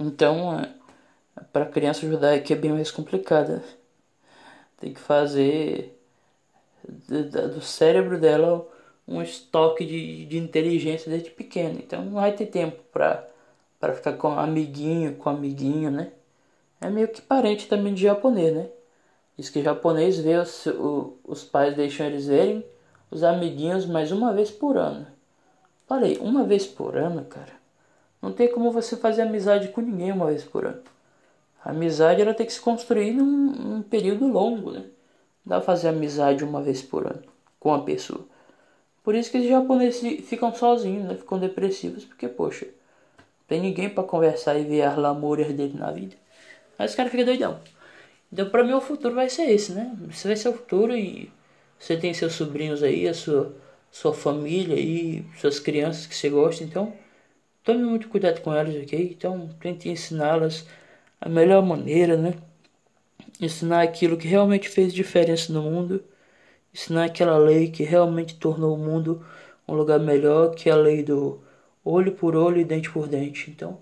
Então, 0.00 0.58
é, 0.58 0.72
para 1.52 1.66
criança 1.66 2.08
judaica 2.08 2.52
é 2.54 2.56
bem 2.56 2.72
mais 2.72 2.90
complicada. 2.90 3.62
Tem 4.78 4.94
que 4.94 5.00
fazer 5.00 5.96
do 6.88 7.60
cérebro 7.60 8.18
dela 8.18 8.66
um 9.06 9.20
estoque 9.22 9.84
de, 9.84 10.24
de 10.26 10.38
inteligência 10.38 11.10
desde 11.10 11.30
pequeno. 11.30 11.78
Então 11.78 12.04
não 12.04 12.12
vai 12.12 12.32
ter 12.32 12.46
tempo 12.46 12.82
para 12.92 13.28
para 13.78 13.94
ficar 13.94 14.12
com 14.14 14.38
amiguinho, 14.38 15.16
com 15.16 15.30
amiguinho, 15.30 15.90
né? 15.90 16.12
É 16.82 16.90
meio 16.90 17.08
que 17.08 17.22
parente 17.22 17.66
também 17.66 17.94
de 17.94 18.02
japonês, 18.02 18.54
né? 18.54 18.68
Diz 19.38 19.48
que 19.48 19.62
japonês 19.62 20.18
vê 20.18 20.36
os, 20.36 20.66
o, 20.66 21.18
os 21.24 21.44
pais 21.44 21.74
deixam 21.74 22.06
eles 22.06 22.26
verem 22.26 22.64
os 23.10 23.22
amiguinhos 23.24 23.86
mais 23.86 24.12
uma 24.12 24.34
vez 24.34 24.50
por 24.50 24.76
ano. 24.76 25.06
Falei, 25.86 26.18
uma 26.18 26.44
vez 26.44 26.66
por 26.66 26.96
ano, 26.96 27.24
cara. 27.24 27.59
Não 28.20 28.32
tem 28.32 28.48
como 28.52 28.70
você 28.70 28.96
fazer 28.96 29.22
amizade 29.22 29.68
com 29.68 29.80
ninguém 29.80 30.12
uma 30.12 30.26
vez 30.26 30.44
por 30.44 30.66
ano. 30.66 30.82
A 31.64 31.70
amizade 31.70 32.20
ela 32.20 32.34
tem 32.34 32.46
que 32.46 32.52
se 32.52 32.60
construir 32.60 33.12
num, 33.12 33.52
num 33.52 33.82
período 33.82 34.26
longo, 34.26 34.70
né? 34.72 34.80
Não 34.80 35.46
dá 35.46 35.56
pra 35.56 35.66
fazer 35.66 35.88
amizade 35.88 36.44
uma 36.44 36.62
vez 36.62 36.82
por 36.82 37.06
ano 37.06 37.22
com 37.58 37.72
a 37.72 37.82
pessoa. 37.82 38.24
Por 39.02 39.14
isso 39.14 39.30
que 39.30 39.38
os 39.38 39.48
japoneses 39.48 40.26
ficam 40.28 40.54
sozinhos, 40.54 41.04
né? 41.04 41.14
Ficam 41.14 41.38
depressivos, 41.38 42.04
porque, 42.04 42.28
poxa, 42.28 42.66
tem 43.48 43.60
ninguém 43.60 43.88
para 43.88 44.04
conversar 44.04 44.58
e 44.58 44.64
ver 44.64 44.82
as 44.82 44.96
lamúrias 44.96 45.52
dele 45.52 45.78
na 45.78 45.90
vida. 45.90 46.16
Aí 46.78 46.86
os 46.86 46.94
caras 46.94 47.10
ficam 47.10 47.26
doidão. 47.26 47.60
Então, 48.32 48.48
pra 48.48 48.62
mim, 48.62 48.72
o 48.72 48.80
futuro 48.80 49.14
vai 49.14 49.28
ser 49.28 49.50
esse, 49.50 49.72
né? 49.72 49.94
Isso 50.08 50.26
vai 50.26 50.36
ser 50.36 50.48
o 50.50 50.52
futuro 50.52 50.96
e 50.96 51.30
você 51.78 51.96
tem 51.96 52.14
seus 52.14 52.34
sobrinhos 52.34 52.82
aí, 52.82 53.08
a 53.08 53.14
sua, 53.14 53.54
sua 53.90 54.14
família 54.14 54.76
e 54.78 55.24
suas 55.38 55.58
crianças 55.58 56.06
que 56.06 56.14
você 56.14 56.28
gosta, 56.28 56.62
então 56.62 56.92
tome 57.64 57.84
muito 57.84 58.08
cuidado 58.08 58.40
com 58.40 58.52
elas, 58.54 58.74
ok? 58.76 59.14
Então, 59.16 59.48
tente 59.60 59.88
ensiná-las 59.88 60.66
a 61.20 61.28
melhor 61.28 61.62
maneira, 61.62 62.16
né? 62.16 62.34
Ensinar 63.40 63.82
aquilo 63.82 64.16
que 64.16 64.28
realmente 64.28 64.68
fez 64.68 64.92
diferença 64.92 65.52
no 65.52 65.62
mundo, 65.62 66.04
ensinar 66.74 67.04
aquela 67.06 67.38
lei 67.38 67.70
que 67.70 67.82
realmente 67.84 68.36
tornou 68.36 68.74
o 68.74 68.78
mundo 68.78 69.24
um 69.68 69.74
lugar 69.74 70.00
melhor, 70.00 70.54
que 70.54 70.68
é 70.68 70.72
a 70.72 70.76
lei 70.76 71.02
do 71.02 71.40
olho 71.84 72.12
por 72.12 72.34
olho 72.36 72.60
e 72.60 72.64
dente 72.64 72.90
por 72.90 73.08
dente. 73.08 73.50
Então, 73.50 73.80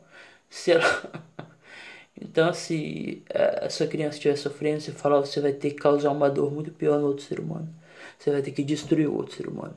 se 0.50 0.72
ela... 0.72 0.84
então 2.20 2.52
se 2.52 3.22
a 3.64 3.70
sua 3.70 3.86
criança 3.86 4.16
estiver 4.16 4.36
sofrendo, 4.36 4.80
você 4.80 4.92
falar, 4.92 5.20
você 5.20 5.40
vai 5.40 5.52
ter 5.52 5.70
que 5.70 5.76
causar 5.76 6.10
uma 6.10 6.30
dor 6.30 6.52
muito 6.52 6.70
pior 6.72 6.98
no 6.98 7.06
outro 7.06 7.24
ser 7.24 7.40
humano. 7.40 7.68
Você 8.18 8.30
vai 8.30 8.42
ter 8.42 8.52
que 8.52 8.62
destruir 8.64 9.08
o 9.08 9.16
outro 9.16 9.34
ser 9.36 9.48
humano. 9.48 9.76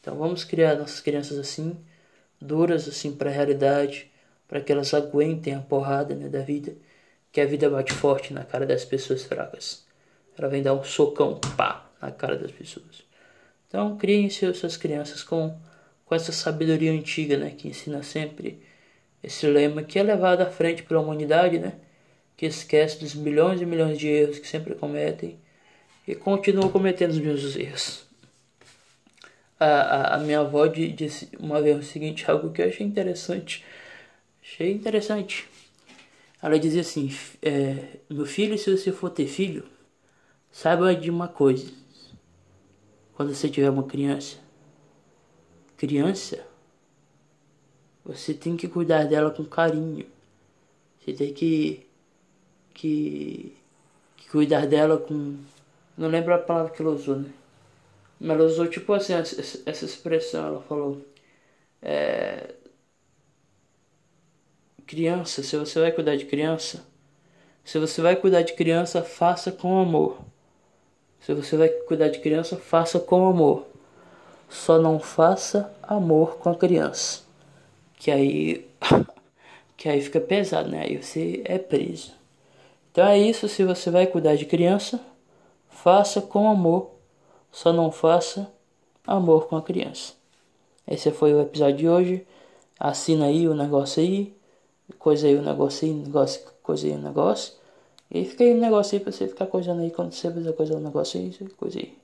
Então 0.00 0.16
vamos 0.16 0.44
criar 0.44 0.76
nossas 0.76 1.00
crianças 1.00 1.38
assim, 1.38 1.76
duras 2.42 2.88
assim 2.88 3.14
para 3.14 3.30
a 3.30 3.32
realidade, 3.32 4.10
para 4.48 4.60
que 4.60 4.70
elas 4.70 4.92
aguentem 4.92 5.54
a 5.54 5.60
porrada 5.60 6.14
né, 6.14 6.28
da 6.28 6.40
vida, 6.40 6.74
que 7.30 7.40
a 7.40 7.46
vida 7.46 7.70
bate 7.70 7.92
forte 7.92 8.34
na 8.34 8.44
cara 8.44 8.66
das 8.66 8.84
pessoas 8.84 9.24
fracas. 9.24 9.86
Ela 10.36 10.48
vem 10.48 10.62
dar 10.62 10.74
um 10.74 10.84
socão, 10.84 11.40
pá, 11.56 11.90
na 12.00 12.10
cara 12.10 12.36
das 12.36 12.50
pessoas. 12.50 13.02
Então, 13.68 13.96
criem 13.96 14.28
suas 14.28 14.76
crianças 14.76 15.22
com, 15.22 15.58
com 16.04 16.14
essa 16.14 16.32
sabedoria 16.32 16.92
antiga, 16.92 17.38
né, 17.38 17.50
que 17.56 17.68
ensina 17.68 18.02
sempre 18.02 18.62
esse 19.22 19.46
lema 19.46 19.82
que 19.82 19.98
é 19.98 20.02
levado 20.02 20.42
à 20.42 20.46
frente 20.46 20.82
pela 20.82 21.00
humanidade, 21.00 21.58
né, 21.58 21.74
que 22.36 22.44
esquece 22.44 23.00
dos 23.00 23.14
milhões 23.14 23.60
e 23.60 23.66
milhões 23.66 23.98
de 23.98 24.08
erros 24.08 24.38
que 24.38 24.48
sempre 24.48 24.74
cometem 24.74 25.38
e 26.06 26.14
continua 26.14 26.68
cometendo 26.68 27.12
os 27.12 27.18
mesmos 27.18 27.56
erros. 27.56 28.11
A, 29.62 30.14
a, 30.16 30.18
minha 30.18 30.40
avó 30.40 30.66
disse 30.66 31.28
uma 31.38 31.60
vez 31.60 31.78
o 31.78 31.82
seguinte, 31.82 32.30
algo 32.30 32.50
que 32.50 32.62
eu 32.62 32.68
achei 32.68 32.86
interessante 32.86 33.64
Achei 34.42 34.72
interessante. 34.72 35.48
Ela 36.42 36.58
dizia 36.58 36.80
assim: 36.80 37.10
é, 37.40 38.00
Meu 38.10 38.26
filho, 38.26 38.58
se 38.58 38.76
você 38.76 38.90
for 38.90 39.08
ter 39.10 39.28
filho, 39.28 39.64
saiba 40.50 40.94
de 40.94 41.08
uma 41.08 41.28
coisa. 41.28 41.72
Quando 43.14 43.32
você 43.32 43.48
tiver 43.48 43.70
uma 43.70 43.84
criança, 43.84 44.38
criança, 45.76 46.44
você 48.04 48.34
tem 48.34 48.56
que 48.56 48.66
cuidar 48.66 49.04
dela 49.04 49.30
com 49.30 49.44
carinho. 49.44 50.06
Você 50.98 51.12
tem 51.12 51.32
que, 51.32 51.86
que, 52.74 53.56
que 54.16 54.28
cuidar 54.28 54.66
dela 54.66 54.98
com. 54.98 55.36
Não 55.96 56.08
lembro 56.08 56.34
a 56.34 56.38
palavra 56.38 56.72
que 56.72 56.82
ela 56.82 56.90
usou, 56.90 57.16
né? 57.16 57.30
Mas 58.22 58.38
ela 58.38 58.44
usou 58.44 58.68
tipo 58.68 58.92
assim, 58.92 59.14
essa, 59.14 59.62
essa 59.66 59.84
expressão. 59.84 60.46
Ela 60.46 60.62
falou: 60.62 61.04
é, 61.82 62.54
Criança, 64.86 65.42
se 65.42 65.56
você 65.56 65.80
vai 65.80 65.90
cuidar 65.90 66.16
de 66.16 66.26
criança, 66.26 66.84
se 67.64 67.78
você 67.80 68.00
vai 68.00 68.14
cuidar 68.14 68.42
de 68.42 68.52
criança, 68.52 69.02
faça 69.02 69.50
com 69.50 69.80
amor. 69.80 70.18
Se 71.20 71.34
você 71.34 71.56
vai 71.56 71.68
cuidar 71.68 72.08
de 72.10 72.20
criança, 72.20 72.56
faça 72.56 73.00
com 73.00 73.26
amor. 73.26 73.66
Só 74.48 74.78
não 74.78 75.00
faça 75.00 75.72
amor 75.82 76.36
com 76.36 76.50
a 76.50 76.54
criança. 76.54 77.22
Que 77.96 78.10
aí 78.10 78.68
que 79.76 79.88
aí 79.88 80.00
fica 80.00 80.20
pesado, 80.20 80.68
né? 80.70 80.82
Aí 80.82 81.02
você 81.02 81.42
é 81.44 81.58
preso. 81.58 82.12
Então 82.92 83.06
é 83.06 83.18
isso, 83.18 83.48
se 83.48 83.64
você 83.64 83.90
vai 83.90 84.06
cuidar 84.06 84.36
de 84.36 84.44
criança, 84.46 85.00
faça 85.68 86.20
com 86.22 86.48
amor. 86.48 86.91
Só 87.52 87.72
não 87.72 87.92
faça 87.92 88.50
amor 89.06 89.46
com 89.46 89.56
a 89.56 89.62
criança. 89.62 90.14
Esse 90.88 91.12
foi 91.12 91.32
o 91.32 91.40
episódio 91.40 91.76
de 91.76 91.88
hoje. 91.88 92.26
Assina 92.80 93.26
aí 93.26 93.46
o 93.46 93.54
negócio 93.54 94.02
aí 94.02 94.34
coisa 94.98 95.26
aí 95.26 95.36
o 95.36 95.42
negócio 95.42 95.86
aí, 95.86 95.94
negócio, 95.94 96.40
coisa 96.62 96.86
aí 96.86 96.94
o 96.94 96.98
negócio. 96.98 97.54
E 98.10 98.24
fica 98.24 98.44
aí 98.44 98.52
o 98.52 98.60
negócio 98.60 98.96
aí 98.96 99.00
pra 99.02 99.12
você 99.12 99.26
ficar 99.26 99.46
coisando 99.46 99.82
aí 99.82 99.90
quando 99.90 100.12
você 100.12 100.30
fizer 100.30 100.52
coisa 100.52 100.76
o 100.76 100.80
negócio 100.80 101.18
aí, 101.18 101.32
coisa 101.56 101.78
aí. 101.78 101.96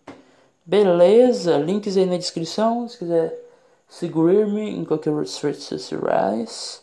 Beleza, 0.64 1.56
links 1.58 1.96
aí 1.96 2.06
na 2.06 2.16
descrição, 2.16 2.88
se 2.88 2.98
quiser 2.98 3.38
seguir-me 3.88 4.70
em 4.70 4.84
qualquer 4.84 5.12
redes 5.14 5.62
sociais. 5.62 6.82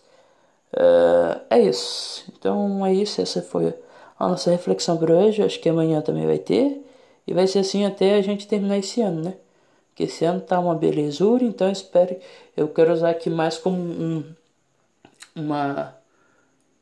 Uh, 0.73 1.41
é 1.49 1.59
isso. 1.59 2.25
Então 2.37 2.85
é 2.85 2.93
isso. 2.93 3.21
Essa 3.21 3.41
foi 3.41 3.73
a 4.19 4.27
nossa 4.27 4.51
reflexão 4.51 4.97
por 4.97 5.11
hoje. 5.11 5.43
Acho 5.43 5.59
que 5.59 5.69
amanhã 5.69 6.01
também 6.01 6.25
vai 6.25 6.39
ter. 6.39 6.84
E 7.27 7.33
vai 7.33 7.47
ser 7.47 7.59
assim 7.59 7.85
até 7.85 8.15
a 8.15 8.21
gente 8.21 8.47
terminar 8.47 8.77
esse 8.77 9.01
ano, 9.01 9.23
né? 9.23 9.33
Porque 9.89 10.03
esse 10.03 10.25
ano 10.25 10.41
tá 10.41 10.59
uma 10.59 10.75
belezura, 10.75 11.43
então 11.43 11.67
eu 11.67 11.73
espero. 11.73 12.17
Eu 12.55 12.67
quero 12.67 12.93
usar 12.93 13.11
aqui 13.11 13.29
mais 13.29 13.57
como 13.57 13.77
um. 13.77 14.23
Uma. 15.35 15.95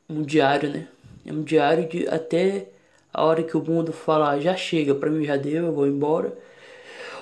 Um 0.08 0.22
diário, 0.22 0.70
né? 0.70 0.88
É 1.24 1.32
um 1.32 1.42
diário 1.42 1.88
de 1.88 2.06
até 2.08 2.68
a 3.12 3.24
hora 3.24 3.42
que 3.42 3.56
o 3.56 3.62
mundo 3.62 3.92
falar 3.92 4.40
já 4.40 4.56
chega, 4.56 4.94
pra 4.94 5.08
mim 5.08 5.24
já 5.24 5.36
deu, 5.36 5.66
eu 5.66 5.72
vou 5.72 5.86
embora. 5.86 6.36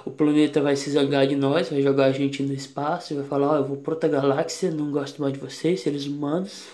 O 0.04 0.10
planeta 0.10 0.60
vai 0.60 0.74
se 0.74 0.90
zangar 0.90 1.26
de 1.26 1.36
nós, 1.36 1.68
vai 1.68 1.82
jogar 1.82 2.06
a 2.06 2.12
gente 2.12 2.42
no 2.42 2.52
espaço, 2.52 3.14
vai 3.14 3.24
falar, 3.24 3.48
ó, 3.48 3.52
oh, 3.52 3.56
eu 3.56 3.64
vou 3.64 3.76
pra 3.76 3.94
outra 3.94 4.08
galáxia, 4.08 4.70
não 4.70 4.90
gosto 4.90 5.20
mais 5.20 5.34
de 5.34 5.38
vocês, 5.38 5.80
seres 5.80 6.06
humanos. 6.06 6.68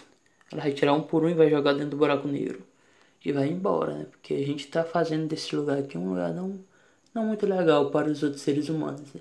Ela 0.51 0.62
vai 0.62 0.72
tirar 0.72 0.94
um 0.94 1.03
por 1.03 1.24
um 1.24 1.28
e 1.28 1.34
vai 1.34 1.51
jogar 1.51 1.72
dentro 1.72 1.90
do 1.90 1.96
buraco 1.96 2.26
negro. 2.26 2.62
E 3.24 3.32
vai 3.32 3.48
embora, 3.48 3.94
né? 3.94 4.06
Porque 4.10 4.34
a 4.34 4.46
gente 4.46 4.66
tá 4.68 4.84
fazendo 4.84 5.26
desse 5.26 5.54
lugar 5.54 5.78
aqui 5.78 5.98
um 5.98 6.10
lugar 6.10 6.32
não, 6.32 6.58
não 7.14 7.26
muito 7.26 7.46
legal 7.46 7.90
para 7.90 8.08
os 8.08 8.22
outros 8.22 8.42
seres 8.42 8.68
humanos, 8.68 9.12
né? 9.12 9.20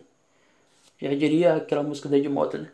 Já 1.02 1.14
diria 1.14 1.56
aquela 1.56 1.84
música 1.84 2.10
da 2.10 2.18
Edmota, 2.18 2.58
né? 2.58 2.72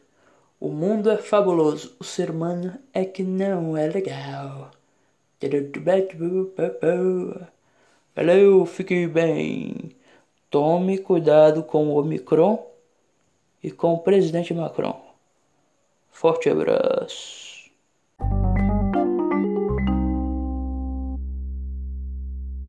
O 0.59 0.69
mundo 0.69 1.09
é 1.09 1.17
fabuloso, 1.17 1.95
o 1.99 2.03
ser 2.03 2.31
humano 2.31 2.77
é 2.93 3.03
que 3.03 3.21
não 3.23 3.75
é 3.75 3.87
legal. 3.87 4.71
Valeu, 8.15 8.65
fique 8.65 9.05
bem. 9.07 9.91
Tome 10.49 10.99
cuidado 10.99 11.63
com 11.63 11.89
o 11.89 11.97
Omicron 11.97 12.65
e 13.61 13.71
com 13.71 13.93
o 13.93 13.99
presidente 13.99 14.53
Macron. 14.53 15.01
Forte 16.11 16.49
abraço. 16.49 17.42